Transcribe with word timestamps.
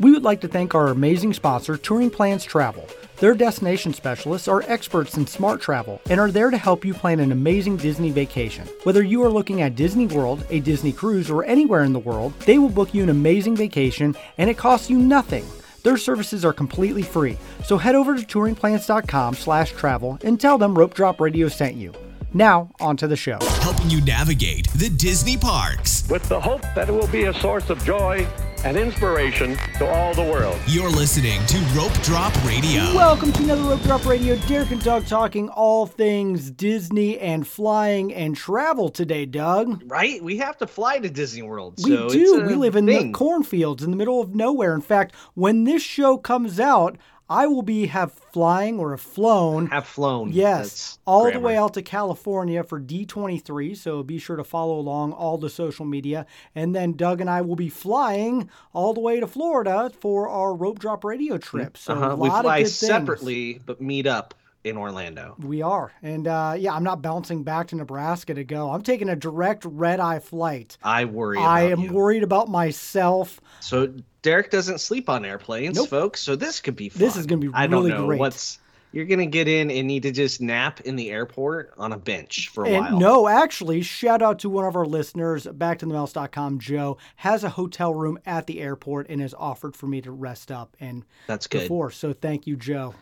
We 0.00 0.12
would 0.12 0.22
like 0.22 0.40
to 0.42 0.48
thank 0.48 0.76
our 0.76 0.88
amazing 0.88 1.32
sponsor, 1.32 1.76
Touring 1.76 2.10
Plans 2.10 2.44
Travel. 2.44 2.88
Their 3.16 3.34
destination 3.34 3.92
specialists 3.92 4.46
are 4.46 4.62
experts 4.68 5.16
in 5.16 5.26
smart 5.26 5.60
travel 5.60 6.00
and 6.08 6.20
are 6.20 6.30
there 6.30 6.50
to 6.50 6.56
help 6.56 6.84
you 6.84 6.94
plan 6.94 7.18
an 7.18 7.32
amazing 7.32 7.78
Disney 7.78 8.12
vacation. 8.12 8.68
Whether 8.84 9.02
you 9.02 9.24
are 9.24 9.28
looking 9.28 9.60
at 9.60 9.74
Disney 9.74 10.06
World, 10.06 10.46
a 10.50 10.60
Disney 10.60 10.92
cruise, 10.92 11.28
or 11.28 11.44
anywhere 11.44 11.82
in 11.82 11.92
the 11.92 11.98
world, 11.98 12.32
they 12.40 12.58
will 12.58 12.68
book 12.68 12.94
you 12.94 13.02
an 13.02 13.08
amazing 13.08 13.56
vacation 13.56 14.14
and 14.38 14.48
it 14.48 14.56
costs 14.56 14.88
you 14.88 14.98
nothing. 15.00 15.44
Their 15.82 15.96
services 15.96 16.44
are 16.44 16.52
completely 16.52 17.02
free, 17.02 17.36
so 17.64 17.76
head 17.76 17.96
over 17.96 18.14
to 18.14 18.22
touringplans.com 18.22 19.34
slash 19.34 19.72
travel 19.72 20.16
and 20.22 20.40
tell 20.40 20.58
them 20.58 20.78
Rope 20.78 20.94
Drop 20.94 21.20
Radio 21.20 21.48
sent 21.48 21.74
you. 21.74 21.92
Now, 22.34 22.70
on 22.78 22.98
to 22.98 23.06
the 23.08 23.16
show. 23.16 23.38
Helping 23.62 23.88
you 23.88 24.02
navigate 24.02 24.68
the 24.74 24.90
Disney 24.90 25.38
parks. 25.38 26.06
with 26.10 26.22
the 26.28 26.38
hope 26.38 26.60
that 26.74 26.88
it 26.88 26.92
will 26.92 27.08
be 27.08 27.24
a 27.24 27.34
source 27.40 27.70
of 27.70 27.82
joy 27.84 28.26
and 28.64 28.76
inspiration 28.76 29.56
to 29.78 29.86
all 29.88 30.12
the 30.12 30.22
world. 30.22 30.58
You're 30.66 30.90
listening 30.90 31.40
to 31.46 31.58
Rope 31.74 31.92
Drop 32.02 32.34
Radio. 32.44 32.82
Welcome 32.94 33.32
to 33.32 33.42
another 33.44 33.62
Rope 33.62 33.80
Drop 33.82 34.04
Radio. 34.04 34.36
Derek 34.46 34.70
and 34.72 34.82
Doug 34.84 35.06
talking 35.06 35.48
all 35.48 35.86
things 35.86 36.50
Disney 36.50 37.18
and 37.18 37.46
flying 37.46 38.12
and 38.12 38.36
travel 38.36 38.90
today, 38.90 39.24
Doug. 39.24 39.82
Right? 39.86 40.22
We 40.22 40.36
have 40.38 40.58
to 40.58 40.66
fly 40.66 40.98
to 40.98 41.08
Disney 41.08 41.42
World. 41.42 41.74
We 41.78 41.92
so 41.92 42.08
do. 42.10 42.20
it's 42.20 42.42
a 42.42 42.46
We 42.46 42.54
live 42.56 42.76
in 42.76 42.84
the 42.84 43.10
cornfields 43.12 43.82
in 43.82 43.90
the 43.90 43.96
middle 43.96 44.20
of 44.20 44.34
nowhere. 44.34 44.74
In 44.74 44.82
fact, 44.82 45.14
when 45.32 45.64
this 45.64 45.82
show 45.82 46.18
comes 46.18 46.60
out, 46.60 46.98
I 47.30 47.46
will 47.46 47.62
be 47.62 47.86
have 47.86 48.12
flying 48.32 48.78
or 48.78 48.92
have 48.92 49.00
flown. 49.00 49.66
Have 49.66 49.86
flown. 49.86 50.32
Yes, 50.32 50.58
That's 50.58 50.98
all 51.06 51.30
the 51.30 51.40
way 51.40 51.56
out 51.56 51.74
to 51.74 51.82
California 51.82 52.62
for 52.64 52.80
D23. 52.80 53.76
So 53.76 54.02
be 54.02 54.18
sure 54.18 54.36
to 54.36 54.44
follow 54.44 54.78
along 54.78 55.12
all 55.12 55.36
the 55.38 55.50
social 55.50 55.84
media. 55.84 56.24
And 56.54 56.74
then 56.74 56.92
Doug 56.94 57.20
and 57.20 57.28
I 57.28 57.42
will 57.42 57.56
be 57.56 57.68
flying 57.68 58.48
all 58.72 58.94
the 58.94 59.00
way 59.00 59.20
to 59.20 59.26
Florida 59.26 59.90
for 60.00 60.28
our 60.28 60.54
rope 60.54 60.78
drop 60.78 61.04
radio 61.04 61.36
trip. 61.38 61.76
So 61.76 61.92
Uh-huh. 61.94 62.10
a 62.12 62.16
We 62.16 62.28
lot 62.28 62.42
fly 62.44 62.58
of 62.58 62.64
good 62.64 62.70
things. 62.70 62.78
separately, 62.78 63.60
but 63.66 63.80
meet 63.80 64.06
up 64.06 64.34
in 64.64 64.76
Orlando. 64.76 65.36
We 65.38 65.62
are. 65.62 65.92
And 66.02 66.26
uh, 66.26 66.54
yeah, 66.58 66.72
I'm 66.74 66.84
not 66.84 67.00
bouncing 67.02 67.42
back 67.44 67.68
to 67.68 67.76
Nebraska 67.76 68.34
to 68.34 68.44
go. 68.44 68.70
I'm 68.70 68.82
taking 68.82 69.08
a 69.08 69.16
direct 69.16 69.64
red 69.64 70.00
eye 70.00 70.18
flight. 70.18 70.76
I 70.82 71.04
worry. 71.04 71.38
I 71.38 71.62
am 71.70 71.80
you. 71.80 71.92
worried 71.92 72.22
about 72.22 72.48
myself. 72.48 73.40
So 73.60 73.92
Derek 74.22 74.50
doesn't 74.50 74.78
sleep 74.80 75.08
on 75.08 75.24
airplanes, 75.24 75.76
Nope. 75.76 75.88
folks. 75.88 76.20
So 76.22 76.36
this 76.36 76.60
could 76.60 76.76
be 76.76 76.88
fun. 76.88 76.98
This 77.00 77.16
is 77.16 77.26
gonna 77.26 77.40
be 77.40 77.50
I 77.54 77.66
don't 77.66 77.88
know 77.88 78.06
great. 78.06 78.18
what's. 78.18 78.58
You're 78.90 79.04
gonna 79.04 79.26
get 79.26 79.48
in 79.48 79.70
and 79.70 79.86
need 79.86 80.02
to 80.04 80.10
just 80.12 80.40
nap 80.40 80.80
in 80.80 80.96
the 80.96 81.10
airport 81.10 81.74
on 81.76 81.92
a 81.92 81.98
bench 81.98 82.48
for 82.48 82.64
a 82.64 82.68
And 82.68 82.84
while. 82.86 82.98
no, 82.98 83.28
actually, 83.28 83.82
shout 83.82 84.22
out 84.22 84.38
to 84.40 84.48
one 84.48 84.64
of 84.64 84.76
our 84.76 84.86
listeners, 84.86 85.46
backtothemouse.com, 85.46 86.58
Joe, 86.58 86.96
has 87.16 87.44
a 87.44 87.50
hotel 87.50 87.92
room 87.94 88.18
at 88.26 88.46
the 88.46 88.60
airport 88.60 89.08
and 89.10 89.20
has 89.20 89.34
offered 89.34 89.76
for 89.76 89.86
me 89.86 90.00
to 90.00 90.10
rest 90.10 90.50
up 90.50 90.74
and 90.80 91.04
That's 91.26 91.46
good. 91.46 91.60
before. 91.62 91.90
So 91.90 92.14
thank 92.14 92.46
you, 92.46 92.56
Joe. 92.56 92.94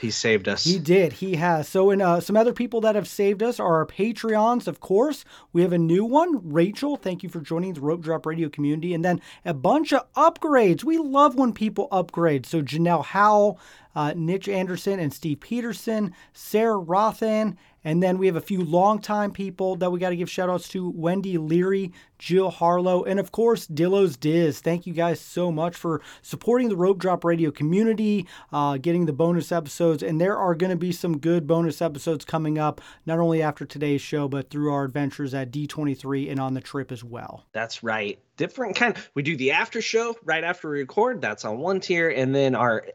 He 0.00 0.10
saved 0.10 0.48
us. 0.48 0.64
He 0.64 0.78
did. 0.78 1.12
He 1.14 1.36
has. 1.36 1.68
So, 1.68 1.90
and 1.90 2.02
uh, 2.02 2.20
some 2.20 2.36
other 2.36 2.52
people 2.52 2.80
that 2.82 2.94
have 2.94 3.08
saved 3.08 3.42
us 3.42 3.60
are 3.60 3.76
our 3.76 3.86
Patreons, 3.86 4.66
of 4.66 4.80
course. 4.80 5.24
We 5.52 5.62
have 5.62 5.72
a 5.72 5.78
new 5.78 6.04
one, 6.04 6.52
Rachel. 6.52 6.96
Thank 6.96 7.22
you 7.22 7.28
for 7.28 7.40
joining 7.40 7.74
the 7.74 7.80
Rope 7.80 8.00
Drop 8.00 8.26
Radio 8.26 8.48
community, 8.48 8.94
and 8.94 9.04
then 9.04 9.20
a 9.44 9.54
bunch 9.54 9.92
of 9.92 10.12
upgrades. 10.14 10.84
We 10.84 10.98
love 10.98 11.34
when 11.34 11.52
people 11.52 11.88
upgrade. 11.92 12.46
So, 12.46 12.62
Janelle 12.62 13.04
Howell, 13.04 13.58
uh, 13.94 14.12
Nitch 14.12 14.52
Anderson, 14.52 14.98
and 14.98 15.12
Steve 15.12 15.40
Peterson, 15.40 16.14
Sarah 16.32 16.78
Rothan, 16.78 17.56
and 17.84 18.02
then 18.02 18.18
we 18.18 18.26
have 18.26 18.36
a 18.36 18.40
few 18.40 18.62
longtime 18.62 19.32
people 19.32 19.76
that 19.76 19.90
we 19.90 19.98
got 19.98 20.10
to 20.10 20.16
give 20.16 20.30
shout 20.30 20.48
outs 20.48 20.68
to 20.68 20.90
Wendy 20.90 21.38
Leary, 21.38 21.92
Jill 22.18 22.50
Harlow, 22.50 23.02
and 23.02 23.18
of 23.18 23.32
course, 23.32 23.66
Dillo's 23.66 24.16
Diz. 24.16 24.60
Thank 24.60 24.86
you 24.86 24.92
guys 24.92 25.20
so 25.20 25.50
much 25.50 25.76
for 25.76 26.00
supporting 26.22 26.68
the 26.68 26.76
Rope 26.76 26.98
Drop 26.98 27.24
Radio 27.24 27.50
community, 27.50 28.26
uh, 28.52 28.76
getting 28.76 29.06
the 29.06 29.12
bonus 29.12 29.50
episodes. 29.50 30.02
And 30.02 30.20
there 30.20 30.36
are 30.36 30.54
going 30.54 30.70
to 30.70 30.76
be 30.76 30.92
some 30.92 31.18
good 31.18 31.46
bonus 31.46 31.82
episodes 31.82 32.24
coming 32.24 32.58
up, 32.58 32.80
not 33.06 33.18
only 33.18 33.42
after 33.42 33.64
today's 33.64 34.00
show, 34.00 34.28
but 34.28 34.50
through 34.50 34.72
our 34.72 34.84
adventures 34.84 35.34
at 35.34 35.50
D23 35.50 36.30
and 36.30 36.38
on 36.38 36.54
the 36.54 36.60
trip 36.60 36.92
as 36.92 37.02
well. 37.02 37.46
That's 37.52 37.82
right. 37.82 38.20
Different 38.36 38.76
kind. 38.76 38.96
We 39.14 39.22
do 39.22 39.36
the 39.36 39.52
after 39.52 39.82
show 39.82 40.16
right 40.24 40.44
after 40.44 40.70
we 40.70 40.78
record. 40.78 41.20
That's 41.20 41.44
on 41.44 41.58
one 41.58 41.80
tier, 41.80 42.08
and 42.08 42.34
then 42.34 42.54
our 42.54 42.86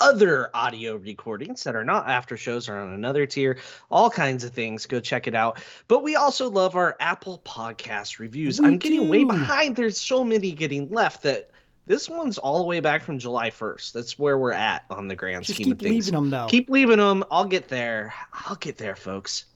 other 0.00 0.50
audio 0.54 0.96
recordings 0.96 1.62
that 1.64 1.76
are 1.76 1.84
not 1.84 2.08
after 2.08 2.36
shows 2.36 2.68
are 2.68 2.78
on 2.78 2.92
another 2.92 3.26
tier. 3.26 3.58
All 3.90 4.10
kinds 4.10 4.42
of 4.44 4.52
things. 4.52 4.86
Go 4.86 4.98
check 5.00 5.26
it 5.26 5.34
out. 5.34 5.62
But 5.88 6.02
we 6.02 6.16
also 6.16 6.50
love 6.50 6.74
our 6.76 6.96
Apple 6.98 7.40
Podcast 7.44 8.18
reviews. 8.18 8.60
We 8.60 8.66
I'm 8.66 8.78
getting 8.78 9.08
way 9.08 9.24
behind. 9.24 9.76
There's 9.76 9.98
so 10.00 10.24
many 10.24 10.52
getting 10.52 10.88
left 10.90 11.22
that. 11.24 11.50
This 11.86 12.08
one's 12.08 12.38
all 12.38 12.58
the 12.58 12.64
way 12.64 12.78
back 12.78 13.02
from 13.02 13.18
July 13.18 13.50
1st. 13.50 13.92
That's 13.92 14.16
where 14.16 14.38
we're 14.38 14.52
at 14.52 14.84
on 14.90 15.08
the 15.08 15.16
grand 15.16 15.44
Just 15.44 15.56
scheme 15.60 15.72
of 15.72 15.78
things. 15.80 16.06
Keep 16.06 16.14
leaving 16.14 16.14
them, 16.14 16.30
though. 16.30 16.46
Keep 16.48 16.70
leaving 16.70 16.98
them. 16.98 17.24
I'll 17.32 17.46
get 17.46 17.66
there. 17.66 18.14
I'll 18.32 18.54
get 18.56 18.78
there, 18.78 18.94
folks. 18.94 19.46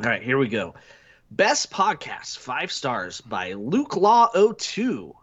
All 0.00 0.04
right, 0.04 0.22
here 0.22 0.36
we 0.36 0.48
go. 0.48 0.74
Best 1.30 1.70
podcast, 1.70 2.36
five 2.38 2.70
stars 2.70 3.22
by 3.22 3.54
Luke 3.54 3.96
Law 3.96 4.28
02. 4.58 5.14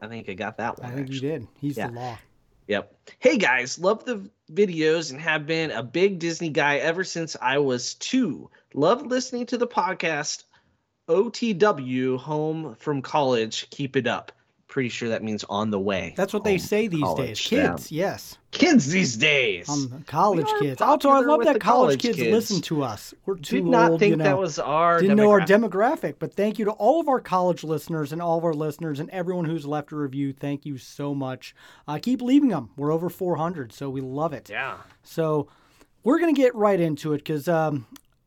I 0.00 0.08
think 0.08 0.30
I 0.30 0.32
got 0.34 0.56
that 0.58 0.78
one. 0.80 0.90
I 0.90 0.94
think 0.94 1.10
you 1.10 1.20
did. 1.20 1.46
He's 1.60 1.76
Yeah. 1.76 1.88
the 1.88 1.94
law. 1.94 2.18
Yep. 2.66 2.94
Hey 3.18 3.36
guys, 3.36 3.78
love 3.78 4.04
the 4.04 4.30
videos 4.50 5.10
and 5.10 5.20
have 5.20 5.46
been 5.46 5.70
a 5.70 5.82
big 5.82 6.18
Disney 6.18 6.48
guy 6.48 6.76
ever 6.78 7.04
since 7.04 7.36
I 7.40 7.58
was 7.58 7.94
two. 7.94 8.50
Love 8.72 9.06
listening 9.06 9.46
to 9.46 9.58
the 9.58 9.66
podcast 9.66 10.44
OTW 11.08 12.18
home 12.18 12.74
from 12.76 13.02
college. 13.02 13.68
Keep 13.68 13.96
it 13.96 14.06
up. 14.06 14.32
Pretty 14.74 14.88
sure 14.88 15.10
that 15.10 15.22
means 15.22 15.44
on 15.48 15.70
the 15.70 15.78
way. 15.78 16.14
That's 16.16 16.32
what 16.34 16.42
they 16.42 16.58
say 16.58 16.88
these 16.88 17.14
days. 17.14 17.40
Kids, 17.40 17.92
yes. 17.92 18.38
Kids 18.50 18.88
these 18.90 19.16
days. 19.16 19.68
Um, 19.68 20.02
college 20.08 20.46
We 20.46 20.52
are 20.52 20.58
kids. 20.58 20.80
Also, 20.80 21.10
I 21.10 21.12
popular 21.12 21.28
love 21.28 21.38
with 21.38 21.46
that 21.46 21.52
the 21.52 21.58
college, 21.60 21.86
college 21.90 22.02
kids, 22.02 22.16
kids. 22.16 22.30
listen 22.32 22.60
to 22.62 22.82
us. 22.82 23.14
We're 23.24 23.36
too 23.36 23.58
Did 23.58 23.66
not 23.66 23.92
old, 23.92 24.00
think 24.00 24.10
you 24.10 24.16
know. 24.16 24.24
that 24.24 24.36
was 24.36 24.58
our 24.58 25.00
didn't 25.00 25.16
know 25.16 25.30
our 25.30 25.42
demographic. 25.42 25.70
demographic, 26.00 26.14
but 26.18 26.34
thank 26.34 26.58
you 26.58 26.64
to 26.64 26.72
all 26.72 27.00
of 27.00 27.06
our 27.06 27.20
college 27.20 27.62
listeners 27.62 28.12
and 28.12 28.20
all 28.20 28.36
of 28.36 28.42
our 28.44 28.52
listeners 28.52 28.98
and 28.98 29.08
everyone 29.10 29.44
who's 29.44 29.64
left 29.64 29.92
a 29.92 29.96
review. 29.96 30.32
Thank 30.32 30.66
you 30.66 30.76
so 30.76 31.14
much. 31.14 31.54
Uh, 31.86 32.00
keep 32.02 32.20
leaving 32.20 32.48
them. 32.48 32.70
We're 32.76 32.90
over 32.90 33.08
400, 33.08 33.72
so 33.72 33.88
we 33.88 34.00
love 34.00 34.32
it. 34.32 34.50
Yeah. 34.50 34.78
So 35.04 35.46
we're 36.02 36.18
going 36.18 36.34
to 36.34 36.40
get 36.40 36.52
right 36.56 36.80
into 36.80 37.12
it 37.12 37.18
because 37.18 37.46
um, 37.46 37.86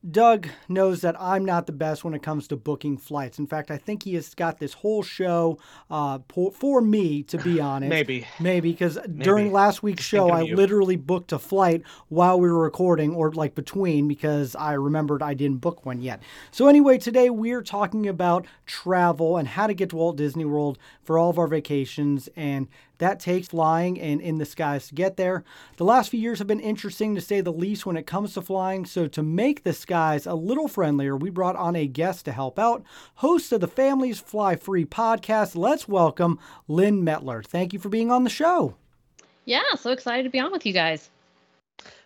Doug 0.10 0.48
knows 0.70 1.02
that 1.02 1.20
I'm 1.20 1.44
not 1.44 1.66
the 1.66 1.72
best 1.72 2.04
when 2.04 2.14
it 2.14 2.22
comes 2.22 2.48
to 2.48 2.56
booking 2.56 2.98
flights. 2.98 3.40
In 3.40 3.48
fact, 3.48 3.72
I 3.72 3.78
think 3.78 4.04
he 4.04 4.14
has 4.14 4.34
got 4.36 4.60
this 4.60 4.74
whole 4.74 5.02
show 5.02 5.58
uh, 5.90 6.20
for, 6.30 6.52
for 6.52 6.82
me, 6.82 7.24
to 7.24 7.38
be 7.38 7.60
honest. 7.60 7.90
Maybe. 7.90 8.28
Maybe 8.40 8.72
because 8.72 9.00
during 9.18 9.52
last 9.52 9.82
week's 9.82 10.04
show, 10.04 10.30
I 10.30 10.42
you. 10.42 10.56
literally 10.56 10.96
booked 10.96 11.32
a 11.32 11.40
flight 11.40 11.82
while 12.10 12.40
we 12.40 12.50
were 12.50 12.62
recording, 12.62 13.16
or 13.16 13.32
like 13.32 13.56
between, 13.56 14.08
because 14.08 14.56
I 14.56 14.74
remembered 14.74 15.24
I 15.24 15.34
didn't 15.34 15.58
book 15.58 15.86
one 15.86 16.02
yet. 16.02 16.22
So, 16.52 16.68
anyway, 16.68 17.00
today 17.00 17.30
we're 17.30 17.64
talking 17.64 18.08
about 18.08 18.46
travel 18.66 19.38
and 19.38 19.48
how 19.48 19.68
to 19.68 19.74
get 19.74 19.90
to 19.90 19.96
Walt 19.96 20.18
Disney 20.18 20.46
World 20.46 20.78
for 21.02 21.18
all 21.18 21.30
of 21.30 21.40
our 21.40 21.48
vacations. 21.48 22.30
And 22.36 22.68
that 22.98 23.20
takes 23.20 23.48
flying 23.50 24.00
and 24.00 24.22
in 24.22 24.38
the 24.38 24.46
skies 24.46 24.88
to 24.88 24.96
get 24.96 25.18
there. 25.18 25.44
The 25.78 25.84
last 25.84 26.10
few 26.10 26.20
years 26.20 26.40
have 26.40 26.48
been 26.48 26.60
interesting 26.60 27.16
to 27.16 27.22
say 27.22 27.42
the 27.42 27.52
least 27.52 27.86
when 27.86 27.98
it 27.98 28.08
comes 28.08 28.34
to 28.34 28.42
flying. 28.42 28.86
So, 28.86 29.08
to 29.08 29.24
make 29.24 29.64
the 29.64 29.74
skies 29.74 30.26
a 30.26 30.34
little 30.34 30.68
friendlier, 30.68 31.16
we 31.16 31.30
brought 31.30 31.56
on 31.56 31.76
a 31.76 31.88
guest 31.88 32.26
to 32.26 32.32
help 32.32 32.58
out, 32.58 32.84
host 33.16 33.52
of 33.52 33.62
the 33.62 33.68
Families 33.68 34.20
Fly 34.20 34.56
Free 34.56 34.86
podcast. 34.86 35.56
Let's 35.56 35.88
welcome 35.88 36.40
Lynn 36.68 37.04
Mettler. 37.04 37.46
Thank 37.46 37.74
you 37.74 37.80
for 37.80 37.90
being 37.90 38.12
on 38.12 38.24
the 38.24 38.30
show. 38.30 38.76
Yeah, 39.46 39.76
so 39.76 39.92
excited 39.92 40.24
to 40.24 40.30
be 40.30 40.40
on 40.40 40.52
with 40.52 40.66
you 40.66 40.74
guys. 40.74 41.10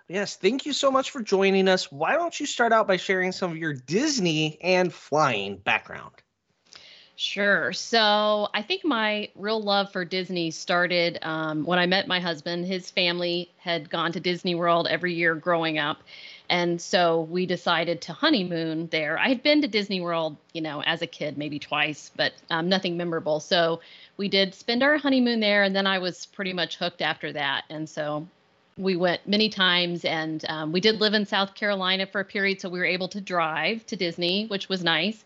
Yes, 0.07 0.35
thank 0.35 0.65
you 0.65 0.73
so 0.73 0.91
much 0.91 1.11
for 1.11 1.21
joining 1.21 1.67
us. 1.67 1.91
Why 1.91 2.13
don't 2.13 2.37
you 2.37 2.45
start 2.45 2.73
out 2.73 2.85
by 2.85 2.97
sharing 2.97 3.31
some 3.31 3.51
of 3.51 3.57
your 3.57 3.73
Disney 3.73 4.59
and 4.61 4.93
flying 4.93 5.55
background? 5.55 6.13
Sure. 7.23 7.71
So 7.71 8.49
I 8.51 8.63
think 8.63 8.83
my 8.83 9.29
real 9.35 9.61
love 9.61 9.91
for 9.91 10.03
Disney 10.03 10.49
started 10.49 11.19
um, 11.21 11.65
when 11.65 11.77
I 11.77 11.85
met 11.85 12.07
my 12.07 12.19
husband. 12.19 12.65
His 12.65 12.89
family 12.89 13.51
had 13.59 13.91
gone 13.91 14.11
to 14.13 14.19
Disney 14.19 14.55
World 14.55 14.87
every 14.89 15.13
year 15.13 15.35
growing 15.35 15.77
up. 15.77 16.01
And 16.49 16.81
so 16.81 17.21
we 17.21 17.45
decided 17.45 18.01
to 18.01 18.13
honeymoon 18.13 18.87
there. 18.87 19.19
I 19.19 19.27
had 19.27 19.43
been 19.43 19.61
to 19.61 19.67
Disney 19.67 20.01
World, 20.01 20.35
you 20.51 20.61
know, 20.61 20.81
as 20.81 21.03
a 21.03 21.05
kid, 21.05 21.37
maybe 21.37 21.59
twice, 21.59 22.09
but 22.15 22.33
um, 22.49 22.69
nothing 22.69 22.97
memorable. 22.97 23.39
So 23.39 23.81
we 24.17 24.27
did 24.27 24.55
spend 24.55 24.81
our 24.81 24.97
honeymoon 24.97 25.41
there. 25.41 25.61
And 25.61 25.75
then 25.75 25.85
I 25.85 25.99
was 25.99 26.25
pretty 26.25 26.53
much 26.53 26.77
hooked 26.77 27.03
after 27.03 27.31
that. 27.33 27.65
And 27.69 27.87
so 27.87 28.27
we 28.79 28.95
went 28.95 29.27
many 29.27 29.49
times 29.49 30.05
and 30.05 30.43
um, 30.49 30.71
we 30.71 30.81
did 30.81 30.99
live 30.99 31.13
in 31.13 31.27
South 31.27 31.53
Carolina 31.53 32.07
for 32.07 32.21
a 32.21 32.25
period. 32.25 32.61
So 32.61 32.69
we 32.69 32.79
were 32.79 32.85
able 32.85 33.09
to 33.09 33.21
drive 33.21 33.85
to 33.85 33.95
Disney, 33.95 34.47
which 34.47 34.69
was 34.69 34.83
nice. 34.83 35.23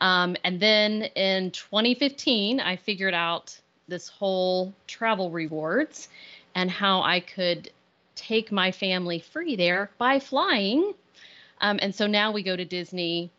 Um, 0.00 0.36
and 0.44 0.60
then 0.60 1.02
in 1.14 1.50
2015, 1.50 2.60
I 2.60 2.76
figured 2.76 3.14
out 3.14 3.58
this 3.88 4.08
whole 4.08 4.72
travel 4.86 5.30
rewards 5.30 6.08
and 6.54 6.70
how 6.70 7.02
I 7.02 7.20
could 7.20 7.70
take 8.14 8.50
my 8.50 8.72
family 8.72 9.20
free 9.20 9.56
there 9.56 9.90
by 9.98 10.18
flying. 10.20 10.94
Um, 11.60 11.78
and 11.82 11.94
so 11.94 12.06
now 12.06 12.32
we 12.32 12.42
go 12.42 12.56
to 12.56 12.64
Disney 12.64 13.30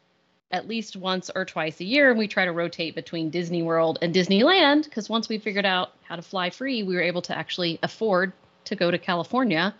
at 0.51 0.67
least 0.67 0.95
once 0.95 1.31
or 1.33 1.45
twice 1.45 1.79
a 1.79 1.85
year 1.85 2.09
and 2.09 2.19
we 2.19 2.27
try 2.27 2.45
to 2.45 2.51
rotate 2.51 2.93
between 2.93 3.29
Disney 3.29 3.63
World 3.63 3.99
and 4.01 4.13
Disneyland 4.13 4.83
because 4.83 5.09
once 5.09 5.29
we 5.29 5.37
figured 5.37 5.65
out 5.65 5.91
how 6.03 6.17
to 6.17 6.21
fly 6.21 6.49
free, 6.49 6.83
we 6.83 6.95
were 6.95 7.01
able 7.01 7.21
to 7.23 7.37
actually 7.37 7.79
afford 7.81 8.33
to 8.65 8.75
go 8.75 8.91
to 8.91 8.97
California 8.97 9.73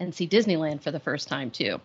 and 0.00 0.14
see 0.14 0.28
Disneyland 0.28 0.82
for 0.82 0.90
the 0.90 1.00
first 1.00 1.28
time 1.28 1.50
too. 1.50 1.80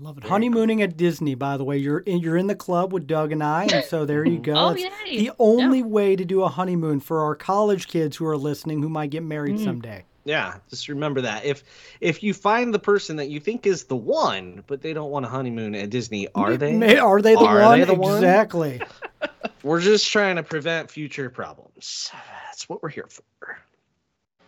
Love 0.00 0.18
it. 0.18 0.24
Honeymooning 0.24 0.82
at 0.82 0.96
Disney, 0.96 1.34
by 1.34 1.56
the 1.56 1.64
way. 1.64 1.76
You're 1.76 1.98
in, 2.00 2.18
you're 2.20 2.36
in 2.38 2.46
the 2.46 2.54
club 2.54 2.92
with 2.92 3.06
Doug 3.06 3.32
and 3.32 3.42
I, 3.42 3.64
and 3.70 3.84
so 3.84 4.04
there 4.06 4.24
you 4.26 4.38
go. 4.42 4.54
oh, 4.54 4.68
It's 4.70 4.82
yay. 5.06 5.18
the 5.18 5.32
only 5.38 5.80
Yeah. 5.80 5.84
way 5.84 6.16
to 6.16 6.24
do 6.24 6.42
a 6.42 6.48
honeymoon 6.48 7.00
for 7.00 7.20
our 7.20 7.34
college 7.34 7.86
kids 7.86 8.16
who 8.16 8.26
are 8.26 8.36
listening 8.38 8.82
who 8.82 8.88
might 8.88 9.10
get 9.10 9.22
married 9.22 9.56
Mm. 9.56 9.64
someday. 9.64 10.04
Yeah, 10.24 10.54
just 10.68 10.88
remember 10.88 11.22
that. 11.22 11.44
If 11.44 11.64
if 12.00 12.22
you 12.22 12.34
find 12.34 12.72
the 12.74 12.78
person 12.78 13.16
that 13.16 13.28
you 13.30 13.40
think 13.40 13.66
is 13.66 13.84
the 13.84 13.96
one, 13.96 14.62
but 14.66 14.82
they 14.82 14.92
don't 14.92 15.10
want 15.10 15.24
a 15.26 15.28
honeymoon 15.28 15.74
at 15.74 15.90
Disney, 15.90 16.28
are 16.34 16.56
they? 16.56 16.72
May, 16.76 16.96
are 16.98 17.20
they 17.22 17.34
the 17.34 17.40
Are 17.40 17.60
one? 17.60 17.78
they 17.80 17.84
the 17.86 17.94
one? 17.94 18.16
exactly. 18.16 18.80
We're 19.62 19.80
just 19.80 20.10
trying 20.10 20.36
to 20.36 20.42
prevent 20.42 20.90
future 20.90 21.28
problems. 21.30 22.10
That's 22.46 22.68
what 22.68 22.82
we're 22.82 22.88
here 22.90 23.08
for. 23.10 23.58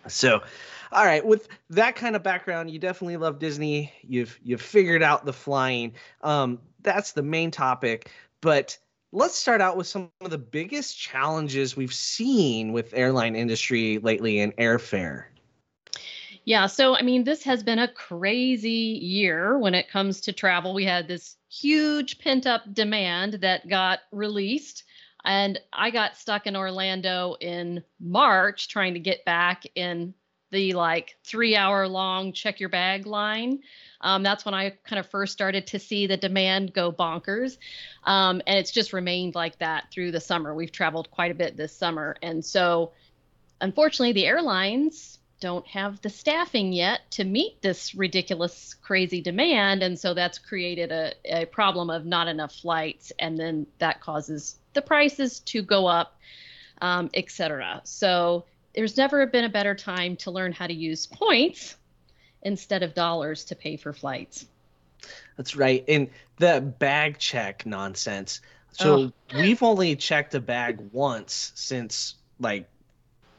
So, 0.08 0.42
all 0.90 1.04
right, 1.04 1.24
with 1.24 1.48
that 1.70 1.96
kind 1.96 2.16
of 2.16 2.22
background, 2.22 2.70
you 2.70 2.78
definitely 2.78 3.16
love 3.16 3.38
Disney. 3.38 3.92
You've 4.02 4.38
you've 4.42 4.62
figured 4.62 5.02
out 5.02 5.24
the 5.24 5.32
flying. 5.32 5.94
Um, 6.22 6.58
that's 6.82 7.12
the 7.12 7.22
main 7.22 7.50
topic. 7.50 8.10
But 8.40 8.76
let's 9.12 9.36
start 9.36 9.60
out 9.60 9.76
with 9.76 9.86
some 9.86 10.10
of 10.20 10.30
the 10.30 10.38
biggest 10.38 10.98
challenges 10.98 11.76
we've 11.76 11.94
seen 11.94 12.72
with 12.72 12.92
airline 12.94 13.36
industry 13.36 13.98
lately 13.98 14.40
in 14.40 14.52
airfare. 14.52 15.24
Yeah, 16.44 16.66
so 16.66 16.96
I 16.96 17.02
mean, 17.02 17.22
this 17.22 17.44
has 17.44 17.62
been 17.62 17.78
a 17.78 17.86
crazy 17.86 18.70
year 18.70 19.56
when 19.58 19.74
it 19.74 19.88
comes 19.88 20.22
to 20.22 20.32
travel. 20.32 20.74
We 20.74 20.84
had 20.84 21.06
this 21.06 21.36
huge 21.48 22.18
pent 22.18 22.46
up 22.46 22.62
demand 22.74 23.34
that 23.34 23.68
got 23.68 24.00
released, 24.10 24.82
and 25.24 25.60
I 25.72 25.90
got 25.90 26.16
stuck 26.16 26.46
in 26.46 26.56
Orlando 26.56 27.36
in 27.40 27.84
March 28.00 28.68
trying 28.68 28.94
to 28.94 29.00
get 29.00 29.24
back 29.24 29.64
in 29.74 30.14
the 30.52 30.74
like 30.74 31.16
three 31.24 31.56
hour 31.56 31.88
long 31.88 32.32
check 32.32 32.60
your 32.60 32.68
bag 32.68 33.06
line. 33.06 33.60
Um, 34.00 34.22
that's 34.22 34.44
when 34.44 34.54
I 34.54 34.70
kind 34.84 35.00
of 35.00 35.06
first 35.06 35.32
started 35.32 35.66
to 35.68 35.78
see 35.78 36.06
the 36.06 36.16
demand 36.16 36.74
go 36.74 36.92
bonkers. 36.92 37.56
Um, 38.04 38.42
and 38.46 38.58
it's 38.58 38.70
just 38.70 38.92
remained 38.92 39.34
like 39.34 39.58
that 39.58 39.90
through 39.90 40.12
the 40.12 40.20
summer. 40.20 40.54
We've 40.54 40.70
traveled 40.70 41.10
quite 41.10 41.30
a 41.30 41.34
bit 41.34 41.56
this 41.56 41.74
summer. 41.74 42.16
And 42.22 42.44
so, 42.44 42.92
unfortunately, 43.60 44.12
the 44.12 44.26
airlines 44.26 45.18
don't 45.40 45.66
have 45.66 46.00
the 46.02 46.10
staffing 46.10 46.72
yet 46.72 47.00
to 47.12 47.24
meet 47.24 47.62
this 47.62 47.94
ridiculous, 47.94 48.74
crazy 48.74 49.20
demand. 49.20 49.82
And 49.82 49.98
so 49.98 50.14
that's 50.14 50.38
created 50.38 50.92
a, 50.92 51.14
a 51.24 51.46
problem 51.46 51.90
of 51.90 52.04
not 52.04 52.28
enough 52.28 52.54
flights. 52.54 53.10
And 53.18 53.38
then 53.38 53.66
that 53.78 54.00
causes 54.00 54.56
the 54.74 54.82
prices 54.82 55.40
to 55.40 55.62
go 55.62 55.86
up, 55.86 56.18
um, 56.80 57.10
et 57.14 57.30
cetera. 57.30 57.80
So 57.84 58.44
there's 58.74 58.96
never 58.96 59.26
been 59.26 59.44
a 59.44 59.48
better 59.48 59.74
time 59.74 60.16
to 60.16 60.30
learn 60.30 60.52
how 60.52 60.66
to 60.66 60.74
use 60.74 61.06
points 61.06 61.76
instead 62.42 62.82
of 62.82 62.94
dollars 62.94 63.44
to 63.46 63.56
pay 63.56 63.76
for 63.76 63.92
flights. 63.92 64.46
That's 65.36 65.56
right. 65.56 65.84
And 65.88 66.10
the 66.38 66.60
bag 66.60 67.18
check 67.18 67.66
nonsense. 67.66 68.40
So 68.72 69.12
we've 69.34 69.62
only 69.62 69.96
checked 69.96 70.34
a 70.34 70.40
bag 70.40 70.78
once 70.92 71.52
since 71.54 72.14
like 72.40 72.68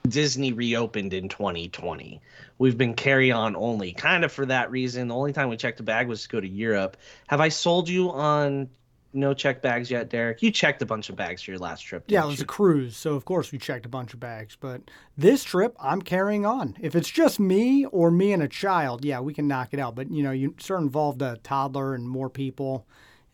Disney 0.08 0.54
reopened 0.54 1.14
in 1.14 1.30
2020. 1.30 2.22
We've 2.58 2.78
been 2.78 2.94
carry 2.94 3.32
on 3.32 3.56
only, 3.56 3.94
kind 3.94 4.24
of 4.24 4.32
for 4.32 4.46
that 4.46 4.70
reason. 4.70 5.08
The 5.08 5.16
only 5.16 5.34
time 5.34 5.50
we 5.50 5.58
checked 5.58 5.80
a 5.80 5.84
bag 5.84 6.08
was 6.08 6.24
to 6.24 6.30
go 6.30 6.40
to 6.40 6.48
Europe. 6.48 6.98
Have 7.28 7.42
I 7.42 7.50
sold 7.50 7.90
you 7.90 8.12
on 8.12 8.70
no 9.13 9.33
check 9.33 9.62
bags 9.62 9.89
yet, 9.92 10.10
Derek? 10.10 10.42
You 10.42 10.51
checked 10.51 10.81
a 10.81 10.86
bunch 10.86 11.10
of 11.10 11.15
bags 11.15 11.42
for 11.44 11.51
your 11.51 11.60
last 11.60 11.81
trip. 11.81 12.04
Yeah, 12.07 12.24
it 12.24 12.27
was 12.27 12.39
you? 12.39 12.44
a 12.44 12.48
cruise, 12.48 12.98
so 12.98 13.13
of 13.15 13.25
course 13.25 13.51
we 13.51 13.57
checked 13.57 13.86
a 13.86 13.89
bunch 13.89 14.13
of 14.13 14.19
bags. 14.19 14.57
But 14.60 14.81
this 15.18 15.44
trip, 15.44 15.75
I'm 15.80 16.01
carrying 16.01 16.45
on. 16.45 16.75
If 16.81 16.95
it's 16.95 17.10
just 17.10 17.39
me 17.39 17.86
or 17.86 18.12
me 18.12 18.31
and 18.33 18.42
a 18.44 18.48
child, 18.48 19.06
yeah, 19.06 19.19
we 19.19 19.33
can 19.33 19.48
knock 19.48 19.69
it 19.71 19.80
out. 19.80 19.95
But 19.95 20.12
you 20.12 20.24
know, 20.24 20.31
you 20.31 20.56
start 20.60 20.81
involved 20.81 21.21
a 21.21 21.38
toddler 21.44 21.94
and 21.95 22.07
more 22.10 22.30
people, 22.30 22.86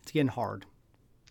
it's 0.02 0.12
getting 0.12 0.28
hard. 0.28 0.66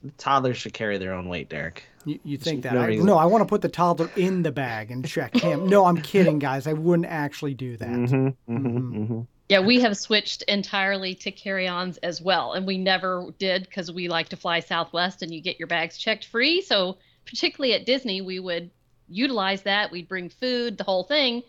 The 0.01 0.11
Toddlers 0.11 0.55
should 0.55 0.71
carry 0.73 0.97
their 0.97 1.13
own 1.13 1.27
weight, 1.27 1.49
Derek. 1.49 1.83
You, 2.05 2.19
you 2.23 2.37
think 2.37 2.63
that? 2.63 2.73
no 2.73 2.79
I, 2.81 2.85
reason. 2.87 3.05
no, 3.05 3.17
I 3.17 3.25
want 3.25 3.41
to 3.41 3.45
put 3.45 3.61
the 3.61 3.67
toddler 3.67 4.09
in 4.15 4.43
the 4.43 4.51
bag 4.51 4.91
and 4.91 5.05
check 5.05 5.35
him. 5.35 5.67
No, 5.67 5.83
I'm 5.85 5.97
kidding, 6.01 6.39
guys. 6.39 6.67
I 6.67 6.71
wouldn't 6.73 7.09
actually 7.09 7.53
do 7.53 7.75
that. 7.75 7.89
Mm-hmm, 7.89 8.57
Mhm. 8.57 9.27
Yeah, 9.49 9.61
we 9.61 9.81
have 9.81 9.97
switched 9.97 10.43
entirely 10.43 11.15
to 11.15 11.31
carry 11.31 11.67
ons 11.67 11.97
as 11.97 12.21
well. 12.21 12.53
And 12.53 12.67
we 12.67 12.77
never 12.77 13.25
did 13.39 13.63
because 13.63 13.91
we 13.91 14.07
like 14.07 14.29
to 14.29 14.37
fly 14.37 14.59
Southwest 14.59 15.23
and 15.23 15.33
you 15.33 15.41
get 15.41 15.57
your 15.57 15.67
bags 15.67 15.97
checked 15.97 16.25
free. 16.25 16.61
So, 16.61 16.97
particularly 17.25 17.73
at 17.73 17.85
Disney, 17.85 18.21
we 18.21 18.39
would 18.39 18.69
utilize 19.07 19.63
that. 19.63 19.91
We'd 19.91 20.07
bring 20.07 20.29
food, 20.29 20.77
the 20.77 20.83
whole 20.83 21.03
thing. 21.03 21.41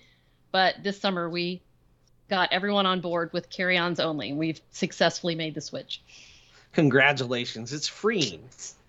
But 0.51 0.77
this 0.83 0.99
summer, 0.99 1.29
we 1.29 1.61
got 2.31 2.51
everyone 2.53 2.87
on 2.87 3.03
board 3.03 3.35
with 3.35 3.51
carry 3.51 3.77
ons 3.77 4.01
only. 4.01 4.33
We've 4.33 4.61
successfully 4.71 5.35
made 5.35 5.55
the 5.55 5.61
switch. 5.61 6.01
Congratulations. 6.73 7.73
It's 7.73 7.89
freeing, 7.89 8.43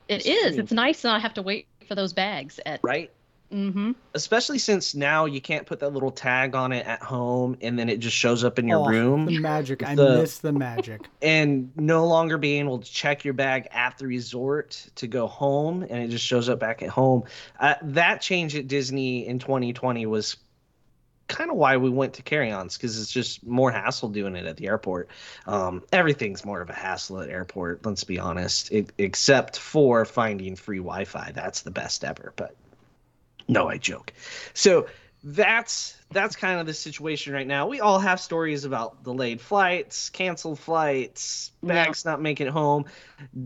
It 0.08 0.26
is. 0.26 0.58
It's 0.58 0.72
nice 0.72 1.02
to 1.02 1.08
not 1.08 1.22
have 1.22 1.34
to 1.34 1.42
wait 1.42 1.68
for 1.88 1.96
those 1.96 2.14
bags 2.14 2.60
at. 2.66 2.80
right? 2.82 3.12
Mm-hmm. 3.52 3.92
especially 4.14 4.58
since 4.60 4.96
now 4.96 5.26
you 5.26 5.42
can't 5.42 5.66
put 5.66 5.80
that 5.82 5.92
little 5.92 6.12
tag 6.12 6.56
on 6.56 6.72
it 6.72 6.86
at 6.86 7.02
home 7.04 7.58
and 7.62 7.78
then 7.78 7.90
it 7.90 7.98
just 7.98 8.16
shows 8.16 8.44
up 8.46 8.58
in 8.60 8.68
your 8.68 8.80
Oh, 8.80 8.86
room 8.88 9.26
The 9.26 9.40
magic. 9.40 9.86
I 9.86 9.94
miss 9.96 10.38
the 10.38 10.54
magic. 10.54 11.02
and 11.22 11.72
no 11.76 12.06
longer 12.08 12.38
being 12.38 12.62
able 12.66 12.80
to 12.80 12.92
check 12.92 13.26
your 13.26 13.34
bag 13.34 13.68
at 13.72 13.98
the 13.98 14.08
resort 14.08 14.86
to 14.96 15.08
go 15.08 15.28
home 15.28 15.84
and 15.84 16.02
it 16.02 16.08
just 16.10 16.26
shows 16.26 16.48
up 16.50 16.60
back 16.60 16.82
at 16.82 16.90
home 16.90 17.24
uh, 17.60 17.76
that 17.84 18.22
change 18.22 18.56
at 18.56 18.68
disney 18.68 19.28
in 19.28 19.40
2020 19.40 20.06
was 20.06 20.38
kind 21.28 21.50
of 21.50 21.56
why 21.56 21.78
we 21.78 21.90
went 21.90 22.16
to 22.16 22.22
carry-ons 22.24 22.76
because 22.78 23.00
it's 23.00 23.10
just 23.12 23.46
more 23.46 23.72
hassle 23.72 24.10
doing 24.10 24.36
it 24.36 24.46
at 24.46 24.58
the 24.58 24.68
airport 24.68 25.08
um, 25.48 25.82
everything's 25.94 26.44
more 26.44 26.60
of 26.62 26.70
a 26.70 26.74
hassle 26.74 27.22
at 27.22 27.30
airport 27.30 27.86
let's 27.86 28.04
be 28.04 28.20
honest 28.20 28.72
e- 28.74 28.86
except 28.98 29.58
for 29.58 30.04
finding 30.04 30.56
free 30.58 30.80
wi-fi 30.80 31.32
that's 31.34 31.62
the 31.62 31.72
best 31.72 32.04
ever 32.04 32.34
but 32.36 32.56
no 33.48 33.68
i 33.68 33.78
joke 33.78 34.14
so 34.54 34.88
that's 35.24 35.96
that's 36.12 36.36
kind 36.36 36.60
of 36.60 36.66
the 36.66 36.74
situation 36.74 37.32
right 37.32 37.46
now. 37.46 37.68
We 37.68 37.80
all 37.80 38.00
have 38.00 38.20
stories 38.20 38.66
about 38.66 39.04
delayed 39.04 39.40
flights, 39.40 40.10
canceled 40.10 40.60
flights, 40.60 41.52
Yeah. 41.62 41.86
bags 41.86 42.04
not 42.06 42.20
making 42.22 42.48
it 42.48 42.54
home. 42.54 42.86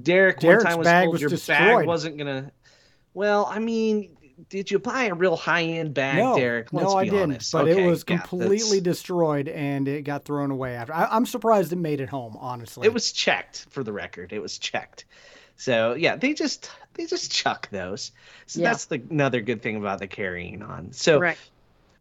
Derek 0.02 0.40
Derek's 0.40 0.64
one 0.64 0.72
time 0.72 0.78
was 0.80 0.86
bag 0.86 1.04
told 1.04 1.14
was 1.14 1.22
your 1.22 1.30
bag 1.32 1.38
destroyed. 1.38 1.86
wasn't 1.86 2.18
gonna. 2.18 2.52
Well, 3.14 3.46
I 3.52 3.60
mean, 3.60 4.16
did 4.50 4.72
you 4.72 4.80
buy 4.80 5.04
a 5.08 5.14
real 5.14 5.36
high 5.36 5.64
end 5.64 5.94
bag, 5.94 6.18
No, 6.18 6.38
Derek? 6.38 6.72
Let's 6.72 6.88
no, 6.92 6.96
I 6.98 7.04
didn't. 7.04 7.20
honest. 7.20 7.52
But 7.52 7.68
Okay, 7.68 7.84
it 7.86 7.90
was 7.90 8.06
yeah, 8.08 8.18
completely 8.20 8.80
that's- 8.80 8.82
destroyed 8.82 9.50
and 9.50 9.88
it 9.90 10.04
got 10.04 10.24
thrown 10.24 10.52
away 10.52 10.76
after. 10.76 10.94
I, 10.94 11.06
I'm 11.12 11.26
surprised 11.26 11.74
it 11.74 11.76
made 11.76 12.00
it 12.00 12.08
home. 12.10 12.38
Honestly, 12.40 12.88
It 12.88 12.94
was 12.94 13.12
checked 13.12 13.66
for 13.70 13.84
the 13.84 13.92
record. 13.92 14.32
It 14.32 14.40
was 14.42 14.58
checked. 14.58 15.04
So 15.58 15.94
yeah, 15.94 16.16
they 16.16 16.34
just 16.34 16.72
they 16.96 17.06
just 17.06 17.32
chuck 17.32 17.70
those. 17.70 18.12
So 18.48 18.62
Yeah. 18.62 18.72
that's 18.72 18.86
the 18.86 19.02
another 19.10 19.42
good 19.42 19.62
thing 19.62 19.76
about 19.76 20.00
the 20.00 20.08
carrying 20.08 20.62
on. 20.62 20.92
So 20.94 21.20
Right. 21.20 21.38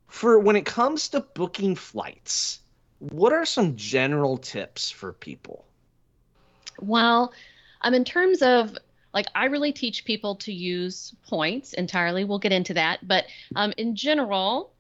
for 0.09 0.39
when 0.39 0.57
it 0.57 0.65
comes 0.65 1.09
to 1.11 1.21
booking 1.21 1.75
flights, 1.75 2.61
what 2.99 3.33
are 3.33 3.45
some 3.45 3.77
general 3.77 4.39
tips 4.39 4.91
for 4.91 5.13
people? 5.13 5.65
Well, 6.81 7.33
um, 7.83 7.95
in 7.95 8.05
terms 8.05 8.43
of 8.43 8.77
like, 9.13 9.27
I 9.35 9.45
really 9.45 9.73
teach 9.73 10.05
people 10.05 10.35
to 10.37 10.53
use 10.53 11.15
points 11.29 11.73
entirely. 11.75 12.25
We'll 12.25 12.41
get 12.41 12.53
into 12.53 12.75
that. 12.75 13.07
But 13.07 13.27
um, 13.55 13.73
in 13.77 13.95
general, 13.95 14.73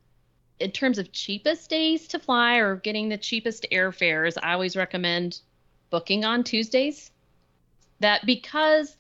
in 0.58 0.72
terms 0.72 0.98
of 0.98 1.12
cheapest 1.12 1.70
days 1.70 2.08
to 2.08 2.18
fly 2.18 2.56
or 2.56 2.76
getting 2.76 3.08
the 3.08 3.16
cheapest 3.16 3.66
airfares, 3.70 4.36
I 4.42 4.52
always 4.54 4.76
recommend 4.76 5.40
booking 5.90 6.24
on 6.24 6.42
Tuesdays. 6.42 7.12
That 8.00 8.26
because 8.26 8.96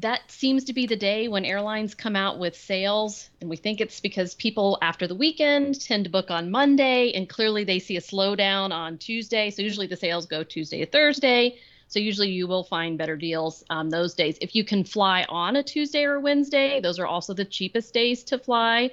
that 0.00 0.30
seems 0.30 0.64
to 0.64 0.72
be 0.72 0.86
the 0.86 0.96
day 0.96 1.28
when 1.28 1.44
airlines 1.44 1.94
come 1.94 2.16
out 2.16 2.38
with 2.38 2.56
sales. 2.56 3.28
And 3.40 3.50
we 3.50 3.56
think 3.56 3.80
it's 3.80 4.00
because 4.00 4.34
people 4.34 4.78
after 4.80 5.06
the 5.06 5.14
weekend 5.14 5.80
tend 5.80 6.04
to 6.04 6.10
book 6.10 6.30
on 6.30 6.50
monday 6.50 7.12
and 7.12 7.28
clearly 7.28 7.64
they 7.64 7.78
see 7.78 7.96
a 7.96 8.00
slowdown 8.00 8.72
on 8.72 8.98
tuesday. 8.98 9.50
So 9.50 9.62
usually 9.62 9.86
the 9.86 9.96
sales 9.96 10.26
go 10.26 10.42
tuesday 10.42 10.78
to 10.84 10.86
thursday. 10.86 11.58
So 11.88 11.98
usually 11.98 12.30
you 12.30 12.46
will 12.46 12.64
find 12.64 12.96
better 12.96 13.16
deals 13.16 13.64
um, 13.68 13.90
those 13.90 14.14
days. 14.14 14.38
If 14.40 14.54
you 14.54 14.64
can 14.64 14.84
fly 14.84 15.26
on 15.28 15.56
a 15.56 15.62
tuesday 15.62 16.04
or 16.04 16.20
wednesday 16.20 16.80
those 16.80 16.98
are 16.98 17.06
also 17.06 17.34
the 17.34 17.44
cheapest 17.44 17.92
days 17.92 18.24
to 18.24 18.38
fly. 18.38 18.90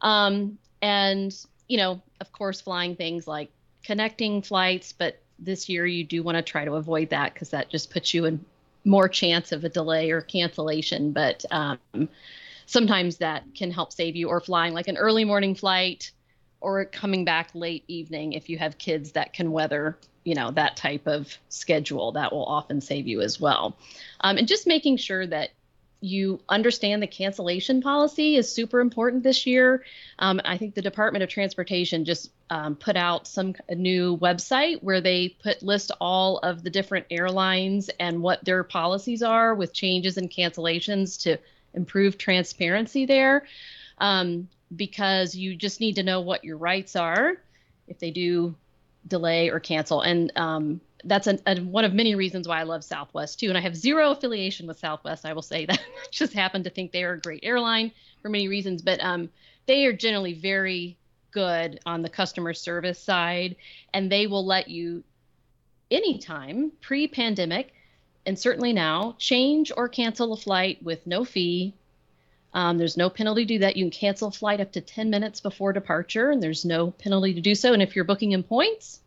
Um, 0.00 0.58
and 0.82 1.34
you 1.68 1.78
know 1.78 2.02
of 2.20 2.32
course 2.32 2.60
flying 2.60 2.96
things 2.96 3.26
like 3.26 3.50
connecting 3.82 4.42
flights 4.42 4.92
but 4.92 5.20
this 5.38 5.68
year 5.68 5.86
you 5.86 6.04
do 6.04 6.22
want 6.22 6.36
to 6.36 6.42
try 6.42 6.64
to 6.64 6.74
avoid 6.74 7.10
that 7.10 7.32
because 7.32 7.50
that 7.50 7.70
just 7.70 7.90
puts 7.90 8.12
you 8.12 8.24
in 8.26 8.44
more 8.84 9.08
chance 9.08 9.52
of 9.52 9.64
a 9.64 9.68
delay 9.68 10.10
or 10.10 10.20
cancellation, 10.20 11.12
but 11.12 11.44
um, 11.50 11.78
sometimes 12.66 13.18
that 13.18 13.44
can 13.54 13.70
help 13.70 13.92
save 13.92 14.16
you. 14.16 14.28
Or 14.28 14.40
flying 14.40 14.74
like 14.74 14.88
an 14.88 14.96
early 14.96 15.24
morning 15.24 15.54
flight 15.54 16.10
or 16.64 16.84
coming 16.86 17.24
back 17.24 17.50
late 17.54 17.84
evening 17.88 18.32
if 18.32 18.48
you 18.48 18.56
have 18.58 18.78
kids 18.78 19.12
that 19.12 19.34
can 19.34 19.52
weather 19.52 19.98
you 20.24 20.34
know 20.34 20.50
that 20.50 20.76
type 20.76 21.06
of 21.06 21.36
schedule 21.50 22.12
that 22.12 22.32
will 22.32 22.44
often 22.46 22.80
save 22.80 23.06
you 23.06 23.20
as 23.20 23.38
well 23.38 23.76
um, 24.22 24.38
and 24.38 24.48
just 24.48 24.66
making 24.66 24.96
sure 24.96 25.26
that 25.26 25.50
you 26.00 26.40
understand 26.48 27.02
the 27.02 27.06
cancellation 27.06 27.80
policy 27.80 28.36
is 28.36 28.52
super 28.52 28.80
important 28.80 29.22
this 29.22 29.46
year. 29.46 29.84
Um, 30.18 30.40
I 30.44 30.58
think 30.58 30.74
the 30.74 30.82
Department 30.82 31.22
of 31.22 31.30
Transportation 31.30 32.04
just 32.04 32.30
um, 32.50 32.76
put 32.76 32.96
out 32.96 33.26
some 33.26 33.54
new 33.70 34.18
website 34.18 34.82
where 34.82 35.00
they 35.00 35.30
put 35.42 35.62
list 35.62 35.92
all 36.00 36.38
of 36.38 36.62
the 36.62 36.70
different 36.70 37.06
airlines 37.10 37.88
and 37.98 38.22
what 38.22 38.44
their 38.44 38.64
policies 38.64 39.22
are 39.22 39.54
with 39.54 39.72
changes 39.72 40.18
and 40.18 40.30
cancellations 40.30 41.22
to 41.22 41.38
improve 41.72 42.18
transparency 42.18 43.06
there. 43.06 43.46
Um, 43.98 44.48
because 44.74 45.34
you 45.34 45.54
just 45.54 45.80
need 45.80 45.96
to 45.96 46.02
know 46.02 46.20
what 46.20 46.44
your 46.44 46.56
rights 46.56 46.96
are 46.96 47.36
if 47.86 47.98
they 47.98 48.10
do 48.10 48.54
delay 49.06 49.50
or 49.50 49.60
cancel. 49.60 50.00
And 50.00 50.32
um, 50.36 50.80
that's 51.04 51.26
an, 51.26 51.38
one 51.70 51.84
of 51.84 51.92
many 51.92 52.14
reasons 52.14 52.48
why 52.48 52.60
I 52.60 52.64
love 52.64 52.82
Southwest 52.82 53.40
too. 53.40 53.48
And 53.48 53.58
I 53.58 53.60
have 53.60 53.76
zero 53.76 54.10
affiliation 54.10 54.66
with 54.66 54.78
Southwest. 54.78 55.26
I 55.26 55.32
will 55.32 55.42
say 55.42 55.66
that 55.66 55.78
I 56.04 56.06
just 56.10 56.32
happen 56.32 56.64
to 56.64 56.70
think 56.70 56.92
they 56.92 57.04
are 57.04 57.12
a 57.12 57.20
great 57.20 57.40
airline 57.42 57.92
for 58.22 58.28
many 58.28 58.48
reasons, 58.48 58.82
but 58.82 59.02
um, 59.02 59.28
they 59.66 59.84
are 59.86 59.92
generally 59.92 60.34
very 60.34 60.96
good 61.30 61.80
on 61.84 62.02
the 62.02 62.08
customer 62.08 62.54
service 62.54 62.98
side, 62.98 63.56
and 63.92 64.10
they 64.10 64.26
will 64.26 64.46
let 64.46 64.68
you 64.68 65.02
anytime 65.90 66.72
pre-pandemic 66.80 67.72
and 68.26 68.38
certainly 68.38 68.72
now 68.72 69.14
change 69.18 69.70
or 69.76 69.88
cancel 69.88 70.32
a 70.32 70.36
flight 70.36 70.82
with 70.82 71.06
no 71.06 71.24
fee. 71.24 71.74
Um, 72.54 72.78
there's 72.78 72.96
no 72.96 73.10
penalty 73.10 73.44
to 73.44 73.54
do 73.54 73.58
that. 73.60 73.76
You 73.76 73.84
can 73.84 73.90
cancel 73.90 74.28
a 74.28 74.32
flight 74.32 74.60
up 74.60 74.72
to 74.72 74.80
10 74.80 75.10
minutes 75.10 75.40
before 75.40 75.72
departure, 75.72 76.30
and 76.30 76.42
there's 76.42 76.64
no 76.64 76.92
penalty 76.92 77.34
to 77.34 77.40
do 77.40 77.54
so. 77.54 77.72
And 77.72 77.82
if 77.82 77.94
you're 77.94 78.04
booking 78.04 78.32
in 78.32 78.44
points, 78.44 79.00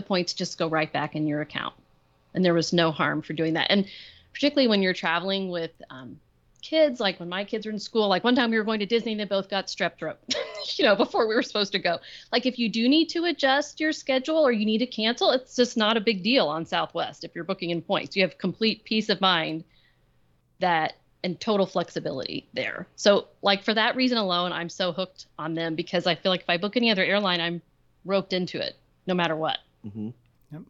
the 0.00 0.06
points 0.06 0.32
just 0.32 0.58
go 0.58 0.68
right 0.68 0.90
back 0.90 1.14
in 1.14 1.26
your 1.26 1.42
account. 1.42 1.74
And 2.32 2.44
there 2.44 2.54
was 2.54 2.72
no 2.72 2.90
harm 2.90 3.22
for 3.22 3.34
doing 3.34 3.54
that. 3.54 3.66
And 3.70 3.86
particularly 4.32 4.68
when 4.68 4.82
you're 4.82 4.94
traveling 4.94 5.50
with 5.50 5.72
um, 5.90 6.18
kids, 6.62 7.00
like 7.00 7.20
when 7.20 7.28
my 7.28 7.44
kids 7.44 7.66
were 7.66 7.72
in 7.72 7.78
school, 7.78 8.08
like 8.08 8.24
one 8.24 8.34
time 8.34 8.50
we 8.50 8.56
were 8.56 8.64
going 8.64 8.80
to 8.80 8.86
Disney 8.86 9.12
and 9.12 9.20
they 9.20 9.24
both 9.24 9.50
got 9.50 9.66
strep 9.66 9.98
throat, 9.98 10.18
you 10.76 10.84
know, 10.84 10.96
before 10.96 11.26
we 11.26 11.34
were 11.34 11.42
supposed 11.42 11.72
to 11.72 11.78
go. 11.78 11.98
Like 12.32 12.46
if 12.46 12.58
you 12.58 12.70
do 12.70 12.88
need 12.88 13.10
to 13.10 13.24
adjust 13.24 13.80
your 13.80 13.92
schedule 13.92 14.38
or 14.38 14.52
you 14.52 14.64
need 14.64 14.78
to 14.78 14.86
cancel, 14.86 15.32
it's 15.32 15.56
just 15.56 15.76
not 15.76 15.96
a 15.96 16.00
big 16.00 16.22
deal 16.22 16.46
on 16.46 16.64
Southwest 16.64 17.24
if 17.24 17.34
you're 17.34 17.44
booking 17.44 17.70
in 17.70 17.82
points. 17.82 18.16
You 18.16 18.22
have 18.22 18.38
complete 18.38 18.84
peace 18.84 19.08
of 19.08 19.20
mind 19.20 19.64
that 20.60 20.94
and 21.22 21.38
total 21.38 21.66
flexibility 21.66 22.48
there. 22.54 22.86
So 22.96 23.28
like 23.42 23.64
for 23.64 23.74
that 23.74 23.96
reason 23.96 24.16
alone, 24.16 24.52
I'm 24.52 24.70
so 24.70 24.92
hooked 24.92 25.26
on 25.38 25.54
them 25.54 25.74
because 25.74 26.06
I 26.06 26.14
feel 26.14 26.32
like 26.32 26.40
if 26.40 26.48
I 26.48 26.56
book 26.56 26.78
any 26.78 26.90
other 26.90 27.04
airline, 27.04 27.42
I'm 27.42 27.60
roped 28.06 28.32
into 28.32 28.58
it 28.58 28.76
no 29.06 29.14
matter 29.14 29.36
what. 29.36 29.58
Mm-hmm. 29.86 30.10
Yep. 30.52 30.62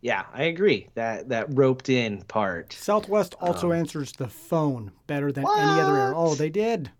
Yeah, 0.00 0.24
I 0.32 0.44
agree. 0.44 0.88
That 0.94 1.28
that 1.28 1.46
roped 1.50 1.88
in 1.88 2.22
part. 2.22 2.72
Southwest 2.72 3.34
also 3.40 3.72
um, 3.72 3.78
answers 3.78 4.12
the 4.12 4.28
phone 4.28 4.92
better 5.06 5.30
than 5.30 5.44
what? 5.44 5.58
any 5.58 5.80
other 5.80 5.96
air. 5.96 6.12
Oh, 6.14 6.34
they 6.34 6.50
did. 6.50 6.90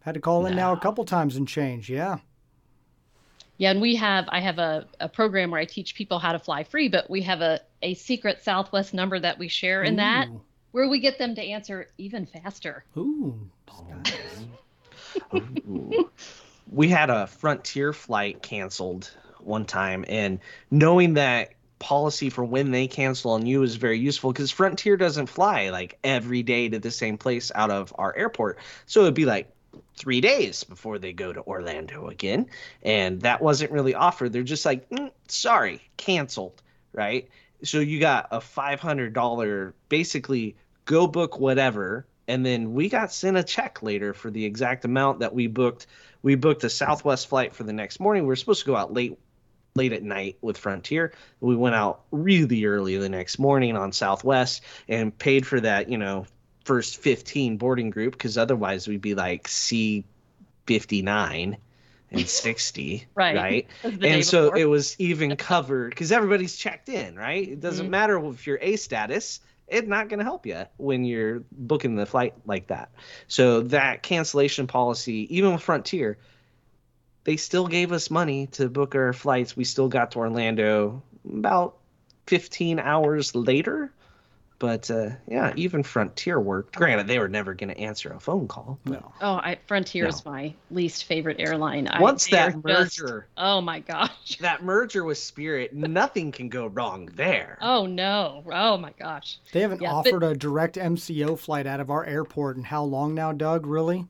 Had 0.00 0.14
to 0.14 0.20
call 0.20 0.46
in 0.46 0.54
no. 0.56 0.62
now 0.62 0.72
a 0.72 0.80
couple 0.80 1.04
times 1.04 1.36
and 1.36 1.46
change. 1.46 1.90
Yeah. 1.90 2.18
Yeah, 3.58 3.70
and 3.70 3.80
we 3.80 3.96
have 3.96 4.26
I 4.28 4.40
have 4.40 4.58
a, 4.58 4.86
a 5.00 5.08
program 5.08 5.50
where 5.50 5.60
I 5.60 5.64
teach 5.64 5.94
people 5.94 6.18
how 6.18 6.32
to 6.32 6.38
fly 6.38 6.64
free, 6.64 6.88
but 6.88 7.08
we 7.08 7.22
have 7.22 7.40
a, 7.40 7.60
a 7.82 7.94
secret 7.94 8.42
Southwest 8.42 8.92
number 8.92 9.18
that 9.18 9.38
we 9.38 9.48
share 9.48 9.82
in 9.82 9.94
Ooh. 9.94 9.96
that 9.96 10.28
where 10.72 10.88
we 10.88 11.00
get 11.00 11.18
them 11.18 11.34
to 11.34 11.42
answer 11.42 11.88
even 11.96 12.26
faster. 12.26 12.84
Ooh. 12.98 13.50
Ooh. 15.34 16.10
we 16.70 16.88
had 16.88 17.08
a 17.08 17.26
Frontier 17.26 17.94
flight 17.94 18.42
canceled 18.42 19.10
one 19.46 19.64
time, 19.64 20.04
and 20.08 20.40
knowing 20.70 21.14
that 21.14 21.50
policy 21.78 22.30
for 22.30 22.44
when 22.44 22.70
they 22.70 22.86
cancel 22.86 23.32
on 23.32 23.44
you 23.46 23.62
is 23.62 23.76
very 23.76 23.98
useful 23.98 24.32
because 24.32 24.50
Frontier 24.50 24.96
doesn't 24.96 25.26
fly 25.26 25.68
like 25.70 25.98
every 26.02 26.42
day 26.42 26.68
to 26.68 26.78
the 26.78 26.90
same 26.90 27.18
place 27.18 27.52
out 27.54 27.70
of 27.70 27.94
our 27.98 28.16
airport. 28.16 28.58
So 28.86 29.02
it'd 29.02 29.14
be 29.14 29.26
like 29.26 29.52
three 29.96 30.20
days 30.20 30.64
before 30.64 30.98
they 30.98 31.12
go 31.12 31.32
to 31.32 31.42
Orlando 31.42 32.08
again. 32.08 32.46
And 32.82 33.20
that 33.22 33.42
wasn't 33.42 33.72
really 33.72 33.94
offered. 33.94 34.32
They're 34.32 34.42
just 34.42 34.64
like, 34.64 34.88
mm, 34.90 35.10
sorry, 35.28 35.80
canceled, 35.96 36.62
right? 36.92 37.28
So 37.62 37.80
you 37.80 38.00
got 38.00 38.28
a 38.30 38.38
$500 38.38 39.72
basically 39.88 40.56
go 40.84 41.06
book 41.06 41.38
whatever. 41.38 42.06
And 42.28 42.44
then 42.44 42.74
we 42.74 42.88
got 42.88 43.12
sent 43.12 43.36
a 43.36 43.42
check 43.42 43.82
later 43.82 44.12
for 44.12 44.30
the 44.30 44.44
exact 44.44 44.84
amount 44.84 45.20
that 45.20 45.34
we 45.34 45.46
booked. 45.46 45.86
We 46.22 46.34
booked 46.34 46.64
a 46.64 46.70
Southwest 46.70 47.28
flight 47.28 47.54
for 47.54 47.62
the 47.62 47.72
next 47.72 48.00
morning. 48.00 48.24
We 48.24 48.28
were 48.28 48.36
supposed 48.36 48.60
to 48.60 48.66
go 48.66 48.76
out 48.76 48.92
late 48.92 49.18
late 49.76 49.92
at 49.92 50.02
night 50.02 50.36
with 50.40 50.58
Frontier. 50.58 51.12
We 51.40 51.56
went 51.56 51.74
out 51.74 52.02
really 52.10 52.64
early 52.64 52.96
the 52.96 53.08
next 53.08 53.38
morning 53.38 53.76
on 53.76 53.92
Southwest 53.92 54.62
and 54.88 55.16
paid 55.16 55.46
for 55.46 55.60
that, 55.60 55.88
you 55.88 55.98
know, 55.98 56.26
first 56.66 56.96
15 56.96 57.56
boarding 57.58 57.90
group 57.90 58.12
because 58.12 58.36
otherwise 58.36 58.88
we'd 58.88 59.00
be 59.00 59.14
like 59.14 59.46
C 59.46 60.04
59 60.66 61.56
and 62.10 62.28
60 62.28 63.06
right, 63.14 63.36
right? 63.36 63.68
and 64.02 64.24
so 64.24 64.46
before. 64.46 64.58
it 64.58 64.64
was 64.68 64.96
even 64.98 65.34
covered 65.36 65.90
because 65.90 66.10
everybody's 66.10 66.56
checked 66.56 66.88
in 66.88 67.14
right 67.16 67.48
it 67.48 67.60
doesn't 67.60 67.84
mm-hmm. 67.84 67.90
matter 67.92 68.26
if 68.26 68.46
you're 68.46 68.58
a 68.60 68.76
status 68.76 69.40
it's 69.68 69.86
not 69.86 70.08
going 70.08 70.18
to 70.18 70.24
help 70.24 70.44
you 70.44 70.64
when 70.76 71.04
you're 71.04 71.42
booking 71.52 71.94
the 71.94 72.06
flight 72.06 72.34
like 72.46 72.66
that 72.66 72.90
so 73.28 73.60
that 73.62 74.02
cancellation 74.02 74.66
policy 74.66 75.34
even 75.36 75.52
with 75.52 75.62
frontier 75.62 76.18
they 77.26 77.36
still 77.36 77.66
gave 77.66 77.90
us 77.90 78.08
money 78.08 78.46
to 78.46 78.68
book 78.68 78.94
our 78.94 79.12
flights. 79.12 79.56
We 79.56 79.64
still 79.64 79.88
got 79.88 80.12
to 80.12 80.20
Orlando 80.20 81.02
about 81.28 81.76
15 82.28 82.78
hours 82.78 83.34
later. 83.34 83.90
But 84.60 84.90
uh, 84.92 85.10
yeah, 85.26 85.52
even 85.56 85.82
Frontier 85.82 86.40
worked. 86.40 86.76
Granted, 86.76 87.08
they 87.08 87.18
were 87.18 87.28
never 87.28 87.52
going 87.52 87.68
to 87.68 87.78
answer 87.78 88.12
a 88.12 88.20
phone 88.20 88.46
call. 88.46 88.78
No. 88.86 89.12
Oh, 89.20 89.34
I, 89.34 89.58
Frontier 89.66 90.04
no. 90.04 90.10
is 90.10 90.24
my 90.24 90.54
least 90.70 91.04
favorite 91.04 91.38
airline. 91.40 91.90
Once 91.98 92.32
I, 92.32 92.36
that 92.36 92.64
merger, 92.64 93.26
just, 93.26 93.32
oh 93.36 93.60
my 93.60 93.80
gosh, 93.80 94.38
that 94.40 94.62
merger 94.62 95.04
with 95.04 95.18
Spirit, 95.18 95.74
nothing 95.74 96.30
can 96.30 96.48
go 96.48 96.68
wrong 96.68 97.10
there. 97.16 97.58
Oh 97.60 97.84
no, 97.84 98.44
oh 98.50 98.78
my 98.78 98.92
gosh. 98.98 99.38
They 99.52 99.60
haven't 99.60 99.82
yeah, 99.82 99.92
offered 99.92 100.20
but, 100.20 100.30
a 100.30 100.34
direct 100.36 100.76
MCO 100.76 101.38
flight 101.38 101.66
out 101.66 101.80
of 101.80 101.90
our 101.90 102.06
airport 102.06 102.56
in 102.56 102.62
how 102.62 102.84
long 102.84 103.14
now, 103.14 103.32
Doug? 103.32 103.66
Really? 103.66 104.06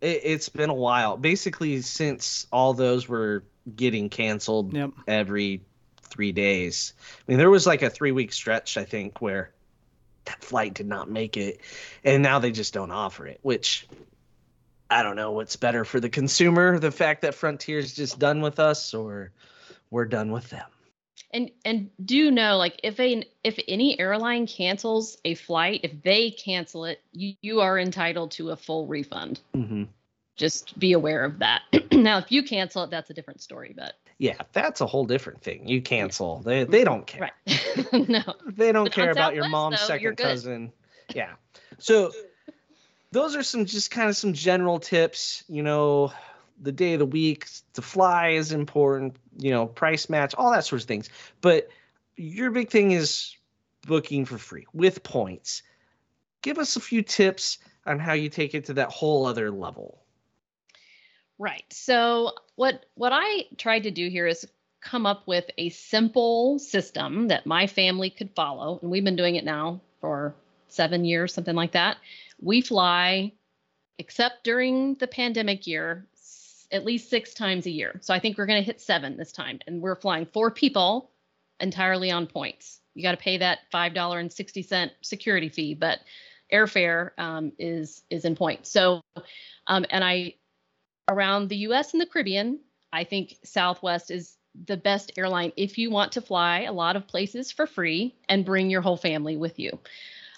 It, 0.00 0.24
has 0.24 0.48
been 0.48 0.70
a 0.70 0.74
while. 0.74 1.16
Basically, 1.16 1.80
since 1.82 2.46
all 2.52 2.74
those 2.74 3.08
were 3.08 3.44
getting 3.74 4.08
canceled 4.08 4.72
yep. 4.72 4.90
every 5.06 5.62
three 6.02 6.32
days. 6.32 6.92
I 7.00 7.32
mean, 7.32 7.38
there 7.38 7.50
was 7.50 7.66
like 7.66 7.82
a 7.82 7.90
three 7.90 8.12
week 8.12 8.32
stretch, 8.32 8.76
I 8.76 8.84
think, 8.84 9.20
where 9.20 9.52
that 10.24 10.42
flight 10.42 10.74
did 10.74 10.86
not 10.86 11.10
make 11.10 11.36
it, 11.36 11.60
and 12.04 12.22
now 12.22 12.38
they 12.38 12.52
just 12.52 12.74
don't 12.74 12.90
offer 12.90 13.26
it. 13.26 13.38
Which 13.42 13.86
I 14.90 15.02
don't 15.02 15.16
know 15.16 15.32
what's 15.32 15.56
better 15.56 15.84
for 15.84 16.00
the 16.00 16.08
consumer: 16.08 16.78
the 16.78 16.90
fact 16.90 17.22
that 17.22 17.34
Frontier's 17.34 17.94
just 17.94 18.18
done 18.18 18.40
with 18.40 18.60
us, 18.60 18.94
or 18.94 19.32
we're 19.90 20.04
done 20.04 20.32
with 20.32 20.48
them. 20.50 20.68
And 21.32 21.50
and 21.64 21.90
do 22.02 22.30
know 22.30 22.56
like 22.56 22.80
if 22.82 22.98
a 23.00 23.24
if 23.42 23.58
any 23.66 23.98
airline 23.98 24.46
cancels 24.46 25.18
a 25.24 25.34
flight, 25.34 25.80
if 25.82 26.02
they 26.02 26.30
cancel 26.30 26.84
it, 26.84 27.00
you, 27.12 27.34
you 27.42 27.60
are 27.60 27.78
entitled 27.78 28.30
to 28.32 28.50
a 28.50 28.56
full 28.56 28.86
refund. 28.86 29.40
Mm-hmm. 29.54 29.84
Just 30.36 30.78
be 30.78 30.92
aware 30.92 31.24
of 31.24 31.40
that. 31.40 31.62
now, 31.92 32.18
if 32.18 32.30
you 32.30 32.42
cancel 32.42 32.84
it, 32.84 32.90
that's 32.90 33.10
a 33.10 33.14
different 33.14 33.40
story. 33.40 33.74
But 33.76 33.94
yeah, 34.18 34.36
that's 34.52 34.80
a 34.80 34.86
whole 34.86 35.04
different 35.04 35.42
thing. 35.42 35.66
You 35.66 35.82
cancel, 35.82 36.40
they 36.40 36.64
they 36.64 36.84
don't 36.84 37.06
care. 37.06 37.30
Right. 37.46 37.92
no, 38.08 38.22
they 38.46 38.72
don't 38.72 38.84
but 38.84 38.92
care 38.92 39.10
about 39.10 39.34
your 39.34 39.48
mom's 39.48 39.80
though, 39.80 39.86
second 39.86 40.16
cousin. 40.16 40.72
Yeah. 41.14 41.32
So 41.78 42.12
those 43.12 43.36
are 43.36 43.42
some 43.42 43.66
just 43.66 43.90
kind 43.90 44.08
of 44.08 44.16
some 44.16 44.32
general 44.32 44.78
tips. 44.78 45.44
You 45.48 45.62
know, 45.62 46.12
the 46.60 46.72
day 46.72 46.94
of 46.94 46.98
the 46.98 47.06
week 47.06 47.46
to 47.74 47.82
fly 47.82 48.30
is 48.30 48.52
important 48.52 49.16
you 49.38 49.50
know 49.50 49.66
price 49.66 50.08
match 50.08 50.34
all 50.34 50.50
that 50.50 50.64
sorts 50.64 50.84
of 50.84 50.88
things. 50.88 51.10
But 51.40 51.68
your 52.16 52.50
big 52.50 52.70
thing 52.70 52.92
is 52.92 53.36
booking 53.86 54.24
for 54.24 54.38
free 54.38 54.66
with 54.72 55.02
points. 55.02 55.62
Give 56.42 56.58
us 56.58 56.76
a 56.76 56.80
few 56.80 57.02
tips 57.02 57.58
on 57.84 57.98
how 57.98 58.12
you 58.12 58.28
take 58.28 58.54
it 58.54 58.66
to 58.66 58.74
that 58.74 58.90
whole 58.90 59.26
other 59.26 59.50
level. 59.50 60.02
Right. 61.38 61.64
So 61.70 62.32
what 62.56 62.86
what 62.94 63.12
i 63.12 63.44
tried 63.58 63.82
to 63.82 63.90
do 63.90 64.08
here 64.08 64.26
is 64.26 64.46
come 64.80 65.06
up 65.06 65.26
with 65.26 65.44
a 65.58 65.68
simple 65.70 66.58
system 66.58 67.28
that 67.28 67.46
my 67.46 67.66
family 67.66 68.08
could 68.08 68.30
follow 68.34 68.78
and 68.80 68.90
we've 68.90 69.04
been 69.04 69.16
doing 69.16 69.34
it 69.34 69.44
now 69.44 69.80
for 70.00 70.34
seven 70.68 71.04
years 71.04 71.34
something 71.34 71.54
like 71.54 71.72
that. 71.72 71.98
We 72.40 72.60
fly 72.60 73.32
except 73.98 74.44
during 74.44 74.94
the 74.94 75.06
pandemic 75.06 75.66
year 75.66 76.06
at 76.72 76.84
least 76.84 77.10
six 77.10 77.34
times 77.34 77.66
a 77.66 77.70
year. 77.70 77.98
So 78.02 78.12
I 78.12 78.18
think 78.18 78.38
we're 78.38 78.46
going 78.46 78.60
to 78.60 78.66
hit 78.66 78.80
seven 78.80 79.16
this 79.16 79.32
time. 79.32 79.60
And 79.66 79.80
we're 79.80 79.96
flying 79.96 80.26
four 80.26 80.50
people 80.50 81.10
entirely 81.60 82.10
on 82.10 82.26
points. 82.26 82.80
You 82.94 83.02
got 83.02 83.12
to 83.12 83.16
pay 83.18 83.38
that 83.38 83.60
$5.60 83.72 84.90
security 85.02 85.48
fee, 85.48 85.74
but 85.74 86.00
airfare 86.52 87.10
um, 87.18 87.52
is 87.58 88.02
is 88.10 88.24
in 88.24 88.36
points. 88.36 88.70
So, 88.70 89.00
um, 89.66 89.84
and 89.90 90.04
I 90.04 90.34
around 91.08 91.48
the 91.48 91.56
U.S. 91.58 91.92
and 91.92 92.00
the 92.00 92.06
Caribbean, 92.06 92.60
I 92.92 93.04
think 93.04 93.36
Southwest 93.44 94.10
is 94.10 94.36
the 94.64 94.76
best 94.76 95.12
airline 95.18 95.52
if 95.56 95.76
you 95.76 95.90
want 95.90 96.12
to 96.12 96.20
fly 96.20 96.62
a 96.62 96.72
lot 96.72 96.96
of 96.96 97.06
places 97.06 97.52
for 97.52 97.66
free 97.66 98.14
and 98.28 98.44
bring 98.44 98.70
your 98.70 98.80
whole 98.80 98.96
family 98.96 99.36
with 99.36 99.58
you. 99.58 99.78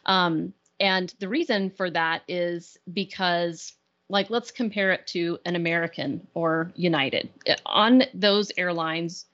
Um, 0.07 0.53
and 0.81 1.13
the 1.21 1.29
reason 1.29 1.71
for 1.71 1.91
that 1.91 2.23
is 2.29 2.77
because, 2.93 3.75
like, 4.09 4.31
let's 4.31 4.51
compare 4.51 4.93
it 4.93 5.07
to 5.09 5.39
an 5.45 5.57
American 5.57 6.27
or 6.35 6.73
United. 6.75 7.31
On 7.67 8.03
those 8.15 8.51
airlines, 8.57 9.27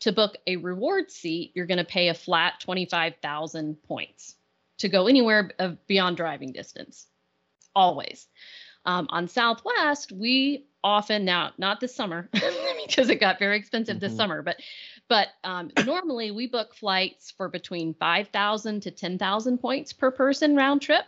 to 0.00 0.12
book 0.12 0.36
a 0.46 0.56
reward 0.56 1.10
seat, 1.10 1.52
you're 1.54 1.66
going 1.66 1.78
to 1.78 1.84
pay 1.84 2.08
a 2.08 2.14
flat 2.14 2.60
25,000 2.60 3.82
points 3.82 4.34
to 4.78 4.88
go 4.88 5.06
anywhere 5.06 5.50
beyond 5.86 6.16
driving 6.16 6.52
distance, 6.52 7.06
always. 7.74 8.26
Um, 8.86 9.08
on 9.10 9.28
Southwest, 9.28 10.10
we 10.10 10.66
often 10.82 11.26
now 11.26 11.52
not 11.58 11.80
this 11.80 11.94
summer 11.94 12.30
because 12.86 13.10
it 13.10 13.20
got 13.20 13.38
very 13.38 13.58
expensive 13.58 13.96
mm-hmm. 13.96 14.06
this 14.06 14.16
summer, 14.16 14.42
but 14.42 14.56
but 15.08 15.28
um, 15.44 15.70
normally 15.84 16.30
we 16.30 16.46
book 16.46 16.74
flights 16.74 17.32
for 17.32 17.48
between 17.48 17.94
5,000 17.94 18.80
to 18.82 18.90
10,000 18.92 19.58
points 19.58 19.92
per 19.92 20.10
person 20.12 20.54
round 20.54 20.82
trip. 20.82 21.04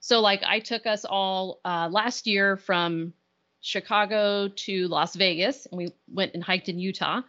So 0.00 0.20
like 0.20 0.42
I 0.44 0.60
took 0.60 0.86
us 0.86 1.04
all 1.04 1.60
uh, 1.64 1.88
last 1.90 2.26
year 2.26 2.56
from 2.56 3.12
Chicago 3.60 4.48
to 4.48 4.88
Las 4.88 5.14
Vegas, 5.16 5.66
and 5.66 5.78
we 5.78 5.92
went 6.08 6.34
and 6.34 6.42
hiked 6.42 6.68
in 6.68 6.78
Utah, 6.78 7.22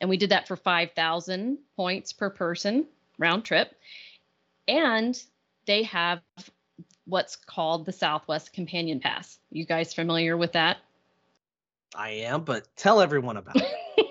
and 0.00 0.08
we 0.08 0.16
did 0.16 0.30
that 0.30 0.46
for 0.46 0.56
5,000 0.56 1.58
points 1.76 2.12
per 2.12 2.30
person 2.30 2.86
round 3.18 3.44
trip. 3.44 3.74
And 4.68 5.20
they 5.66 5.82
have 5.84 6.22
what's 7.06 7.36
called 7.36 7.86
the 7.86 7.92
Southwest 7.92 8.52
Companion 8.52 9.00
Pass. 9.00 9.38
You 9.50 9.66
guys 9.66 9.92
familiar 9.92 10.36
with 10.36 10.52
that? 10.52 10.78
I 11.94 12.10
am, 12.10 12.44
but 12.44 12.68
tell 12.76 13.00
everyone 13.00 13.36
about 13.36 13.56
it. 13.56 13.66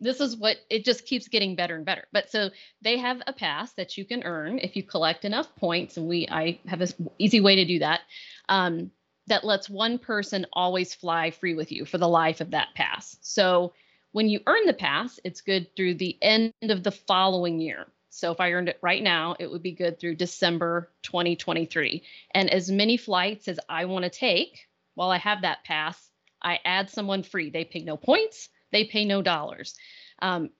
This 0.00 0.20
is 0.20 0.36
what 0.36 0.56
it 0.68 0.84
just 0.84 1.06
keeps 1.06 1.28
getting 1.28 1.56
better 1.56 1.74
and 1.74 1.84
better. 1.84 2.06
But 2.12 2.30
so 2.30 2.50
they 2.82 2.98
have 2.98 3.22
a 3.26 3.32
pass 3.32 3.72
that 3.74 3.96
you 3.96 4.04
can 4.04 4.24
earn 4.24 4.58
if 4.58 4.76
you 4.76 4.82
collect 4.82 5.24
enough 5.24 5.54
points, 5.56 5.96
and 5.96 6.06
we 6.06 6.28
I 6.28 6.60
have 6.66 6.80
an 6.80 6.88
easy 7.18 7.40
way 7.40 7.56
to 7.56 7.64
do 7.64 7.78
that. 7.78 8.00
Um, 8.48 8.90
that 9.28 9.44
lets 9.44 9.68
one 9.68 9.98
person 9.98 10.46
always 10.52 10.94
fly 10.94 11.30
free 11.30 11.54
with 11.54 11.72
you 11.72 11.84
for 11.84 11.98
the 11.98 12.08
life 12.08 12.40
of 12.40 12.52
that 12.52 12.68
pass. 12.74 13.16
So 13.22 13.72
when 14.12 14.28
you 14.28 14.40
earn 14.46 14.66
the 14.66 14.72
pass, 14.72 15.18
it's 15.24 15.40
good 15.40 15.74
through 15.76 15.94
the 15.94 16.16
end 16.22 16.52
of 16.62 16.82
the 16.82 16.92
following 16.92 17.60
year. 17.60 17.86
So 18.10 18.32
if 18.32 18.40
I 18.40 18.52
earned 18.52 18.68
it 18.70 18.78
right 18.80 19.02
now, 19.02 19.36
it 19.38 19.50
would 19.50 19.62
be 19.62 19.72
good 19.72 20.00
through 20.00 20.14
December 20.14 20.90
2023. 21.02 22.02
And 22.30 22.48
as 22.48 22.70
many 22.70 22.96
flights 22.96 23.46
as 23.48 23.60
I 23.68 23.84
want 23.84 24.04
to 24.04 24.10
take 24.10 24.68
while 24.94 25.10
I 25.10 25.18
have 25.18 25.42
that 25.42 25.64
pass, 25.64 26.10
I 26.40 26.60
add 26.64 26.88
someone 26.88 27.24
free. 27.24 27.50
They 27.50 27.64
pay 27.64 27.80
no 27.80 27.96
points, 27.98 28.48
they 28.76 28.84
pay 28.84 29.06
no 29.06 29.22
dollars. 29.22 29.74
Um, 30.20 30.50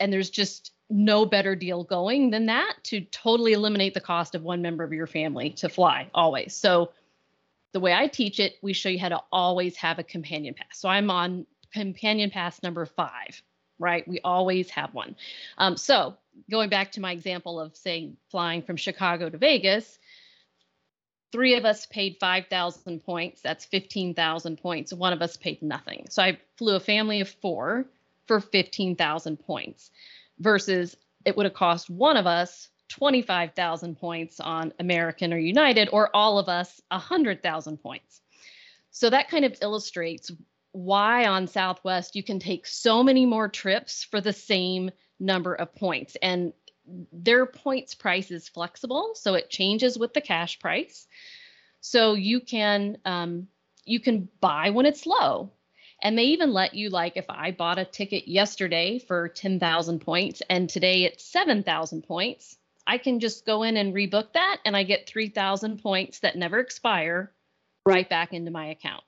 and 0.00 0.10
there's 0.10 0.30
just 0.30 0.72
no 0.88 1.26
better 1.26 1.54
deal 1.54 1.84
going 1.84 2.30
than 2.30 2.46
that 2.46 2.74
to 2.84 3.00
totally 3.00 3.52
eliminate 3.52 3.92
the 3.92 4.00
cost 4.00 4.34
of 4.34 4.42
one 4.42 4.62
member 4.62 4.82
of 4.82 4.92
your 4.92 5.06
family 5.06 5.50
to 5.50 5.68
fly 5.68 6.08
always. 6.14 6.54
So 6.54 6.92
the 7.72 7.80
way 7.80 7.92
I 7.92 8.06
teach 8.06 8.40
it, 8.40 8.54
we 8.62 8.72
show 8.72 8.88
you 8.88 8.98
how 8.98 9.10
to 9.10 9.20
always 9.30 9.76
have 9.76 9.98
a 9.98 10.02
companion 10.02 10.54
pass. 10.54 10.78
So 10.78 10.88
I'm 10.88 11.10
on 11.10 11.44
companion 11.72 12.30
pass 12.30 12.62
number 12.62 12.86
five, 12.86 13.42
right? 13.78 14.06
We 14.08 14.20
always 14.24 14.70
have 14.70 14.94
one. 14.94 15.16
Um, 15.58 15.76
so 15.76 16.16
going 16.50 16.70
back 16.70 16.92
to 16.92 17.00
my 17.00 17.12
example 17.12 17.60
of 17.60 17.76
saying 17.76 18.16
flying 18.30 18.62
from 18.62 18.76
Chicago 18.76 19.28
to 19.28 19.36
Vegas, 19.36 19.98
three 21.32 21.56
of 21.56 21.64
us 21.64 21.86
paid 21.86 22.16
5,000 22.20 23.04
points. 23.04 23.40
That's 23.42 23.64
15,000 23.66 24.58
points. 24.58 24.92
One 24.92 25.12
of 25.12 25.22
us 25.22 25.36
paid 25.36 25.62
nothing. 25.62 26.06
So 26.10 26.22
I 26.22 26.38
flew 26.56 26.76
a 26.76 26.80
family 26.80 27.20
of 27.20 27.28
four 27.28 27.86
for 28.26 28.40
15,000 28.40 29.36
points 29.38 29.90
versus 30.38 30.96
it 31.24 31.36
would 31.36 31.46
have 31.46 31.54
cost 31.54 31.90
one 31.90 32.16
of 32.16 32.26
us 32.26 32.68
25,000 32.88 33.98
points 33.98 34.40
on 34.40 34.72
American 34.78 35.32
or 35.32 35.38
United, 35.38 35.88
or 35.92 36.14
all 36.14 36.38
of 36.38 36.48
us 36.48 36.80
100,000 36.90 37.78
points. 37.78 38.20
So 38.90 39.10
that 39.10 39.28
kind 39.28 39.44
of 39.44 39.56
illustrates 39.60 40.30
why 40.72 41.26
on 41.26 41.46
Southwest 41.46 42.16
you 42.16 42.22
can 42.22 42.38
take 42.38 42.66
so 42.66 43.02
many 43.02 43.26
more 43.26 43.48
trips 43.48 44.04
for 44.04 44.20
the 44.20 44.32
same 44.32 44.90
number 45.18 45.54
of 45.54 45.74
points. 45.74 46.16
And 46.22 46.52
their 47.12 47.46
points 47.46 47.94
price 47.94 48.30
is 48.30 48.48
flexible, 48.48 49.12
so 49.14 49.34
it 49.34 49.50
changes 49.50 49.98
with 49.98 50.14
the 50.14 50.20
cash 50.20 50.58
price. 50.58 51.06
So 51.80 52.14
you 52.14 52.40
can 52.40 52.98
um, 53.04 53.48
you 53.84 54.00
can 54.00 54.28
buy 54.40 54.70
when 54.70 54.86
it's 54.86 55.06
low, 55.06 55.52
and 56.02 56.18
they 56.18 56.24
even 56.24 56.52
let 56.52 56.74
you 56.74 56.90
like 56.90 57.16
if 57.16 57.26
I 57.28 57.50
bought 57.52 57.78
a 57.78 57.84
ticket 57.84 58.28
yesterday 58.28 58.98
for 58.98 59.28
ten 59.28 59.60
thousand 59.60 60.00
points 60.00 60.42
and 60.48 60.68
today 60.68 61.04
it's 61.04 61.24
seven 61.24 61.62
thousand 61.62 62.02
points, 62.02 62.56
I 62.86 62.98
can 62.98 63.20
just 63.20 63.46
go 63.46 63.62
in 63.62 63.76
and 63.76 63.94
rebook 63.94 64.32
that, 64.34 64.58
and 64.64 64.76
I 64.76 64.84
get 64.84 65.08
three 65.08 65.28
thousand 65.28 65.82
points 65.82 66.20
that 66.20 66.36
never 66.36 66.58
expire 66.58 67.32
right 67.84 68.08
back 68.08 68.32
into 68.32 68.50
my 68.50 68.66
account. 68.66 69.04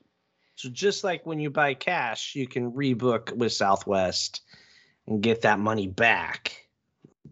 So 0.55 0.69
just 0.69 1.05
like 1.05 1.25
when 1.25 1.39
you 1.39 1.49
buy 1.49 1.73
cash, 1.73 2.35
you 2.35 2.45
can 2.47 2.71
rebook 2.71 3.33
with 3.33 3.53
Southwest 3.53 4.41
and 5.07 5.23
get 5.23 5.41
that 5.43 5.59
money 5.59 5.87
back 5.87 6.68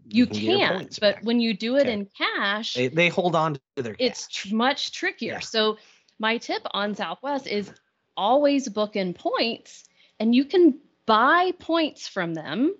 you, 0.06 0.24
you 0.24 0.26
can, 0.26 0.58
not 0.58 0.98
but 1.00 1.16
back. 1.16 1.24
when 1.24 1.40
you 1.40 1.54
do 1.54 1.76
it 1.76 1.82
okay. 1.82 1.92
in 1.92 2.06
cash, 2.06 2.74
they, 2.74 2.88
they, 2.88 3.08
hold 3.08 3.34
on 3.34 3.58
to 3.76 3.82
their 3.82 3.94
cash. 3.94 4.06
It's 4.06 4.28
tr- 4.28 4.54
much 4.54 4.92
trickier. 4.92 5.34
Yeah. 5.34 5.40
So 5.40 5.78
my 6.18 6.38
tip 6.38 6.62
on 6.72 6.94
Southwest 6.94 7.46
is 7.46 7.70
always 8.16 8.68
book 8.68 8.96
in 8.96 9.14
points, 9.14 9.84
and 10.18 10.34
you 10.34 10.44
can 10.44 10.78
buy 11.06 11.52
points 11.58 12.08
from 12.08 12.34
them 12.34 12.74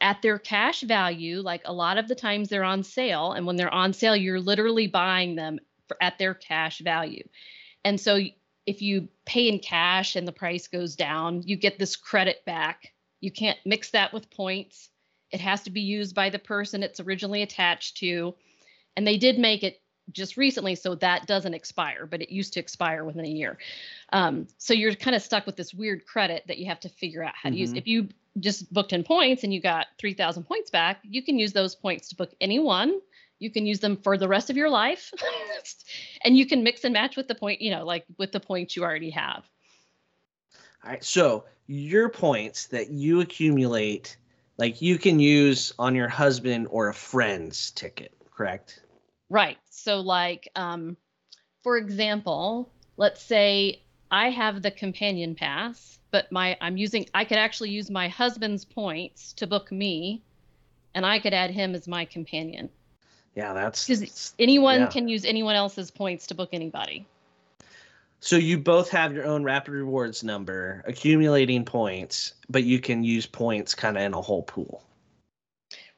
at 0.00 0.22
their 0.22 0.38
cash 0.38 0.82
value. 0.82 1.40
Like 1.40 1.62
a 1.64 1.72
lot 1.72 1.98
of 1.98 2.08
the 2.08 2.14
times 2.14 2.48
they're 2.48 2.64
on 2.64 2.82
sale, 2.82 3.32
and 3.32 3.46
when 3.46 3.56
they're 3.56 3.72
on 3.72 3.92
sale, 3.92 4.16
you're 4.16 4.40
literally 4.40 4.86
buying 4.86 5.34
them 5.34 5.58
for, 5.88 5.96
at 6.00 6.18
their 6.18 6.34
cash 6.34 6.80
value. 6.80 7.26
And 7.84 8.00
so 8.00 8.20
if 8.66 8.82
you 8.82 9.08
pay 9.24 9.48
in 9.48 9.60
cash 9.60 10.16
and 10.16 10.26
the 10.26 10.32
price 10.32 10.68
goes 10.68 10.96
down, 10.96 11.42
you 11.44 11.56
get 11.56 11.78
this 11.78 11.94
credit 11.96 12.44
back. 12.44 12.92
You 13.20 13.30
can't 13.30 13.58
mix 13.64 13.90
that 13.90 14.12
with 14.12 14.30
points 14.30 14.90
it 15.36 15.40
has 15.42 15.62
to 15.64 15.70
be 15.70 15.82
used 15.82 16.14
by 16.14 16.30
the 16.30 16.38
person 16.38 16.82
it's 16.82 16.98
originally 16.98 17.42
attached 17.42 17.98
to. 17.98 18.34
And 18.96 19.06
they 19.06 19.18
did 19.18 19.38
make 19.38 19.62
it 19.62 19.82
just 20.10 20.38
recently 20.38 20.74
so 20.74 20.94
that 20.94 21.26
doesn't 21.26 21.52
expire, 21.52 22.06
but 22.06 22.22
it 22.22 22.30
used 22.30 22.54
to 22.54 22.60
expire 22.60 23.04
within 23.04 23.26
a 23.26 23.28
year. 23.28 23.58
Um, 24.14 24.46
so 24.56 24.72
you're 24.72 24.94
kind 24.94 25.14
of 25.14 25.20
stuck 25.20 25.44
with 25.44 25.56
this 25.56 25.74
weird 25.74 26.06
credit 26.06 26.44
that 26.48 26.56
you 26.56 26.64
have 26.66 26.80
to 26.80 26.88
figure 26.88 27.22
out 27.22 27.34
how 27.34 27.50
to 27.50 27.54
mm-hmm. 27.54 27.60
use. 27.60 27.72
If 27.74 27.86
you 27.86 28.08
just 28.40 28.72
booked 28.72 28.94
in 28.94 29.04
points 29.04 29.44
and 29.44 29.52
you 29.52 29.60
got 29.60 29.88
3,000 29.98 30.44
points 30.44 30.70
back, 30.70 31.00
you 31.02 31.22
can 31.22 31.38
use 31.38 31.52
those 31.52 31.74
points 31.74 32.08
to 32.08 32.16
book 32.16 32.32
anyone. 32.40 32.98
You 33.38 33.50
can 33.50 33.66
use 33.66 33.80
them 33.80 33.98
for 33.98 34.16
the 34.16 34.26
rest 34.28 34.48
of 34.48 34.56
your 34.56 34.70
life. 34.70 35.12
and 36.24 36.34
you 36.34 36.46
can 36.46 36.62
mix 36.62 36.82
and 36.84 36.94
match 36.94 37.14
with 37.14 37.28
the 37.28 37.34
point, 37.34 37.60
you 37.60 37.72
know, 37.72 37.84
like 37.84 38.06
with 38.16 38.32
the 38.32 38.40
points 38.40 38.74
you 38.74 38.84
already 38.84 39.10
have. 39.10 39.44
All 40.82 40.92
right. 40.92 41.04
So 41.04 41.44
your 41.66 42.08
points 42.08 42.68
that 42.68 42.88
you 42.88 43.20
accumulate 43.20 44.16
like 44.58 44.82
you 44.82 44.98
can 44.98 45.20
use 45.20 45.72
on 45.78 45.94
your 45.94 46.08
husband 46.08 46.68
or 46.70 46.88
a 46.88 46.94
friend's 46.94 47.70
ticket, 47.72 48.12
correct? 48.34 48.80
Right. 49.28 49.58
So 49.70 50.00
like 50.00 50.48
um 50.56 50.96
for 51.62 51.76
example, 51.76 52.70
let's 52.96 53.22
say 53.22 53.82
I 54.10 54.30
have 54.30 54.62
the 54.62 54.70
companion 54.70 55.34
pass, 55.34 55.98
but 56.10 56.30
my 56.30 56.56
I'm 56.60 56.76
using 56.76 57.06
I 57.14 57.24
could 57.24 57.38
actually 57.38 57.70
use 57.70 57.90
my 57.90 58.08
husband's 58.08 58.64
points 58.64 59.32
to 59.34 59.46
book 59.46 59.72
me 59.72 60.22
and 60.94 61.04
I 61.04 61.18
could 61.18 61.34
add 61.34 61.50
him 61.50 61.74
as 61.74 61.86
my 61.86 62.04
companion. 62.04 62.70
Yeah, 63.34 63.52
that's 63.52 63.86
because 63.86 64.34
anyone 64.38 64.80
yeah. 64.80 64.86
can 64.86 65.08
use 65.08 65.26
anyone 65.26 65.56
else's 65.56 65.90
points 65.90 66.28
to 66.28 66.34
book 66.34 66.50
anybody. 66.52 67.06
So 68.20 68.36
you 68.36 68.58
both 68.58 68.90
have 68.90 69.12
your 69.12 69.24
own 69.24 69.44
rapid 69.44 69.72
rewards 69.72 70.24
number, 70.24 70.82
accumulating 70.86 71.64
points, 71.64 72.34
but 72.48 72.64
you 72.64 72.80
can 72.80 73.04
use 73.04 73.26
points 73.26 73.74
kind 73.74 73.96
of 73.96 74.02
in 74.02 74.14
a 74.14 74.20
whole 74.20 74.42
pool. 74.42 74.82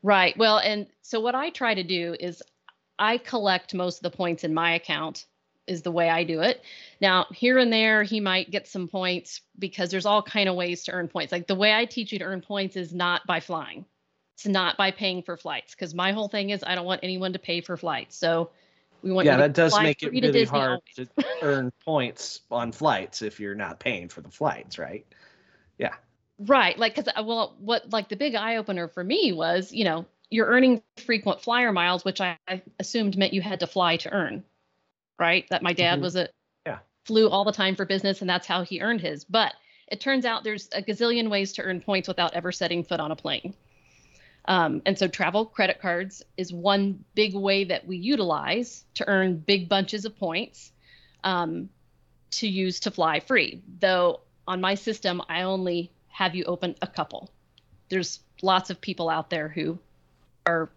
Right. 0.02 0.37
Well, 0.37 0.59
and 0.59 0.87
so 1.02 1.20
what 1.20 1.35
I 1.35 1.50
try 1.50 1.74
to 1.74 1.83
do 1.83 2.16
is 2.18 2.42
I 2.98 3.18
collect 3.18 3.74
most 3.74 3.98
of 3.98 4.02
the 4.02 4.16
points 4.16 4.44
in 4.44 4.52
my 4.54 4.74
account 4.74 5.26
is 5.66 5.83
the 5.83 5.92
way 5.92 6.09
I 6.09 6.24
do 6.24 6.40
it. 6.40 6.62
Now, 7.00 7.26
here 7.33 7.59
and 7.59 7.72
there 7.72 8.02
he 8.02 8.20
might 8.20 8.50
get 8.50 8.66
some 8.66 8.88
points 8.88 9.42
because 9.59 9.90
there's 9.90 10.07
all 10.07 10.22
kind 10.22 10.48
of 10.48 10.54
ways 10.54 10.85
to 10.85 10.92
earn 10.92 11.09
points. 11.09 11.31
Like 11.31 11.46
the 11.46 11.54
way 11.54 11.74
I 11.74 11.85
teach 11.85 12.12
you 12.12 12.18
to 12.20 12.24
earn 12.24 12.40
points 12.40 12.76
is 12.76 12.92
not 12.92 13.26
by 13.26 13.40
flying. 13.40 13.85
It's 14.35 14.46
not 14.46 14.76
by 14.76 14.92
paying 14.92 15.22
for 15.22 15.37
flights 15.37 15.74
because 15.74 15.94
my 15.94 16.12
whole 16.12 16.28
thing 16.28 16.50
is 16.50 16.64
I 16.64 16.74
don't 16.74 16.87
want 16.87 17.00
anyone 17.02 17.33
to 17.35 17.38
pay 17.38 17.61
for 17.61 17.76
flights. 17.76 18.16
So 18.16 18.50
we 19.02 19.12
want 19.12 19.26
yeah, 19.26 19.37
that 19.37 19.54
does 19.54 19.78
make 19.80 20.02
it 20.02 20.11
really 20.11 20.44
hard 20.44 20.80
to 20.96 21.06
earn 21.42 21.72
points 21.84 22.40
on 22.50 22.72
flights 22.72 23.22
if 23.22 23.40
you're 23.40 23.54
not 23.54 23.78
paying 23.78 24.08
for 24.08 24.20
the 24.20 24.30
flights, 24.30 24.78
right? 24.78 25.06
Yeah. 25.78 25.94
Right. 26.38 26.78
Like, 26.78 26.94
because, 26.94 27.12
uh, 27.14 27.22
well, 27.22 27.56
what, 27.58 27.90
like, 27.90 28.08
the 28.08 28.16
big 28.16 28.34
eye 28.34 28.56
opener 28.56 28.88
for 28.88 29.02
me 29.02 29.32
was, 29.32 29.72
you 29.72 29.84
know, 29.84 30.06
you're 30.30 30.46
earning 30.46 30.82
frequent 31.04 31.40
flyer 31.40 31.72
miles, 31.72 32.04
which 32.04 32.20
I, 32.20 32.38
I 32.46 32.62
assumed 32.78 33.16
meant 33.16 33.32
you 33.32 33.40
had 33.40 33.61
to 33.61 33.66
fly 33.66 33.96
to 33.98 34.12
earn, 34.12 34.44
right? 35.18 35.46
That 35.50 35.62
my 35.62 35.72
dad 35.72 35.94
mm-hmm. 35.94 36.02
was 36.02 36.16
a, 36.16 36.28
yeah, 36.66 36.78
flew 37.06 37.28
all 37.28 37.44
the 37.44 37.52
time 37.52 37.76
for 37.76 37.84
business 37.84 38.20
and 38.20 38.28
that's 38.28 38.46
how 38.46 38.62
he 38.62 38.80
earned 38.80 39.00
his. 39.00 39.24
But 39.24 39.54
it 39.88 40.00
turns 40.00 40.24
out 40.24 40.44
there's 40.44 40.68
a 40.74 40.82
gazillion 40.82 41.30
ways 41.30 41.54
to 41.54 41.62
earn 41.62 41.80
points 41.80 42.08
without 42.08 42.34
ever 42.34 42.52
setting 42.52 42.84
foot 42.84 43.00
on 43.00 43.11
a 43.11 43.16
plane. 43.16 43.54
Um, 44.48 44.80
and 44.87 44.98
so 44.98 45.06
travel 45.06 45.44
credit 45.44 45.78
cards 45.78 46.24
is 46.38 46.52
one 46.52 47.04
big 47.14 47.34
way 47.34 47.64
that 47.64 47.87
we 47.87 47.98
utilize 47.98 48.82
to 48.94 49.06
earn 49.06 49.37
big 49.37 49.68
bunches 49.68 50.06
of 50.06 50.18
points 50.18 50.72
um, 51.22 51.68
to 52.30 52.48
use 52.48 52.80
to 52.80 52.90
fly 52.90 53.20
free. 53.20 53.61
Though 53.78 54.20
on 54.48 54.62
my 54.62 54.74
system, 54.74 55.20
I 55.28 55.42
only 55.42 55.92
have 56.08 56.34
you 56.34 56.44
open 56.44 56.76
a 56.80 56.87
couple. 56.87 57.30
There's 57.90 58.20
lots 58.40 58.70
of 58.70 58.80
people 58.80 59.11
out 59.11 59.28
there 59.28 59.48
who 59.48 59.78
are 60.46 60.70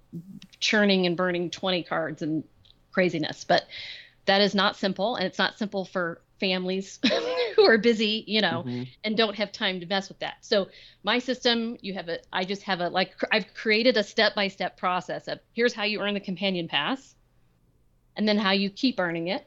churning 0.60 1.05
and 1.05 1.15
burning 1.15 1.49
20 1.49 1.84
cards 1.84 2.21
and 2.21 2.43
craziness, 2.91 3.45
but 3.45 3.65
that 4.25 4.41
is 4.41 4.53
not 4.53 4.75
simple. 4.75 5.15
And 5.15 5.25
it's 5.25 5.39
not 5.39 5.57
simple 5.57 5.86
for 5.86 6.19
families 6.41 6.99
who 7.62 7.69
are 7.69 7.78
busy, 7.78 8.24
you 8.28 8.41
know, 8.41 8.63
mm-hmm. 8.65 8.84
and 9.04 9.17
don't 9.17 9.36
have 9.36 9.52
time 9.52 9.80
to 9.80 9.86
mess 9.86 10.10
with 10.10 10.19
that. 10.19 10.36
So 10.41 10.67
my 11.04 11.19
system, 11.19 11.78
you 11.82 11.93
have 11.93 12.10
a, 12.10 12.19
I 12.34 12.43
just 12.43 12.63
have 12.63 12.80
a, 12.80 12.89
like, 12.89 13.13
I've 13.32 13.54
created 13.54 13.97
a 13.97 14.04
step-by-step 14.04 14.78
process 14.78 15.28
of 15.28 15.39
here's 15.54 15.74
how 15.74 15.84
you 15.84 16.02
earn 16.02 16.13
the 16.13 16.19
companion 16.19 16.67
pass 16.67 17.15
and 18.15 18.28
then 18.28 18.38
how 18.38 18.52
you 18.52 18.69
keep 18.69 19.00
earning 19.00 19.28
it. 19.28 19.45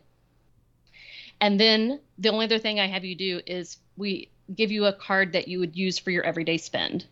And 1.40 1.58
then 1.58 2.00
the 2.18 2.30
only 2.30 2.46
other 2.46 2.58
thing 2.58 2.80
I 2.80 2.86
have 2.86 3.04
you 3.04 3.14
do 3.16 3.40
is 3.46 3.78
we 3.96 4.30
give 4.54 4.70
you 4.70 4.86
a 4.86 4.92
card 4.92 5.32
that 5.32 5.48
you 5.48 5.58
would 5.58 5.76
use 5.76 5.98
for 5.98 6.10
your 6.10 6.24
everyday 6.24 6.58
spend. 6.58 7.06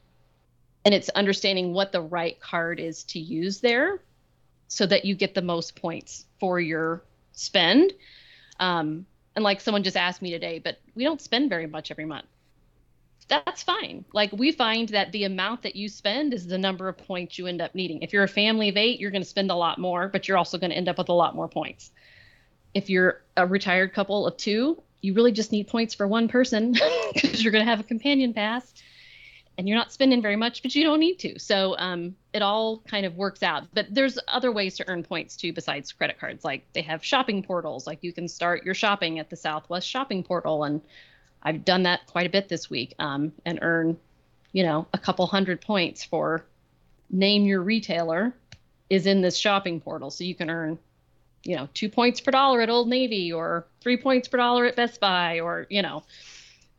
And 0.85 0.95
it's 0.95 1.09
understanding 1.11 1.73
what 1.73 1.93
the 1.93 2.01
right 2.01 2.39
card 2.41 2.81
is 2.81 3.05
to 3.05 3.19
use 3.19 3.61
there 3.61 4.03
so 4.69 4.87
that 4.87 5.05
you 5.05 5.15
get 5.15 5.35
the 5.35 5.43
most 5.43 5.77
points 5.77 6.27
for 6.41 6.59
your 6.59 7.05
spend. 7.33 7.93
Um, 8.59 9.07
and 9.35 9.43
like 9.43 9.61
someone 9.61 9.83
just 9.83 9.97
asked 9.97 10.23
me 10.23 10.31
today, 10.31 10.59
but 10.59 10.79
we 10.95 11.05
don't 11.05 11.21
spend 11.21 11.49
very 11.49 11.67
much 11.67 11.91
every 11.91 12.05
month. 12.05 12.27
That's 13.29 13.63
fine. 13.63 14.05
Like 14.13 14.33
we 14.33 14.53
find 14.53 14.89
that 14.91 15.13
the 15.13 15.25
amount 15.25 15.63
that 15.63 15.77
you 15.77 15.89
spend 15.89 16.35
is 16.35 16.47
the 16.47 16.59
number 16.59 16.89
of 16.89 16.99
points 16.99 17.39
you 17.39 17.47
end 17.47 17.63
up 17.63 17.75
needing. 17.75 18.03
If 18.03 18.13
you're 18.13 18.25
a 18.25 18.29
family 18.29 18.69
of 18.69 18.77
eight, 18.77 19.01
you're 19.01 19.11
going 19.11 19.23
to 19.23 19.29
spend 19.29 19.51
a 19.51 19.55
lot 19.55 19.79
more, 19.79 20.09
but 20.09 20.29
you're 20.29 20.37
also 20.37 20.59
going 20.59 20.71
to 20.71 20.77
end 20.77 20.89
up 20.89 20.99
with 20.99 21.09
a 21.09 21.15
lot 21.15 21.35
more 21.35 21.49
points. 21.49 21.93
If 22.75 22.91
you're 22.91 23.23
a 23.37 23.47
retired 23.47 23.95
couple 23.95 24.27
of 24.27 24.37
two, 24.37 24.83
you 25.01 25.15
really 25.15 25.33
just 25.33 25.53
need 25.53 25.69
points 25.69 25.95
for 25.95 26.07
one 26.07 26.29
person 26.29 26.73
because 27.15 27.43
you're 27.43 27.53
going 27.53 27.65
to 27.65 27.71
have 27.71 27.81
a 27.81 27.85
companion 27.85 28.35
pass 28.35 28.73
and 29.59 29.69
you're 29.69 29.77
not 29.77 29.93
spending 29.93 30.23
very 30.23 30.37
much, 30.37 30.63
but 30.63 30.75
you 30.75 30.85
don't 30.85 31.01
need 31.01 31.19
to. 31.21 31.39
So 31.39 31.77
um, 31.79 32.17
it 32.33 32.43
all 32.43 32.79
kind 32.89 33.05
of 33.05 33.17
works 33.17 33.43
out. 33.43 33.65
But 33.75 33.87
there's 33.91 34.19
other 34.27 34.51
ways 34.51 34.77
to 34.77 34.89
earn 34.89 35.03
points 35.03 35.37
too 35.37 35.53
besides 35.53 35.93
credit 35.93 36.19
cards. 36.19 36.45
Like 36.45 36.65
they 36.73 36.83
have 36.83 37.05
shopping 37.05 37.43
portals. 37.43 37.87
Like 37.87 37.99
you 38.03 38.13
can 38.13 38.29
start 38.29 38.65
your 38.65 38.75
shopping 38.75 39.19
at 39.19 39.29
the 39.29 39.37
Southwest 39.37 39.87
Shopping 39.87 40.23
Portal, 40.23 40.65
and 40.65 40.81
I've 41.43 41.65
done 41.65 41.83
that 41.83 42.07
quite 42.07 42.27
a 42.27 42.31
bit 42.31 42.49
this 42.49 42.71
week 42.71 42.95
um, 42.99 43.33
and 43.45 43.59
earn, 43.63 43.99
you 44.53 44.63
know, 44.63 44.87
a 44.93 44.99
couple 44.99 45.27
hundred 45.27 45.61
points 45.61 46.03
for 46.05 46.45
name 47.11 47.45
your 47.45 47.61
retailer 47.61 48.35
is 48.89 49.07
in 49.07 49.21
this 49.21 49.37
shopping 49.37 49.81
portal, 49.81 50.11
so 50.11 50.25
you 50.25 50.35
can 50.35 50.49
earn, 50.49 50.79
you 51.45 51.57
know, 51.57 51.69
two 51.75 51.91
points 51.91 52.21
per 52.21 52.31
dollar 52.31 52.63
at 52.63 52.71
Old 52.71 52.89
Navy 52.89 53.33
or 53.33 53.67
three 53.81 53.99
points 53.99 54.29
per 54.29 54.39
dollar 54.39 54.65
at 54.65 54.77
Best 54.77 54.99
Buy 54.99 55.41
or 55.41 55.67
you 55.69 55.83
know, 55.83 56.05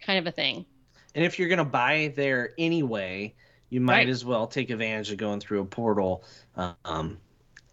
kind 0.02 0.18
of 0.18 0.26
a 0.26 0.32
thing. 0.32 0.66
And 1.16 1.24
if 1.24 1.38
you're 1.38 1.48
going 1.48 1.60
to 1.60 1.66
buy 1.66 2.14
there 2.16 2.54
anyway, 2.58 3.34
you 3.70 3.82
might 3.82 3.94
right. 3.94 4.10
as 4.10 4.24
well 4.24 4.48
take 4.48 4.70
advantage 4.70 5.12
of 5.12 5.18
going 5.18 5.40
through 5.40 5.62
a 5.62 5.66
portal. 5.66 6.24
Um, 6.86 7.18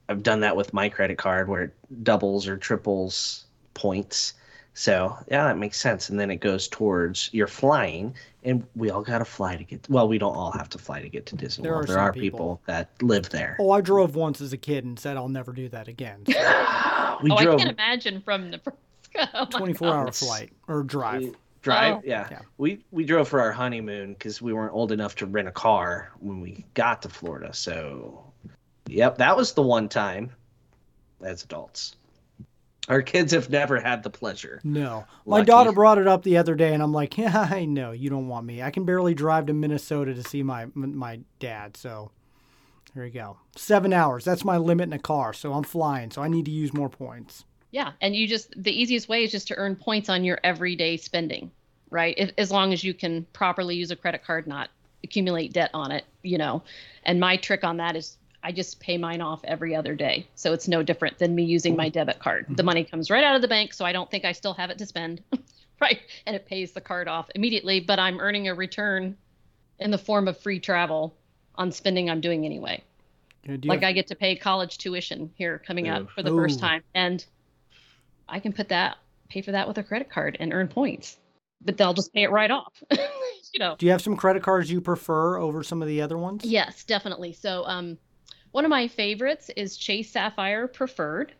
I've 0.08 0.22
done 0.22 0.40
that 0.40 0.56
with 0.56 0.72
my 0.72 0.88
credit 0.88 1.18
card 1.18 1.48
where 1.48 1.64
it 1.64 2.04
doubles 2.04 2.48
or 2.48 2.56
triples 2.56 3.44
points. 3.74 4.34
So 4.74 5.16
yeah, 5.30 5.44
that 5.44 5.58
makes 5.58 5.78
sense. 5.78 6.08
And 6.08 6.18
then 6.18 6.30
it 6.30 6.36
goes 6.36 6.68
towards 6.68 7.28
your 7.32 7.46
flying, 7.46 8.14
and 8.44 8.64
we 8.74 8.90
all 8.90 9.02
got 9.02 9.18
to 9.18 9.24
fly 9.24 9.56
to 9.56 9.64
get. 9.64 9.86
Well, 9.90 10.08
we 10.08 10.16
don't 10.16 10.34
all 10.34 10.52
have 10.52 10.68
to 10.70 10.78
fly 10.78 11.02
to 11.02 11.08
get 11.08 11.26
to 11.26 11.36
Disney 11.36 11.64
there 11.64 11.72
World. 11.72 11.84
Are 11.84 11.92
there 11.92 11.98
are 11.98 12.12
people. 12.12 12.22
people. 12.22 12.62
that 12.66 12.90
live 13.02 13.28
there. 13.30 13.56
Oh, 13.60 13.70
I 13.72 13.80
drove 13.80 14.14
once 14.14 14.40
as 14.40 14.52
a 14.52 14.56
kid 14.56 14.84
and 14.84 14.98
said 14.98 15.16
I'll 15.16 15.28
never 15.28 15.52
do 15.52 15.68
that 15.68 15.88
again. 15.88 16.22
So. 16.26 16.32
we 17.22 17.30
oh, 17.30 17.42
drove... 17.42 17.60
I 17.60 17.64
can't 17.64 17.70
imagine 17.70 18.20
from 18.22 18.50
Nebraska. 18.50 18.78
Oh 19.34 19.44
Twenty-four 19.44 19.88
hour 19.88 20.12
flight 20.12 20.52
or 20.68 20.84
drive. 20.84 21.22
We, 21.22 21.32
drive. 21.62 21.96
Oh. 21.96 22.02
Yeah. 22.04 22.28
yeah. 22.30 22.40
We 22.58 22.84
we 22.90 23.04
drove 23.04 23.28
for 23.28 23.40
our 23.40 23.52
honeymoon 23.52 24.12
because 24.12 24.40
we 24.40 24.52
weren't 24.52 24.72
old 24.72 24.92
enough 24.92 25.14
to 25.16 25.26
rent 25.26 25.48
a 25.48 25.52
car 25.52 26.12
when 26.20 26.40
we 26.40 26.64
got 26.74 27.02
to 27.02 27.08
Florida. 27.08 27.52
So, 27.52 28.32
yep, 28.86 29.18
that 29.18 29.36
was 29.36 29.52
the 29.52 29.62
one 29.62 29.88
time 29.88 30.32
as 31.22 31.44
adults. 31.44 31.96
Our 32.88 33.02
kids 33.02 33.32
have 33.32 33.50
never 33.50 33.78
had 33.78 34.02
the 34.02 34.10
pleasure. 34.10 34.60
No. 34.64 35.04
My 35.24 35.42
daughter 35.42 35.70
brought 35.70 35.98
it 35.98 36.08
up 36.08 36.24
the 36.24 36.38
other 36.38 36.56
day, 36.56 36.74
and 36.74 36.82
I'm 36.82 36.92
like, 36.92 37.16
yeah, 37.18 37.48
I 37.50 37.64
know 37.64 37.92
you 37.92 38.10
don't 38.10 38.26
want 38.26 38.46
me. 38.46 38.62
I 38.62 38.70
can 38.70 38.84
barely 38.84 39.14
drive 39.14 39.46
to 39.46 39.52
Minnesota 39.52 40.14
to 40.14 40.24
see 40.24 40.42
my 40.42 40.66
my 40.74 41.20
dad. 41.38 41.76
So, 41.76 42.10
here 42.94 43.04
you 43.04 43.12
go. 43.12 43.36
Seven 43.54 43.92
hours. 43.92 44.24
That's 44.24 44.44
my 44.44 44.56
limit 44.56 44.88
in 44.88 44.92
a 44.92 44.98
car. 44.98 45.32
So 45.32 45.52
I'm 45.52 45.62
flying. 45.62 46.10
So 46.10 46.22
I 46.22 46.28
need 46.28 46.46
to 46.46 46.50
use 46.50 46.72
more 46.72 46.88
points. 46.88 47.44
Yeah, 47.70 47.92
and 48.00 48.16
you 48.16 48.26
just 48.26 48.52
the 48.56 48.72
easiest 48.72 49.08
way 49.08 49.24
is 49.24 49.30
just 49.30 49.48
to 49.48 49.56
earn 49.56 49.76
points 49.76 50.08
on 50.08 50.24
your 50.24 50.38
everyday 50.42 50.96
spending, 50.96 51.50
right? 51.90 52.14
If, 52.18 52.32
as 52.36 52.50
long 52.50 52.72
as 52.72 52.82
you 52.82 52.94
can 52.94 53.26
properly 53.32 53.76
use 53.76 53.90
a 53.90 53.96
credit 53.96 54.24
card, 54.24 54.46
not 54.46 54.70
accumulate 55.04 55.52
debt 55.52 55.70
on 55.72 55.92
it, 55.92 56.04
you 56.22 56.38
know. 56.38 56.62
And 57.04 57.20
my 57.20 57.36
trick 57.36 57.64
on 57.64 57.76
that 57.78 57.96
is 57.96 58.16
I 58.42 58.52
just 58.52 58.80
pay 58.80 58.96
mine 58.98 59.20
off 59.20 59.40
every 59.44 59.74
other 59.74 59.94
day. 59.94 60.26
So 60.34 60.52
it's 60.52 60.66
no 60.66 60.82
different 60.82 61.18
than 61.18 61.34
me 61.34 61.44
using 61.44 61.76
my 61.76 61.88
debit 61.88 62.18
card. 62.18 62.46
The 62.48 62.62
money 62.62 62.84
comes 62.84 63.10
right 63.10 63.24
out 63.24 63.36
of 63.36 63.42
the 63.42 63.48
bank, 63.48 63.74
so 63.74 63.84
I 63.84 63.92
don't 63.92 64.10
think 64.10 64.24
I 64.24 64.32
still 64.32 64.54
have 64.54 64.70
it 64.70 64.78
to 64.78 64.86
spend, 64.86 65.22
right? 65.80 66.00
And 66.26 66.34
it 66.34 66.46
pays 66.46 66.72
the 66.72 66.80
card 66.80 67.06
off 67.06 67.30
immediately, 67.34 67.80
but 67.80 67.98
I'm 67.98 68.18
earning 68.20 68.48
a 68.48 68.54
return 68.54 69.16
in 69.78 69.90
the 69.90 69.98
form 69.98 70.26
of 70.26 70.38
free 70.38 70.58
travel 70.58 71.14
on 71.54 71.70
spending 71.72 72.08
I'm 72.08 72.20
doing 72.20 72.44
anyway. 72.46 72.82
Yeah, 73.44 73.56
like 73.64 73.80
have... 73.80 73.88
I 73.88 73.92
get 73.92 74.06
to 74.08 74.14
pay 74.14 74.36
college 74.36 74.78
tuition 74.78 75.30
here 75.36 75.60
coming 75.66 75.88
up 75.88 76.10
for 76.10 76.22
the 76.22 76.32
Ooh. 76.32 76.36
first 76.36 76.60
time. 76.60 76.82
And 76.94 77.24
I 78.30 78.40
can 78.40 78.52
put 78.52 78.68
that, 78.68 78.98
pay 79.28 79.42
for 79.42 79.52
that 79.52 79.68
with 79.68 79.78
a 79.78 79.82
credit 79.82 80.10
card 80.10 80.36
and 80.40 80.52
earn 80.52 80.68
points, 80.68 81.18
but 81.60 81.76
they'll 81.76 81.94
just 81.94 82.12
pay 82.12 82.22
it 82.22 82.30
right 82.30 82.50
off. 82.50 82.82
you 82.90 83.58
know. 83.58 83.76
Do 83.78 83.86
you 83.86 83.92
have 83.92 84.02
some 84.02 84.16
credit 84.16 84.42
cards 84.42 84.70
you 84.70 84.80
prefer 84.80 85.38
over 85.38 85.62
some 85.62 85.82
of 85.82 85.88
the 85.88 86.02
other 86.02 86.18
ones? 86.18 86.44
Yes, 86.44 86.84
definitely. 86.84 87.32
So, 87.32 87.64
um, 87.66 87.98
one 88.52 88.64
of 88.64 88.70
my 88.70 88.88
favorites 88.88 89.50
is 89.56 89.76
Chase 89.76 90.10
Sapphire 90.10 90.66
Preferred. 90.66 91.32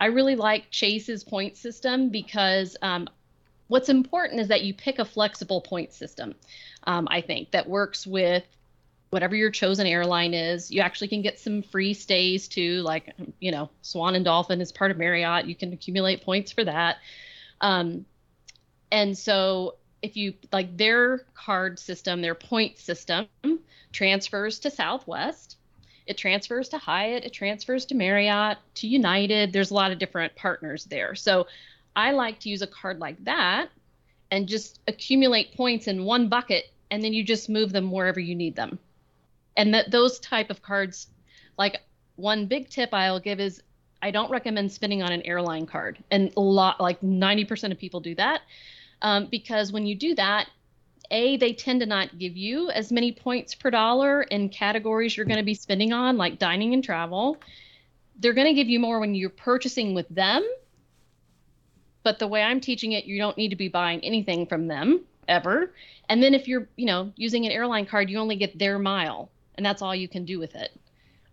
I 0.00 0.06
really 0.06 0.34
like 0.34 0.70
Chase's 0.70 1.22
point 1.22 1.56
system 1.56 2.08
because 2.08 2.76
um, 2.82 3.06
what's 3.68 3.88
important 3.88 4.40
is 4.40 4.48
that 4.48 4.62
you 4.62 4.74
pick 4.74 4.98
a 4.98 5.04
flexible 5.04 5.60
point 5.60 5.92
system. 5.92 6.34
Um, 6.84 7.06
I 7.10 7.20
think 7.20 7.50
that 7.50 7.68
works 7.68 8.06
with 8.06 8.44
whatever 9.12 9.36
your 9.36 9.50
chosen 9.50 9.86
airline 9.86 10.32
is. 10.32 10.70
You 10.70 10.80
actually 10.80 11.08
can 11.08 11.20
get 11.20 11.38
some 11.38 11.60
free 11.60 11.92
stays 11.92 12.48
too, 12.48 12.80
like 12.80 13.12
you 13.40 13.52
know, 13.52 13.68
Swan 13.82 14.14
and 14.14 14.24
Dolphin 14.24 14.62
is 14.62 14.72
part 14.72 14.90
of 14.90 14.96
Marriott. 14.96 15.46
You 15.46 15.54
can 15.54 15.74
accumulate 15.74 16.24
points 16.24 16.50
for 16.50 16.64
that. 16.64 16.96
Um, 17.60 18.06
and 18.90 19.16
so 19.16 19.76
if 20.00 20.16
you 20.16 20.32
like 20.50 20.78
their 20.78 21.26
card 21.34 21.78
system, 21.78 22.22
their 22.22 22.34
point 22.34 22.78
system 22.78 23.26
transfers 23.92 24.60
to 24.60 24.70
Southwest. 24.70 25.58
It 26.06 26.16
transfers 26.16 26.70
to 26.70 26.78
Hyatt, 26.78 27.24
it 27.24 27.34
transfers 27.34 27.84
to 27.86 27.94
Marriott, 27.94 28.56
to 28.76 28.88
United. 28.88 29.52
There's 29.52 29.70
a 29.70 29.74
lot 29.74 29.92
of 29.92 29.98
different 29.98 30.34
partners 30.36 30.86
there. 30.86 31.14
So 31.14 31.46
I 31.94 32.12
like 32.12 32.40
to 32.40 32.48
use 32.48 32.62
a 32.62 32.66
card 32.66 32.98
like 32.98 33.22
that 33.24 33.68
and 34.30 34.48
just 34.48 34.80
accumulate 34.88 35.54
points 35.54 35.86
in 35.86 36.04
one 36.04 36.30
bucket 36.30 36.64
and 36.90 37.04
then 37.04 37.12
you 37.12 37.22
just 37.22 37.50
move 37.50 37.72
them 37.72 37.90
wherever 37.90 38.18
you 38.18 38.34
need 38.34 38.56
them 38.56 38.78
and 39.56 39.74
that 39.74 39.90
those 39.90 40.18
type 40.20 40.50
of 40.50 40.62
cards 40.62 41.08
like 41.58 41.80
one 42.16 42.46
big 42.46 42.68
tip 42.68 42.90
i'll 42.92 43.20
give 43.20 43.40
is 43.40 43.62
i 44.02 44.10
don't 44.10 44.30
recommend 44.30 44.70
spending 44.70 45.02
on 45.02 45.12
an 45.12 45.22
airline 45.22 45.64
card. 45.66 46.02
And 46.10 46.32
a 46.36 46.40
lot 46.40 46.80
like 46.80 47.00
90% 47.00 47.70
of 47.72 47.78
people 47.78 48.00
do 48.00 48.14
that 48.16 48.42
um, 49.00 49.28
because 49.30 49.72
when 49.72 49.86
you 49.86 49.94
do 49.94 50.14
that 50.16 50.48
a 51.10 51.36
they 51.36 51.52
tend 51.52 51.80
to 51.80 51.86
not 51.86 52.18
give 52.18 52.36
you 52.36 52.70
as 52.70 52.90
many 52.90 53.12
points 53.12 53.54
per 53.54 53.70
dollar 53.70 54.22
in 54.22 54.48
categories 54.48 55.16
you're 55.16 55.26
going 55.26 55.38
to 55.38 55.44
be 55.44 55.54
spending 55.54 55.92
on 55.92 56.16
like 56.16 56.38
dining 56.38 56.74
and 56.74 56.82
travel. 56.82 57.38
They're 58.18 58.32
going 58.32 58.46
to 58.46 58.54
give 58.54 58.68
you 58.68 58.78
more 58.78 59.00
when 59.00 59.14
you're 59.14 59.30
purchasing 59.30 59.94
with 59.94 60.08
them. 60.08 60.42
But 62.02 62.18
the 62.18 62.26
way 62.26 62.42
i'm 62.42 62.60
teaching 62.60 62.92
it 62.92 63.04
you 63.04 63.18
don't 63.18 63.36
need 63.36 63.50
to 63.50 63.56
be 63.56 63.68
buying 63.68 64.00
anything 64.00 64.46
from 64.46 64.66
them 64.66 65.04
ever. 65.28 65.72
And 66.08 66.22
then 66.22 66.34
if 66.34 66.48
you're 66.48 66.68
you 66.76 66.86
know 66.86 67.12
using 67.16 67.46
an 67.46 67.52
airline 67.52 67.86
card 67.86 68.10
you 68.10 68.18
only 68.18 68.36
get 68.36 68.58
their 68.58 68.78
mile 68.78 69.30
and 69.56 69.64
that's 69.64 69.82
all 69.82 69.94
you 69.94 70.08
can 70.08 70.24
do 70.24 70.38
with 70.38 70.54
it. 70.54 70.72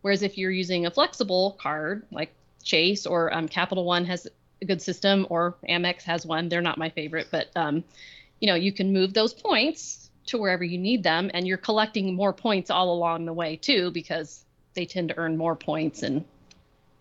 Whereas 0.01 0.23
if 0.23 0.37
you're 0.37 0.51
using 0.51 0.85
a 0.85 0.91
flexible 0.91 1.57
card 1.61 2.05
like 2.11 2.33
Chase 2.63 3.05
or 3.05 3.33
um, 3.33 3.47
Capital 3.47 3.85
One 3.85 4.05
has 4.05 4.27
a 4.61 4.65
good 4.65 4.81
system, 4.81 5.25
or 5.29 5.55
Amex 5.69 6.03
has 6.03 6.25
one, 6.25 6.49
they're 6.49 6.61
not 6.61 6.77
my 6.77 6.89
favorite, 6.89 7.27
but 7.31 7.49
um, 7.55 7.83
you 8.39 8.47
know 8.47 8.55
you 8.55 8.71
can 8.71 8.91
move 8.93 9.13
those 9.13 9.33
points 9.33 10.09
to 10.27 10.37
wherever 10.37 10.63
you 10.63 10.77
need 10.77 11.03
them, 11.03 11.31
and 11.33 11.47
you're 11.47 11.57
collecting 11.57 12.13
more 12.15 12.33
points 12.33 12.69
all 12.69 12.93
along 12.93 13.25
the 13.25 13.33
way 13.33 13.55
too 13.55 13.91
because 13.91 14.45
they 14.73 14.85
tend 14.85 15.09
to 15.09 15.17
earn 15.17 15.35
more 15.35 15.55
points 15.55 16.03
in 16.03 16.23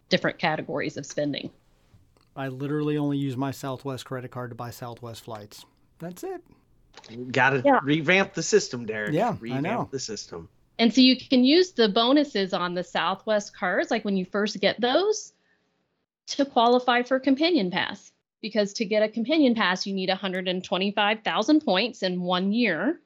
different 0.09 0.39
categories 0.39 0.97
of 0.97 1.05
spending. 1.05 1.51
I 2.35 2.49
literally 2.49 2.97
only 2.97 3.19
use 3.19 3.37
my 3.37 3.51
Southwest 3.51 4.05
credit 4.07 4.31
card 4.31 4.51
to 4.51 4.55
buy 4.57 4.71
Southwest 4.71 5.25
flights. 5.25 5.67
That's 5.99 6.23
it. 6.23 6.43
Got 7.33 7.51
to 7.51 7.63
Yeah. 7.65 7.81
revamp 7.83 8.35
the 8.35 8.43
system, 8.43 8.87
Derek. 8.87 9.13
Yeah, 9.13 9.31
I 9.31 9.37
revamp 9.41 9.65
know. 9.65 9.89
the 9.91 9.99
system. 9.99 10.49
And 10.79 10.95
so 10.95 11.01
you 11.01 11.17
can 11.17 11.45
use 11.45 11.73
the 11.73 11.89
bonuses 11.89 12.55
on 12.55 12.75
the 12.75 12.85
Southwest 12.85 13.57
cards, 13.57 13.91
like 13.91 14.05
when 14.05 14.17
you 14.17 14.25
first 14.25 14.61
get 14.61 14.81
those, 14.81 15.33
to 16.29 16.45
qualify 16.45 17.03
for 17.03 17.19
Companion 17.19 17.71
Pass. 17.71 18.13
Because 18.41 18.75
to 18.75 18.85
get 18.85 19.03
a 19.03 19.09
Companion 19.09 19.57
Pass, 19.57 19.87
you 19.87 19.93
need 19.93 20.09
125,000 20.09 21.61
points 21.65 22.05
in 22.05 22.23
one 22.23 22.53
year. 22.53 23.01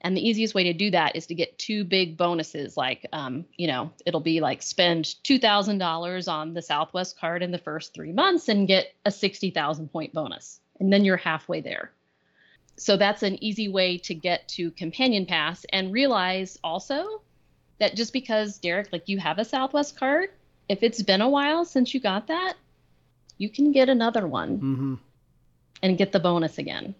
And 0.00 0.16
the 0.16 0.26
easiest 0.26 0.54
way 0.54 0.64
to 0.64 0.72
do 0.72 0.90
that 0.92 1.16
is 1.16 1.26
to 1.26 1.34
get 1.34 1.58
two 1.58 1.84
big 1.84 2.16
bonuses. 2.16 2.76
Like, 2.76 3.06
um, 3.12 3.44
you 3.56 3.66
know, 3.66 3.90
it'll 4.06 4.20
be 4.20 4.40
like 4.40 4.62
spend 4.62 5.04
$2,000 5.24 6.32
on 6.32 6.54
the 6.54 6.62
Southwest 6.62 7.18
card 7.18 7.42
in 7.42 7.50
the 7.50 7.58
first 7.58 7.92
three 7.92 8.12
months 8.12 8.48
and 8.48 8.68
get 8.68 8.94
a 9.04 9.10
60,000 9.10 9.88
point 9.88 10.14
bonus. 10.14 10.60
And 10.80 10.90
then 10.90 11.04
you're 11.04 11.18
halfway 11.18 11.60
there 11.60 11.92
so 12.76 12.96
that's 12.96 13.22
an 13.22 13.42
easy 13.42 13.68
way 13.68 13.98
to 13.98 14.14
get 14.14 14.46
to 14.48 14.70
companion 14.72 15.26
pass 15.26 15.64
and 15.72 15.92
realize 15.92 16.58
also 16.64 17.22
that 17.78 17.94
just 17.96 18.12
because 18.12 18.58
derek 18.58 18.92
like 18.92 19.08
you 19.08 19.18
have 19.18 19.38
a 19.38 19.44
southwest 19.44 19.96
card 19.98 20.30
if 20.68 20.82
it's 20.82 21.02
been 21.02 21.20
a 21.20 21.28
while 21.28 21.64
since 21.64 21.94
you 21.94 22.00
got 22.00 22.26
that 22.26 22.54
you 23.38 23.48
can 23.48 23.72
get 23.72 23.88
another 23.88 24.26
one 24.26 24.58
Mm-hmm. 24.58 24.94
and 25.82 25.98
get 25.98 26.12
the 26.12 26.20
bonus 26.20 26.58
again 26.58 26.94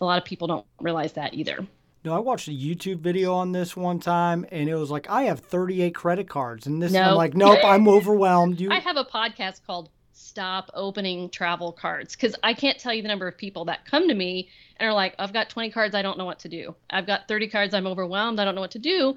a 0.00 0.04
lot 0.04 0.18
of 0.18 0.24
people 0.24 0.46
don't 0.48 0.66
realize 0.80 1.12
that 1.14 1.34
either 1.34 1.66
No, 2.04 2.14
I 2.14 2.18
watched 2.18 2.48
a 2.48 2.52
YouTube 2.52 2.98
video 2.98 3.32
on 3.34 3.52
this 3.52 3.76
one 3.76 4.00
time, 4.00 4.44
and 4.50 4.68
it 4.68 4.74
was 4.74 4.90
like 4.90 5.08
I 5.08 5.24
have 5.24 5.38
38 5.40 5.94
credit 5.94 6.28
cards, 6.28 6.66
and 6.66 6.82
this 6.82 6.90
No. 6.92 7.02
I'm 7.10 7.14
like, 7.14 7.34
nope, 7.34 7.60
I'm 7.62 7.86
overwhelmed. 7.96 8.60
You, 8.60 8.70
i 8.72 8.80
have 8.80 8.96
a 8.96 9.04
podcast 9.04 9.60
called 9.66 9.88
stop 10.12 10.70
opening 10.74 11.28
travel 11.30 11.72
cards 11.72 12.14
because 12.14 12.34
i 12.42 12.54
can't 12.54 12.78
tell 12.78 12.92
you 12.92 13.02
the 13.02 13.08
number 13.08 13.26
of 13.26 13.36
people 13.36 13.64
that 13.66 13.84
come 13.84 14.08
to 14.08 14.14
me 14.14 14.48
and 14.76 14.88
are 14.88 14.92
like 14.92 15.14
i've 15.18 15.32
got 15.32 15.48
20 15.48 15.70
cards 15.70 15.94
i 15.94 16.02
don't 16.02 16.18
know 16.18 16.24
what 16.24 16.40
to 16.40 16.48
do 16.48 16.74
i've 16.90 17.06
got 17.06 17.28
30 17.28 17.48
cards 17.48 17.74
i'm 17.74 17.86
overwhelmed 17.86 18.38
i 18.38 18.44
don't 18.44 18.54
know 18.54 18.60
what 18.60 18.72
to 18.72 18.78
do 18.78 19.14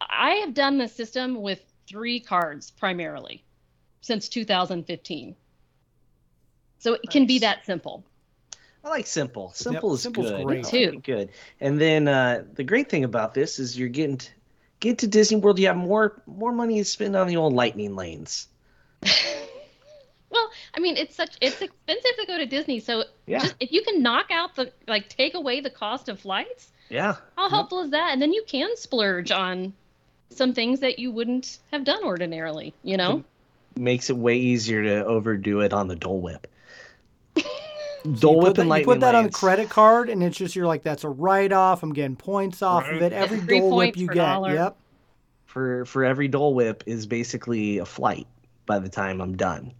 i 0.00 0.32
have 0.36 0.54
done 0.54 0.78
this 0.78 0.94
system 0.94 1.40
with 1.42 1.60
three 1.86 2.20
cards 2.20 2.70
primarily 2.70 3.44
since 4.00 4.28
2015 4.28 5.36
so 6.78 6.94
it 6.94 7.10
can 7.10 7.26
be 7.26 7.40
that 7.40 7.64
simple 7.64 8.04
I 8.84 8.88
like 8.88 9.06
simple. 9.06 9.52
Simple 9.54 9.94
is 9.94 10.02
simple's 10.02 10.30
good. 10.30 10.44
great. 10.44 10.64
Too. 10.64 11.00
Good. 11.04 11.30
And 11.60 11.80
then 11.80 12.08
uh, 12.08 12.42
the 12.54 12.64
great 12.64 12.90
thing 12.90 13.04
about 13.04 13.32
this 13.32 13.60
is 13.60 13.78
you're 13.78 13.88
getting 13.88 14.16
to, 14.16 14.28
get 14.80 14.98
to 14.98 15.06
Disney 15.06 15.38
World. 15.38 15.58
You 15.60 15.68
have 15.68 15.76
more 15.76 16.20
more 16.26 16.52
money 16.52 16.78
to 16.78 16.84
spend 16.84 17.14
on 17.14 17.28
the 17.28 17.36
old 17.36 17.54
lightning 17.54 17.94
lanes. 17.94 18.48
well 20.74 20.80
i 20.80 20.80
mean 20.80 20.96
it's 20.96 21.14
such 21.14 21.36
it's 21.40 21.60
expensive 21.60 22.10
to 22.18 22.26
go 22.26 22.38
to 22.38 22.46
disney 22.46 22.80
so 22.80 23.04
Yeah. 23.26 23.40
just 23.40 23.54
if 23.60 23.72
you 23.72 23.82
can 23.82 24.02
knock 24.02 24.30
out 24.30 24.56
the 24.56 24.72
like 24.88 25.08
take 25.08 25.34
away 25.34 25.60
the 25.60 25.70
cost 25.70 26.08
of 26.08 26.20
flights 26.20 26.72
Yeah. 26.88 27.16
How 27.36 27.48
helpful 27.48 27.80
is 27.84 27.90
that? 27.92 28.10
And 28.12 28.20
then 28.20 28.32
you 28.34 28.44
can 28.46 28.76
splurge 28.76 29.30
on 29.30 29.72
some 30.28 30.52
things 30.52 30.80
that 30.80 30.98
you 30.98 31.10
wouldn't 31.10 31.58
have 31.72 31.84
done 31.84 32.04
ordinarily, 32.04 32.74
you 32.82 32.98
know? 32.98 33.24
Makes 33.76 34.10
it 34.10 34.16
way 34.16 34.36
easier 34.36 34.82
to 34.82 35.04
overdo 35.06 35.60
it 35.60 35.72
on 35.72 35.88
the 35.88 35.96
Dole 35.96 36.20
Whip. 36.20 36.46
you 37.36 37.42
Dole 38.18 38.34
put 38.34 38.42
Whip 38.42 38.54
that, 38.56 38.62
and 38.66 38.78
you 38.78 38.84
put 38.84 39.00
that 39.00 39.14
on 39.14 39.24
a 39.24 39.30
credit 39.30 39.70
card, 39.70 40.10
and 40.10 40.22
it's 40.22 40.36
just 40.36 40.54
you're 40.54 40.66
like, 40.66 40.82
that's 40.82 41.04
a 41.04 41.08
write 41.08 41.52
off. 41.52 41.82
I'm 41.82 41.94
getting 41.94 42.16
points 42.16 42.60
off 42.60 42.86
of 42.86 43.00
it. 43.00 43.12
Every 43.14 43.40
Three 43.40 43.60
Dole 43.60 43.76
Whip 43.76 43.96
you 43.96 44.08
get. 44.08 44.14
dollar. 44.16 44.52
Yep. 44.54 44.76
for 45.46 45.84
for 45.86 46.04
every 46.04 46.28
Dole 46.28 46.52
Whip 46.54 46.82
is 46.86 47.06
basically 47.06 47.78
a 47.78 47.86
flight 47.86 48.26
by 48.66 48.78
the 48.80 48.88
time 48.90 49.20
I'm 49.22 49.36
done. 49.36 49.72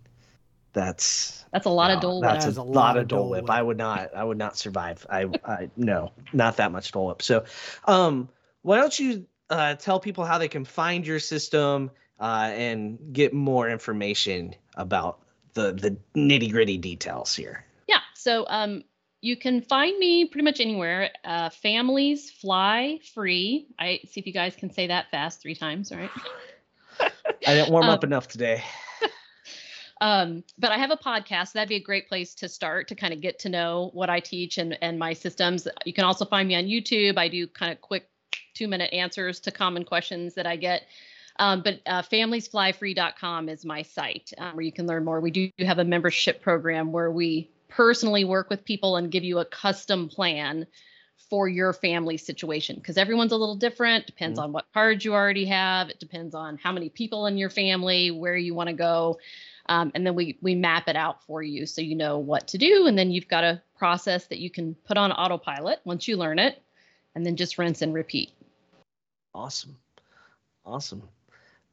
That's 0.73 1.45
That's 1.53 1.67
a 1.67 1.71
lot 1.71 1.91
of 1.91 1.97
no, 1.97 2.01
Dole 2.01 2.21
That's 2.23 2.47
Whip. 2.47 2.57
a 2.57 2.63
lot 2.63 2.97
of 2.97 3.09
Dole 3.09 3.29
Whip. 3.31 3.51
I 3.51 3.61
would 3.63 3.77
not. 3.79 4.15
I 4.15 4.25
would 4.25 4.39
not 4.39 4.57
survive. 4.57 5.07
I. 5.11 5.27
I 5.45 5.71
no, 5.77 6.13
not 6.33 6.57
that 6.57 6.73
much 6.73 6.93
Dole 6.93 7.09
Whip. 7.09 7.23
So, 7.23 7.45
um, 7.85 8.29
why 8.63 8.79
don't 8.79 8.99
you 8.99 9.27
uh, 9.51 9.75
tell 9.75 10.01
people 10.01 10.25
how 10.25 10.39
they 10.39 10.49
can 10.49 10.65
find 10.65 11.07
your 11.07 11.19
system 11.19 11.91
uh, 12.19 12.51
and 12.55 12.99
get 13.13 13.35
more 13.35 13.69
information 13.69 14.55
about 14.77 15.21
the 15.55 15.73
the 15.73 15.97
nitty 16.19 16.51
gritty 16.51 16.79
details 16.79 17.35
here. 17.37 17.65
Yeah. 17.87 17.99
So 18.15 18.47
um 18.49 18.85
you 19.21 19.37
can 19.37 19.61
find 19.61 19.99
me 19.99 20.25
pretty 20.25 20.45
much 20.45 20.61
anywhere. 20.61 21.11
Uh 21.25 21.51
families 21.51 22.31
fly 22.31 23.01
free. 23.13 23.67
I 23.79 24.01
see 24.09 24.21
if 24.21 24.27
you 24.27 24.33
guys 24.33 24.57
can 24.57 24.73
say 24.73 24.87
that 24.87 25.11
fast 25.11 25.43
three 25.43 25.55
times, 25.55 25.93
all 25.93 25.99
right? 25.99 26.11
I 27.47 27.55
didn't 27.55 27.71
warm 27.71 27.85
up 27.91 28.03
Um, 28.03 28.09
enough 28.09 28.29
today. 28.29 28.63
Um, 30.03 30.43
but 30.59 30.73
I 30.73 30.79
have 30.79 30.91
a 30.91 30.97
podcast. 30.97 31.53
That'd 31.53 31.69
be 31.69 31.77
a 31.77 31.81
great 31.81 32.09
place 32.09 32.35
to 32.35 32.49
start 32.49 32.89
to 32.89 32.97
kind 32.97 33.13
of 33.13 33.21
get 33.21 33.39
to 33.41 33.49
know 33.49 33.91
what 33.95 34.11
I 34.11 34.19
teach 34.19 34.59
and, 34.59 34.77
and 34.83 34.99
my 34.99 35.13
systems. 35.13 35.69
You 35.85 35.93
can 35.93 36.03
also 36.03 36.25
find 36.25 36.49
me 36.49 36.57
on 36.57 36.65
YouTube. 36.65 37.19
I 37.19 37.29
do 37.29 37.47
kind 37.47 37.71
of 37.71 37.81
quick 37.81 38.09
two 38.53 38.67
minute 38.67 38.93
answers 38.93 39.39
to 39.41 39.53
common 39.53 39.85
questions 39.85 40.35
that 40.35 40.45
I 40.45 40.57
get. 40.57 40.83
Um, 41.39 41.63
but 41.63 41.81
uh, 41.87 42.03
familiesflyfree.com 42.03 43.49
is 43.49 43.65
my 43.65 43.83
site 43.83 44.33
um, 44.39 44.57
where 44.57 44.65
you 44.65 44.73
can 44.73 44.89
learn 44.89 45.05
more. 45.05 45.21
We 45.21 45.31
do 45.31 45.51
have 45.61 45.79
a 45.79 45.85
membership 45.85 46.43
program 46.43 46.91
where 46.91 47.13
we 47.13 47.49
personally 47.69 48.25
work 48.25 48.51
with 48.51 48.65
people 48.65 48.97
and 48.97 49.09
give 49.09 49.23
you 49.23 49.39
a 49.39 49.45
custom 49.45 50.09
plan 50.09 50.67
for 51.31 51.49
your 51.49 51.73
family 51.73 52.17
situation 52.17 52.75
because 52.75 52.99
everyone's 52.99 53.31
a 53.31 53.37
little 53.37 53.57
different. 53.57 54.07
Depends 54.07 54.37
on 54.39 54.53
what 54.53 54.67
cards 54.75 55.05
you 55.05 55.15
already 55.15 55.45
have. 55.45 55.91
It 55.91 56.01
depends 56.01 56.35
on 56.35 56.59
how 56.59 56.73
many 56.73 56.89
people 56.89 57.27
in 57.27 57.39
your 57.39 57.51
family, 57.51 58.11
where 58.11 58.37
you 58.37 58.53
want 58.53 58.69
to 58.69 58.75
go. 58.75 59.19
Um, 59.67 59.93
and 59.95 60.07
then 60.07 60.15
we 60.15 60.37
we 60.43 60.55
map 60.55 60.89
it 60.89 60.97
out 60.97 61.23
for 61.25 61.43
you 61.43 61.67
so 61.67 61.81
you 61.81 61.95
know 61.95 62.19
what 62.19 62.49
to 62.49 62.59
do 62.59 62.87
and 62.87 62.99
then 62.99 63.11
you've 63.11 63.29
got 63.29 63.45
a 63.45 63.63
process 63.79 64.27
that 64.27 64.39
you 64.39 64.51
can 64.51 64.75
put 64.85 64.97
on 64.97 65.13
autopilot 65.13 65.81
once 65.85 66.07
you 66.09 66.17
learn 66.17 66.39
it 66.39 66.61
and 67.15 67.25
then 67.25 67.37
just 67.37 67.59
rinse 67.59 67.81
and 67.83 67.95
repeat 67.95 68.33
Awesome. 69.35 69.77
Awesome. 70.67 71.03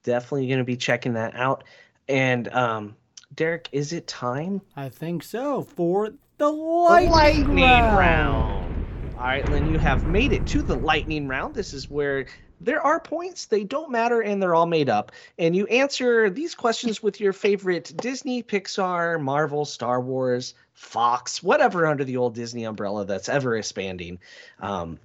Definitely 0.04 0.48
going 0.48 0.60
to 0.60 0.64
be 0.64 0.78
checking 0.78 1.14
that 1.14 1.36
out. 1.36 1.64
And 2.08 2.48
um, 2.50 2.96
Derek, 3.36 3.68
is 3.74 3.92
it 3.94 4.08
time? 4.08 4.62
I 4.76 4.88
think 4.90 5.24
so. 5.24 5.64
For 5.64 6.10
the 6.10 6.16
The 6.38 6.52
lightning, 6.52 7.56
round. 7.56 7.98
round. 7.98 8.86
All 9.18 9.26
right, 9.26 9.48
Lynn, 9.50 9.70
you 9.72 9.78
have 9.78 10.08
made 10.08 10.32
it 10.32 10.48
to 10.48 10.62
the 10.62 10.76
lightning 10.76 11.28
round. 11.28 11.54
This 11.54 11.74
is 11.74 11.90
where 11.90 12.28
there 12.62 12.82
are 12.82 13.00
points, 13.00 13.46
they 13.46 13.64
don't 13.64 13.92
matter, 13.92 14.22
and 14.22 14.42
they're 14.42 14.56
all 14.56 14.66
made 14.66 14.90
up. 14.90 15.12
And 15.38 15.56
you 15.56 15.66
answer 15.68 16.30
these 16.30 16.56
questions 16.56 17.02
with 17.02 17.20
your 17.20 17.34
favorite 17.34 17.94
Disney, 17.98 18.44
Pixar, 18.44 19.22
Marvel, 19.22 19.64
Star 19.66 20.02
Wars, 20.02 20.54
Fox, 20.74 21.42
whatever 21.42 21.86
under 21.88 22.04
the 22.04 22.18
old 22.18 22.36
Disney 22.36 22.66
umbrella 22.66 23.06
that's 23.06 23.30
ever 23.30 23.56
expanding. 23.56 24.20
Um, 24.60 25.00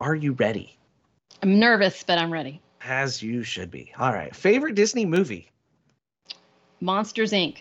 are 0.00 0.14
you 0.14 0.32
ready? 0.32 0.72
i'm 1.42 1.58
nervous 1.58 2.02
but 2.02 2.18
i'm 2.18 2.32
ready 2.32 2.62
As 2.82 3.22
you 3.22 3.42
should 3.42 3.70
be. 3.70 3.92
All 3.98 4.10
right. 4.12 4.34
Favorite 4.34 4.74
Disney 4.74 5.04
movie? 5.04 5.50
monsters 6.80 7.32
inc 7.32 7.58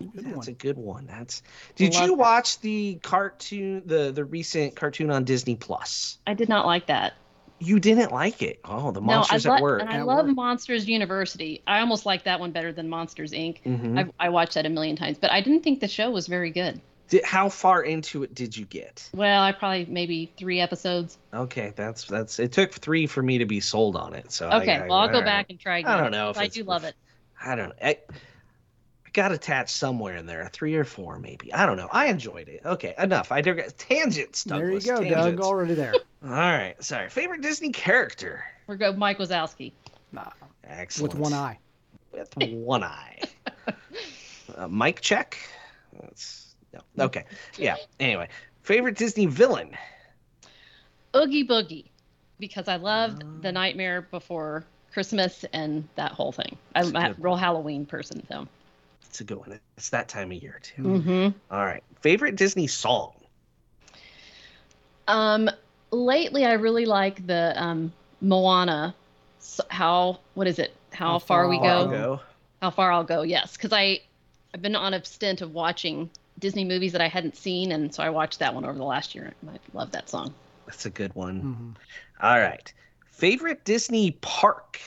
Good 0.00 0.24
That's 0.26 0.36
one. 0.36 0.48
a 0.48 0.52
good 0.52 0.78
one. 0.78 1.06
That's. 1.06 1.42
Did 1.74 1.94
Love 1.94 2.02
you 2.02 2.08
that. 2.10 2.18
watch 2.18 2.60
the 2.60 2.94
cartoon, 3.02 3.82
the 3.86 4.12
the 4.12 4.24
recent 4.24 4.76
cartoon 4.76 5.10
on 5.10 5.24
Disney 5.24 5.56
Plus? 5.56 6.18
i 6.26 6.34
did 6.34 6.48
not 6.48 6.66
like 6.66 6.86
that 6.86 7.14
You 7.60 7.80
didn't 7.80 8.12
like 8.12 8.42
it. 8.42 8.60
Oh, 8.64 8.92
the 8.92 9.00
no 9.00 9.06
monsters 9.06 9.46
I 9.46 9.54
at 9.54 9.60
lo- 9.60 9.62
work. 9.62 9.80
and 9.80 9.90
i 9.90 9.98
At 9.98 10.06
love 10.06 10.26
work. 10.26 10.36
monsters 10.36 10.88
university 10.88 11.62
i 11.66 11.80
almost 11.80 12.06
like 12.06 12.24
that 12.24 12.38
one 12.40 12.52
better 12.52 12.72
than 12.72 12.88
monsters 12.88 13.32
inc 13.32 13.58
Mhm. 13.64 13.98
I, 14.18 14.26
I 14.26 14.28
watched 14.28 14.54
that 14.54 14.66
a 14.66 14.68
million 14.68 14.96
times 14.96 15.18
but 15.18 15.30
i 15.32 15.40
didn't 15.40 15.62
think 15.62 15.80
the 15.80 15.88
show 15.88 16.10
was 16.10 16.26
very 16.26 16.50
good 16.50 16.80
Did, 17.08 17.24
how 17.24 17.48
far 17.48 17.82
into 17.82 18.22
it 18.22 18.34
did 18.34 18.56
you 18.56 18.64
get? 18.66 19.08
well 19.14 19.42
i 19.42 19.52
probably 19.52 19.86
maybe 19.86 20.32
three 20.38 20.60
episodes 20.60 21.18
Okay, 21.34 21.72
that's 21.76 22.04
that's. 22.04 22.38
It 22.38 22.52
took 22.52 22.72
three 22.72 23.06
for 23.06 23.22
me 23.22 23.38
to 23.38 23.44
be 23.46 23.60
sold 23.60 23.96
on 23.96 24.14
it. 24.14 24.32
So 24.32 24.48
okay 24.50 24.76
I, 24.76 24.86
well 24.88 24.98
i'll 24.98 25.08
go 25.08 25.14
all 25.14 25.20
right. 25.20 25.24
back 25.26 25.46
and 25.50 25.58
try 25.60 25.78
again 25.78 25.92
I 25.92 26.00
don't 26.00 26.10
know 26.12 26.30
if 26.30 26.38
i 26.38 26.46
do 26.46 26.62
love 26.64 26.84
it 26.84 26.94
I 27.44 27.54
don't 27.54 27.68
know. 27.68 27.74
I, 27.82 27.90
I 27.90 27.96
got 29.18 29.32
attached 29.32 29.74
somewhere 29.74 30.16
in 30.16 30.26
there, 30.26 30.48
three 30.52 30.76
or 30.76 30.84
four 30.84 31.18
maybe. 31.18 31.52
I 31.52 31.66
don't 31.66 31.76
know. 31.76 31.88
I 31.90 32.06
enjoyed 32.06 32.48
it. 32.48 32.60
Okay, 32.64 32.94
enough. 32.96 33.32
I 33.32 33.40
dig- 33.40 33.76
tangents. 33.76 34.44
There 34.44 34.70
you 34.70 34.78
Douglas, 34.78 34.86
go, 34.86 35.08
Doug. 35.08 35.40
Already 35.40 35.74
there. 35.74 35.92
All 36.24 36.30
right. 36.30 36.74
Sorry. 36.80 37.08
Favorite 37.10 37.40
Disney 37.42 37.70
character. 37.72 38.44
we're 38.68 38.76
go 38.76 38.92
mike 38.92 39.18
wazowski 39.18 39.72
Nah, 40.12 40.30
Excellent. 40.64 41.14
with 41.14 41.20
one 41.20 41.32
eye. 41.32 41.58
with 42.12 42.36
one 42.36 42.84
eye. 42.84 43.18
uh, 44.56 44.68
mic 44.68 45.00
check. 45.00 45.36
That's 46.00 46.54
no. 46.72 47.04
Okay. 47.06 47.24
Yeah. 47.56 47.74
Anyway, 47.98 48.28
favorite 48.62 48.96
Disney 48.96 49.26
villain. 49.26 49.76
Oogie 51.16 51.46
Boogie 51.46 51.86
because 52.38 52.68
I 52.68 52.76
loved 52.76 53.24
Oh. 53.24 53.40
the 53.40 53.50
Nightmare 53.50 54.02
Before 54.02 54.64
Christmas 54.92 55.44
and 55.52 55.88
that 55.96 56.12
whole 56.12 56.30
thing. 56.32 56.56
I'm 56.76 56.94
a 56.94 57.10
a 57.10 57.14
real 57.18 57.36
Halloween 57.36 57.84
person, 57.84 58.24
so. 58.28 58.46
It's 59.08 59.20
a 59.20 59.24
good 59.24 59.38
one. 59.38 59.60
It's 59.76 59.90
that 59.90 60.08
time 60.08 60.30
of 60.32 60.42
year 60.42 60.60
too. 60.62 60.82
hmm 60.82 61.28
All 61.50 61.64
right. 61.64 61.82
Favorite 62.00 62.36
Disney 62.36 62.66
song. 62.66 63.14
Um, 65.06 65.48
lately 65.90 66.44
I 66.44 66.52
really 66.54 66.84
like 66.84 67.26
the 67.26 67.54
um 67.60 67.92
Moana. 68.20 68.94
s 69.40 69.60
how 69.70 70.18
what 70.34 70.46
is 70.46 70.58
it? 70.58 70.74
How, 70.92 71.12
How 71.12 71.18
far, 71.18 71.44
Far 71.44 71.48
we 71.48 71.56
I'll 71.56 71.62
go? 71.62 71.86
Go. 71.86 71.90
Go. 71.90 72.20
How 72.62 72.70
far 72.70 72.92
I'll 72.92 73.04
go? 73.04 73.22
Yes, 73.22 73.56
because 73.56 73.72
I 73.72 74.00
I've 74.54 74.62
been 74.62 74.76
on 74.76 74.94
a 74.94 75.04
stint 75.04 75.40
of 75.40 75.54
watching 75.54 76.10
Disney 76.38 76.64
movies 76.64 76.92
that 76.92 77.00
I 77.00 77.08
hadn't 77.08 77.36
seen, 77.36 77.72
and 77.72 77.94
so 77.94 78.02
I 78.02 78.10
watched 78.10 78.38
that 78.40 78.54
one 78.54 78.64
over 78.64 78.76
the 78.78 78.84
last 78.84 79.14
year. 79.14 79.32
and 79.40 79.50
I 79.50 79.58
love 79.72 79.90
that 79.92 80.08
song. 80.08 80.34
That's 80.66 80.86
a 80.86 80.90
good 80.90 81.14
one. 81.14 81.42
Mhm. 81.42 81.76
All 82.24 82.38
right. 82.38 82.72
Favorite 83.06 83.64
Disney 83.64 84.12
park? 84.12 84.80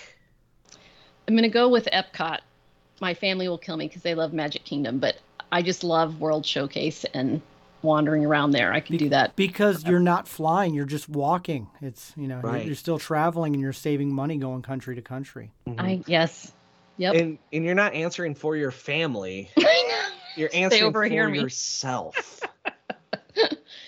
I'm 1.28 1.36
gonna 1.36 1.50
go 1.50 1.70
with 1.70 1.88
Epcot. 1.92 2.40
My 3.02 3.14
family 3.14 3.50
will 3.50 3.58
kill 3.58 3.76
me 3.78 3.88
because 3.88 4.04
they 4.04 4.16
love 4.16 4.32
Magic 4.32 4.64
Kingdom, 4.64 5.00
but 5.00 5.18
I 5.52 5.62
just 5.64 5.84
love 5.84 6.22
World 6.22 6.46
Showcase 6.46 7.04
and 7.14 7.42
wandering 7.82 8.24
around 8.26 8.52
there. 8.52 8.72
I 8.72 8.80
can 8.80 8.96
do 8.98 9.10
that. 9.10 9.36
Because 9.36 9.84
you're 9.86 10.00
not 10.00 10.28
flying, 10.28 10.74
you're 10.76 10.86
just 10.86 11.10
walking. 11.10 11.68
It's 11.82 12.14
you 12.16 12.28
know 12.28 12.40
you're- 12.44 12.64
you're 12.64 12.76
still 12.76 13.00
traveling 13.00 13.54
and 13.54 13.62
you're 13.62 13.74
saving 13.74 14.14
money 14.14 14.38
going 14.38 14.62
country 14.62 14.96
to 14.96 15.02
country. 15.02 15.50
I 15.80 16.02
yes, 16.06 16.52
yep. 16.98 17.16
And 17.16 17.40
and 17.52 17.66
you're 17.66 17.74
not 17.76 17.94
answering 17.96 18.36
for 18.36 18.56
your 18.56 18.72
family. 18.72 19.50
You're 20.38 20.48
They 20.48 20.60
answering 20.64 20.94
for 20.94 21.28
me. 21.30 21.40
yourself. 21.42 22.40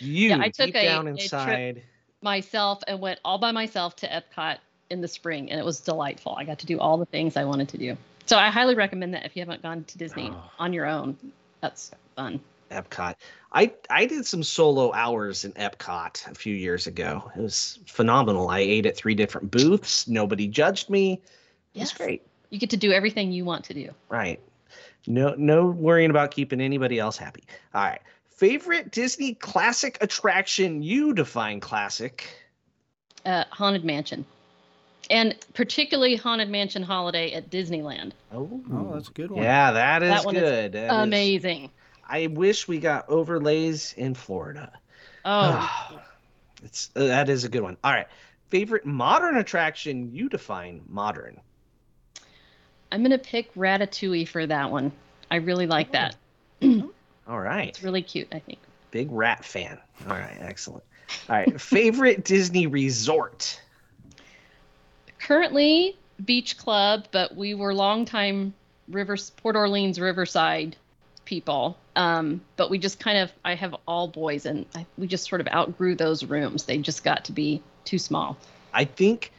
you 0.01 0.29
Yeah, 0.29 0.39
I 0.41 0.49
took 0.49 0.65
deep 0.65 0.75
a- 0.75 0.83
down 0.83 1.07
a 1.07 1.11
trip- 1.11 1.21
inside. 1.23 1.83
myself 2.21 2.79
and 2.85 2.99
went 2.99 3.19
all 3.23 3.37
by 3.37 3.51
myself 3.53 3.95
to 3.97 4.07
Epcot 4.09 4.57
in 4.89 4.99
the 4.99 5.07
spring, 5.07 5.49
and 5.51 5.57
it 5.59 5.63
was 5.63 5.79
delightful. 5.79 6.35
I 6.37 6.43
got 6.43 6.59
to 6.59 6.65
do 6.65 6.79
all 6.79 6.97
the 6.97 7.05
things 7.05 7.37
I 7.37 7.45
wanted 7.45 7.69
to 7.69 7.77
do. 7.77 7.95
So 8.25 8.37
I 8.37 8.49
highly 8.49 8.75
recommend 8.75 9.13
that 9.13 9.25
if 9.25 9.35
you 9.35 9.41
haven't 9.41 9.61
gone 9.61 9.83
to 9.85 9.97
Disney 9.97 10.29
Oh. 10.31 10.51
on 10.59 10.73
your 10.73 10.85
own. 10.85 11.17
That's 11.61 11.91
fun. 12.15 12.39
Epcot. 12.71 13.15
I 13.51 13.73
I 13.89 14.05
did 14.05 14.25
some 14.25 14.41
solo 14.43 14.91
hours 14.93 15.45
in 15.45 15.51
Epcot 15.53 16.31
a 16.31 16.33
few 16.35 16.55
years 16.55 16.87
ago. 16.87 17.31
It 17.35 17.41
was 17.41 17.79
phenomenal. 17.85 18.49
I 18.49 18.59
ate 18.59 18.85
at 18.85 18.97
three 18.97 19.13
different 19.15 19.51
booths. 19.51 20.07
Nobody 20.07 20.47
judged 20.47 20.89
me. 20.89 21.13
It 21.13 21.19
Yes. 21.73 21.91
was 21.91 21.97
great. 21.97 22.21
You 22.49 22.59
get 22.59 22.71
to 22.71 22.77
do 22.77 22.91
everything 22.91 23.31
you 23.31 23.45
want 23.45 23.65
to 23.65 23.73
do. 23.73 23.89
Right. 24.09 24.39
No 25.05 25.35
no 25.37 25.67
worrying 25.67 26.09
about 26.09 26.31
keeping 26.31 26.61
anybody 26.61 26.97
else 26.99 27.17
happy. 27.17 27.43
All 27.73 27.83
right. 27.83 28.01
Favorite 28.29 28.91
Disney 28.91 29.35
classic 29.35 29.97
attraction 30.01 30.81
you 30.81 31.13
define 31.13 31.59
classic. 31.59 32.25
Uh, 33.25 33.43
Haunted 33.51 33.85
Mansion, 33.85 34.25
and 35.09 35.35
particularly 35.53 36.15
Haunted 36.15 36.49
Mansion 36.49 36.83
Holiday 36.83 37.33
at 37.33 37.49
Disneyland. 37.49 38.11
Oh, 38.31 38.61
Oh, 38.71 38.91
that's 38.93 39.09
a 39.09 39.11
good 39.11 39.31
one. 39.31 39.43
yeah, 39.43 39.71
that 39.71 40.03
is 40.03 40.09
That 40.11 40.25
one 40.25 40.35
is 40.35 40.41
good. 40.41 40.71
That 40.73 40.85
is- 40.85 40.91
Amazing. 41.03 41.69
I 42.07 42.27
wish 42.27 42.67
we 42.67 42.79
got 42.79 43.09
overlays 43.09 43.93
in 43.93 44.13
Florida. 44.13 44.71
Oh, 45.25 45.99
it's 46.63 46.89
uh, 46.95 47.05
that 47.05 47.29
is 47.29 47.43
a 47.43 47.49
good 47.49 47.61
one. 47.61 47.77
All 47.83 47.91
right. 47.91 48.07
Favorite 48.49 48.85
modern 48.85 49.37
attraction 49.37 50.11
you 50.13 50.29
define 50.29 50.81
modern. 50.87 51.39
I'm 52.91 53.01
gonna 53.01 53.17
pick 53.17 53.53
Ratatouille 53.55 54.27
for 54.27 54.45
that 54.45 54.69
one. 54.69 54.91
I 55.31 55.37
really 55.37 55.65
like 55.65 55.91
that. 55.93 56.15
All 57.27 57.39
right. 57.39 57.69
It's 57.69 57.81
really 57.83 58.03
cute. 58.03 58.27
I 58.31 58.39
think. 58.39 58.59
Big 58.91 59.11
rat 59.11 59.43
fan. 59.43 59.79
All 60.07 60.13
right, 60.15 60.37
excellent. 60.39 60.83
All 61.29 61.35
right. 61.35 61.59
Favorite 61.59 62.23
Disney 62.25 62.67
resort. 62.67 63.59
Currently 65.23 65.97
beach 66.23 66.57
club 66.57 67.05
but 67.11 67.35
we 67.35 67.53
were 67.55 67.73
longtime 67.73 68.53
rivers 68.89 69.31
port 69.37 69.55
orleans 69.55 69.99
riverside 69.99 70.75
people 71.25 71.77
um, 71.95 72.41
but 72.57 72.69
we 72.69 72.77
just 72.77 72.99
kind 72.99 73.17
of 73.17 73.31
i 73.45 73.55
have 73.55 73.73
all 73.87 74.07
boys 74.07 74.45
and 74.45 74.65
I, 74.75 74.85
we 74.97 75.07
just 75.07 75.27
sort 75.29 75.41
of 75.41 75.47
outgrew 75.47 75.95
those 75.95 76.23
rooms 76.25 76.65
they 76.65 76.77
just 76.77 77.03
got 77.03 77.25
to 77.25 77.31
be 77.31 77.61
too 77.85 77.97
small 77.99 78.37
I 78.75 78.85
think 78.85 79.31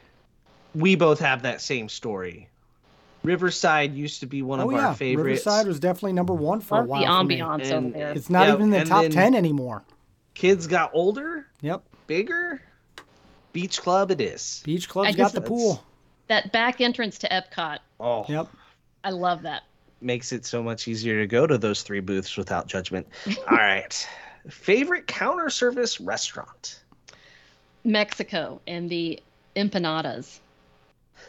we 0.73 0.95
both 0.95 1.19
have 1.19 1.41
that 1.41 1.59
same 1.59 1.89
story. 1.89 2.47
Riverside 3.23 3.93
used 3.93 4.21
to 4.21 4.27
be 4.27 4.41
one 4.41 4.61
oh 4.61 4.69
of 4.69 4.77
yeah, 4.77 4.87
our 4.87 4.95
favorites. 4.95 5.45
Riverside 5.45 5.67
was 5.67 5.77
definitely 5.79 6.13
number 6.13 6.33
one 6.33 6.61
for 6.61 6.75
love 6.77 6.83
a 6.85 6.87
the 6.87 6.91
while. 6.91 7.19
for 7.21 7.27
me. 7.27 7.39
ambiance 7.39 7.71
over 7.71 7.89
there 7.89 8.11
It's 8.13 8.29
not 8.29 8.47
Yeah, 8.47 8.53
even 8.53 8.73
in 8.73 8.79
the 8.79 8.85
top 8.85 9.07
ten 9.09 9.35
anymore. 9.35 9.83
Kids 10.35 10.67
got 10.67 10.91
older, 10.93 11.47
Yep, 11.61 11.83
bigger. 12.07 12.61
Beach 13.55 13.81
club 13.81 14.11
it 14.11 14.19
is. 14.19 14.61
Beach 14.65 14.89
Club's 14.89 15.07
I 15.07 15.11
got 15.13 15.31
the 15.31 15.39
pool. 15.39 15.81
that 16.27 16.51
back 16.51 16.81
entrance 16.81 17.17
to 17.19 17.29
epcot 17.29 17.79
Oh, 18.01 18.25
Yep. 18.27 18.49
i 19.05 19.09
love 19.11 19.43
that 19.43 19.63
makes 20.01 20.33
it 20.33 20.45
so 20.45 20.61
much 20.61 20.89
easier 20.89 21.21
to 21.21 21.25
go 21.27 21.47
to 21.47 21.57
those 21.57 21.81
three 21.81 22.01
booths 22.01 22.35
without 22.35 22.67
judgment. 22.67 23.07
All 23.49 23.55
right. 23.55 24.07
Favorite 24.49 25.07
counter 25.07 25.49
service 25.49 26.01
restaurant. 26.01 26.83
mexico 27.85 28.59
and 28.67 28.89
the 28.89 29.21
empanadas 29.55 30.39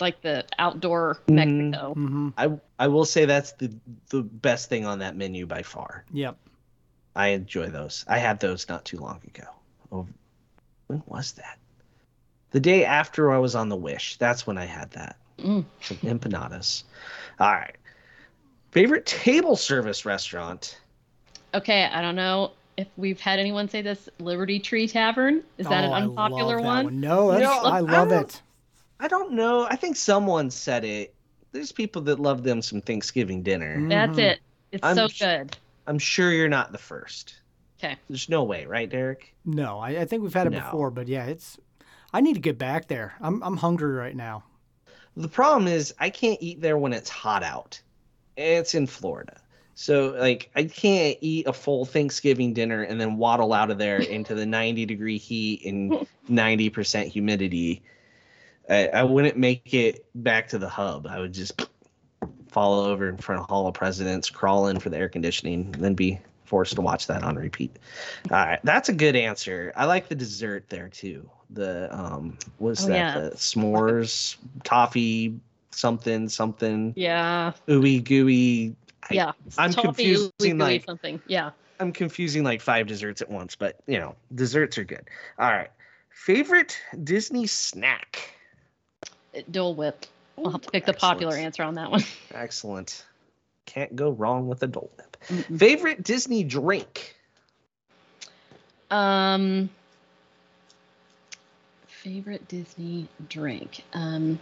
like 0.01 0.21
the 0.23 0.45
outdoor 0.59 1.21
Mhm. 1.29 1.35
mexico 1.35 1.95
hmm 1.95 2.29
I 2.37 2.51
I 2.81 2.89
will 2.89 3.05
say 3.05 3.25
that's 3.25 3.53
the 3.53 3.71
the 4.11 4.23
best 4.23 4.69
thing 4.69 4.85
on 4.85 4.99
that 4.99 5.15
menu 5.17 5.47
by 5.47 5.63
far. 5.63 6.05
Yep. 6.13 6.37
I 7.15 7.29
enjoy 7.29 7.69
those. 7.69 8.05
I 8.09 8.19
had 8.19 8.41
those 8.41 8.69
not 8.69 8.85
too 8.85 8.99
long 8.99 9.21
ago. 9.29 9.47
Oh, 9.93 10.07
when 10.89 11.03
was 11.07 11.33
that? 11.33 11.59
The 12.53 12.61
day 12.61 12.85
after 12.85 13.31
I 13.33 13.39
was 13.39 13.55
on 13.55 13.69
the 13.69 13.77
Wish. 13.77 14.17
That's 14.17 14.47
when 14.47 14.57
I 14.59 14.65
had 14.65 14.91
that. 14.93 15.17
Mm. 15.39 15.65
Some 15.81 15.97
empanadas. 15.99 16.85
All 17.39 17.53
right. 17.53 17.77
Favorite 18.71 19.07
table 19.07 19.57
service 19.57 20.05
restaurant. 20.05 20.79
okay 21.55 21.85
i 21.93 22.01
don't 22.03 22.17
know 22.17 22.51
if 22.77 22.87
we've 22.99 23.21
had 23.21 23.39
anyone 23.39 23.69
say 23.69 23.81
this 23.81 24.09
liberty 24.19 24.59
tree 24.59 24.87
tavern 24.87 25.43
is 25.57 25.67
that 25.67 25.85
Oh, 25.85 25.93
I 25.93 26.01
an 26.01 26.15
love 26.15 26.27
unpopular 26.27 26.57
that 26.57 26.65
one 26.65 27.01
No, 27.01 27.31
that's, 27.31 27.43
No, 27.43 27.53
I 27.63 27.77
I 27.79 27.81
love 27.81 28.09
don't- 28.11 28.23
it. 28.25 28.43
I 29.01 29.09
don't 29.09 29.33
know. 29.33 29.65
I 29.69 29.77
think 29.77 29.95
someone 29.97 30.51
said 30.51 30.83
it. 30.85 31.15
There's 31.53 31.71
people 31.73 32.01
that 32.03 32.19
love 32.19 32.43
them 32.43 32.61
some 32.63 32.81
Thanksgiving 32.81 33.43
dinner. 33.43 33.87
That's 33.89 34.19
Mhm. 34.19 34.23
it. 34.23 34.41
It's 34.73 34.83
I'm 34.85 34.97
so 34.97 35.09
sh- 35.09 35.21
good. 35.21 35.57
I'm 35.87 35.99
sure 35.99 36.33
you're 36.33 36.49
not 36.49 36.73
the 36.73 36.79
first. 36.79 37.35
Okay. 37.79 37.97
There's 38.09 38.29
no 38.31 38.45
way, 38.45 38.65
right, 38.67 38.89
Derek? 38.89 39.35
No, 39.45 39.79
I, 39.79 39.91
I 40.01 40.05
think 40.07 40.23
we've 40.23 40.33
had 40.35 40.47
it 40.47 40.51
No. 40.51 40.61
before, 40.61 40.91
but 40.91 41.09
yeah, 41.09 41.27
it's. 41.27 41.59
I 42.13 42.21
need 42.21 42.35
to 42.35 42.41
get 42.41 42.59
back 42.59 42.89
there. 42.89 43.15
I'm 43.21 43.43
I'm 43.43 43.57
hungry 43.57 43.95
right 43.95 44.17
now. 44.17 44.45
The 45.17 45.29
problem 45.29 45.67
is 45.67 45.95
I 45.99 46.11
can't 46.11 46.39
eat 46.41 46.61
there 46.61 46.77
when 46.77 46.93
it's 46.93 47.09
hot 47.09 47.43
out. 47.43 47.81
It's 48.37 48.75
in 48.75 48.87
Florida. 48.87 49.41
So 49.75 50.17
like 50.19 50.51
I 50.55 50.65
can't 50.65 51.19
eat 51.21 51.47
a 51.47 51.53
full 51.53 51.85
Thanksgiving 51.85 52.55
dinner 52.55 52.83
and 52.83 53.01
then 53.01 53.17
waddle 53.17 53.53
out 53.53 53.71
of 53.71 53.79
there 53.79 53.99
into 53.99 54.35
the 54.35 54.47
90 54.47 54.87
degree 54.87 55.19
heat 55.19 55.65
and 55.65 56.07
90% 56.31 57.07
humidity. 57.09 57.83
I, 58.69 58.89
I 58.89 59.03
wouldn't 59.05 59.37
make 59.37 59.75
it 59.75 60.07
back 60.15 60.49
to 60.49 60.59
the 60.59 60.69
hub. 60.69 61.07
I 61.07 61.21
would 61.21 61.33
just 61.33 61.69
fall 62.49 62.81
over 62.81 63.09
in 63.09 63.19
front 63.19 63.43
of 63.43 63.49
Hall 63.49 63.67
of 63.67 63.75
Presidents, 63.75 64.31
crawl 64.31 64.69
in 64.69 64.81
for 64.81 64.89
the 64.91 64.97
air 64.97 65.09
conditioning, 65.09 65.71
and 65.75 65.85
then 65.85 65.95
be 65.95 66.21
forced 66.47 66.75
to 66.77 66.81
watch 66.81 67.07
that 67.09 67.23
on 67.23 67.37
repeat. 67.37 67.77
All 68.31 68.37
right, 68.39 68.61
that's 68.65 68.89
a 68.89 68.93
good 68.93 69.17
answer. 69.17 69.73
I 69.77 69.85
like 69.85 70.09
the 70.09 70.15
dessert 70.15 70.65
there 70.69 70.89
too. 70.89 71.29
The 71.51 71.89
um, 71.97 72.39
was 72.59 72.85
Oh, 72.85 72.89
that? 72.89 72.95
yeah. 72.97 73.19
The 73.21 73.31
s'mores, 73.37 74.37
toffee, 74.65 75.39
something, 75.71 76.29
something, 76.29 76.93
Yeah. 76.97 77.53
ooey 77.69 78.03
gooey. 78.03 78.75
I- 79.11 79.15
Yeah. 79.15 79.33
I'm 79.59 79.71
Toffee, 79.73 79.87
confusing, 79.87 80.59
like- 80.59 80.85
something. 80.85 81.21
Yeah. 81.27 81.51
I'm 81.79 81.93
confusing 81.93 82.43
like 82.43 82.61
five 82.63 82.87
desserts 82.87 83.21
at 83.21 83.31
once, 83.31 83.55
but 83.55 83.77
you 83.87 83.99
know, 83.99 84.17
desserts 84.35 84.79
are 84.79 84.85
good. 84.85 85.07
All 85.39 85.51
right, 85.51 85.69
favorite 86.11 86.79
Disney 87.05 87.47
snack. 87.47 88.33
Dole 89.51 89.75
Whip. 89.75 90.07
I'll 90.39 90.51
have 90.53 90.63
to 90.63 90.71
pick 90.71 90.87
the 90.87 90.93
popular 90.95 91.35
answer 91.37 91.63
on 91.63 91.75
that 91.75 91.91
one. 91.91 92.03
Excellent. 92.35 93.05
Can't 93.67 93.95
go 93.95 94.11
wrong 94.11 94.49
with 94.49 94.63
a 94.63 94.67
Dole 94.67 94.91
Whip. 94.97 95.16
Favorite 95.27 96.03
Disney 96.03 96.45
drink. 96.45 97.15
Um, 98.91 99.69
favorite 101.89 102.47
Disney 102.49 103.09
drink. 103.29 103.83
Um, 103.93 104.39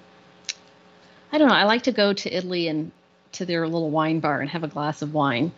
I 1.32 1.38
don't 1.38 1.48
know. 1.48 1.54
I 1.54 1.64
like 1.64 1.84
to 1.84 1.92
go 1.92 2.12
to 2.12 2.30
Italy 2.36 2.68
and 2.68 2.92
to 3.32 3.46
their 3.46 3.66
little 3.66 3.90
wine 3.90 4.20
bar 4.20 4.40
and 4.40 4.50
have 4.50 4.62
a 4.62 4.68
glass 4.68 5.00
of 5.02 5.14
wine. 5.14 5.50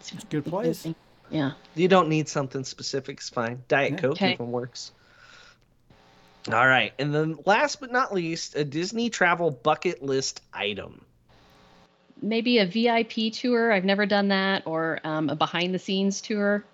It's 0.00 0.12
a 0.12 0.26
good 0.26 0.46
place. 0.46 0.86
Yeah. 1.30 1.52
You 1.74 1.88
don't 1.88 2.08
need 2.08 2.28
something 2.28 2.64
specific. 2.64 3.18
It's 3.18 3.28
fine. 3.28 3.62
Diet 3.68 3.92
Yeah. 3.92 3.98
Coke 3.98 4.12
Okay. 4.12 4.32
even 4.34 4.50
works. 4.50 4.92
All 6.52 6.66
right, 6.66 6.92
and 6.98 7.14
then 7.14 7.38
last 7.46 7.80
but 7.80 7.90
not 7.90 8.12
least, 8.12 8.54
a 8.54 8.64
Disney 8.66 9.08
travel 9.08 9.50
bucket 9.50 10.02
list 10.02 10.42
item. 10.52 11.02
Maybe 12.24 12.58
a 12.58 12.66
VIP 12.66 13.32
tour. 13.32 13.72
I've 13.72 13.84
never 13.84 14.06
done 14.06 14.28
that, 14.28 14.62
or 14.66 15.00
um, 15.04 15.28
a 15.28 15.36
behind 15.36 15.74
the 15.74 15.78
scenes 15.78 16.20
tour. 16.20 16.64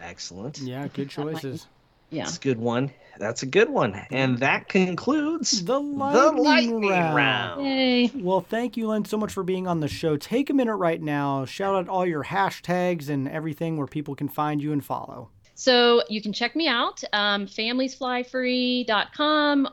Excellent. 0.00 0.58
Yeah, 0.58 0.86
good 0.88 1.10
That 1.10 1.24
might 1.24 1.32
choices. 1.34 1.66
Yeah. 2.10 2.24
That's 2.24 2.36
a 2.36 2.40
good 2.40 2.58
one. 2.58 2.92
That's 3.18 3.42
a 3.42 3.46
good 3.46 3.70
one. 3.70 3.94
And 4.10 4.38
that 4.38 4.68
concludes 4.68 5.64
The 5.64 5.74
the 5.74 5.80
lightning, 5.80 6.44
lightning 6.44 6.90
round. 6.90 7.16
round. 7.16 7.66
Yay. 7.66 8.10
Well, 8.14 8.40
thank 8.40 8.76
you, 8.76 8.88
Lynn, 8.88 9.04
so 9.04 9.16
much 9.16 9.32
for 9.32 9.42
being 9.42 9.66
on 9.66 9.80
the 9.80 9.88
show. 9.88 10.16
Take 10.16 10.50
a 10.50 10.54
minute 10.54 10.76
right 10.76 11.00
now, 11.00 11.44
shout 11.44 11.74
out 11.76 11.88
all 11.88 12.06
your 12.06 12.24
hashtags 12.24 13.08
and 13.08 13.28
everything 13.28 13.76
where 13.76 13.86
people 13.86 14.14
can 14.14 14.28
find 14.28 14.62
you 14.62 14.72
and 14.72 14.84
follow. 14.84 15.30
So 15.54 16.02
you 16.08 16.20
can 16.20 16.32
check 16.32 16.56
me 16.56 16.66
out, 16.66 17.02
um, 17.12 17.46
familiesflyfree.com, 17.46 19.68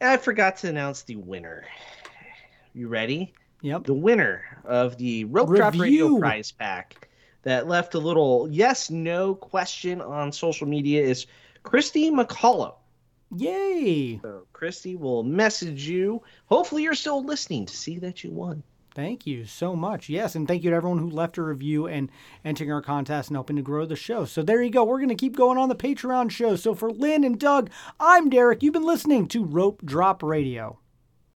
And 0.00 0.10
I 0.10 0.16
forgot 0.16 0.58
to 0.58 0.68
announce 0.68 1.02
the 1.02 1.16
winner. 1.16 1.64
You 2.74 2.88
ready? 2.88 3.34
Yep. 3.62 3.84
The 3.84 3.94
winner 3.94 4.42
of 4.64 4.96
the 4.96 5.24
Rope 5.24 5.54
Drop 5.54 5.78
Radio 5.78 6.18
prize 6.18 6.52
pack 6.52 7.08
that 7.42 7.68
left 7.68 7.94
a 7.94 7.98
little 7.98 8.48
yes 8.50 8.90
no 8.90 9.34
question 9.34 10.00
on 10.00 10.32
social 10.32 10.66
media 10.66 11.02
is 11.02 11.26
Christy 11.62 12.10
McCullough. 12.10 12.74
Yay. 13.36 14.18
So 14.22 14.46
Christy 14.52 14.96
will 14.96 15.22
message 15.22 15.86
you. 15.86 16.22
Hopefully 16.46 16.82
you're 16.82 16.94
still 16.94 17.22
listening 17.22 17.66
to 17.66 17.76
see 17.76 17.98
that 17.98 18.24
you 18.24 18.30
won. 18.30 18.62
Thank 18.92 19.24
you 19.24 19.44
so 19.44 19.76
much. 19.76 20.08
Yes, 20.08 20.34
and 20.34 20.48
thank 20.48 20.64
you 20.64 20.70
to 20.70 20.76
everyone 20.76 20.98
who 20.98 21.08
left 21.08 21.38
a 21.38 21.42
review 21.42 21.86
and 21.86 22.10
entering 22.44 22.72
our 22.72 22.82
contest 22.82 23.28
and 23.28 23.36
helping 23.36 23.54
to 23.54 23.62
grow 23.62 23.86
the 23.86 23.94
show. 23.94 24.24
So 24.24 24.42
there 24.42 24.60
you 24.60 24.70
go. 24.70 24.82
We're 24.82 24.98
going 24.98 25.10
to 25.10 25.14
keep 25.14 25.36
going 25.36 25.58
on 25.58 25.68
the 25.68 25.76
Patreon 25.76 26.30
show. 26.30 26.56
So 26.56 26.74
for 26.74 26.90
Lynn 26.90 27.22
and 27.22 27.38
Doug, 27.38 27.70
I'm 28.00 28.28
Derek. 28.28 28.62
You've 28.64 28.72
been 28.72 28.84
listening 28.84 29.28
to 29.28 29.44
Rope 29.44 29.82
Drop 29.84 30.24
Radio. 30.24 30.79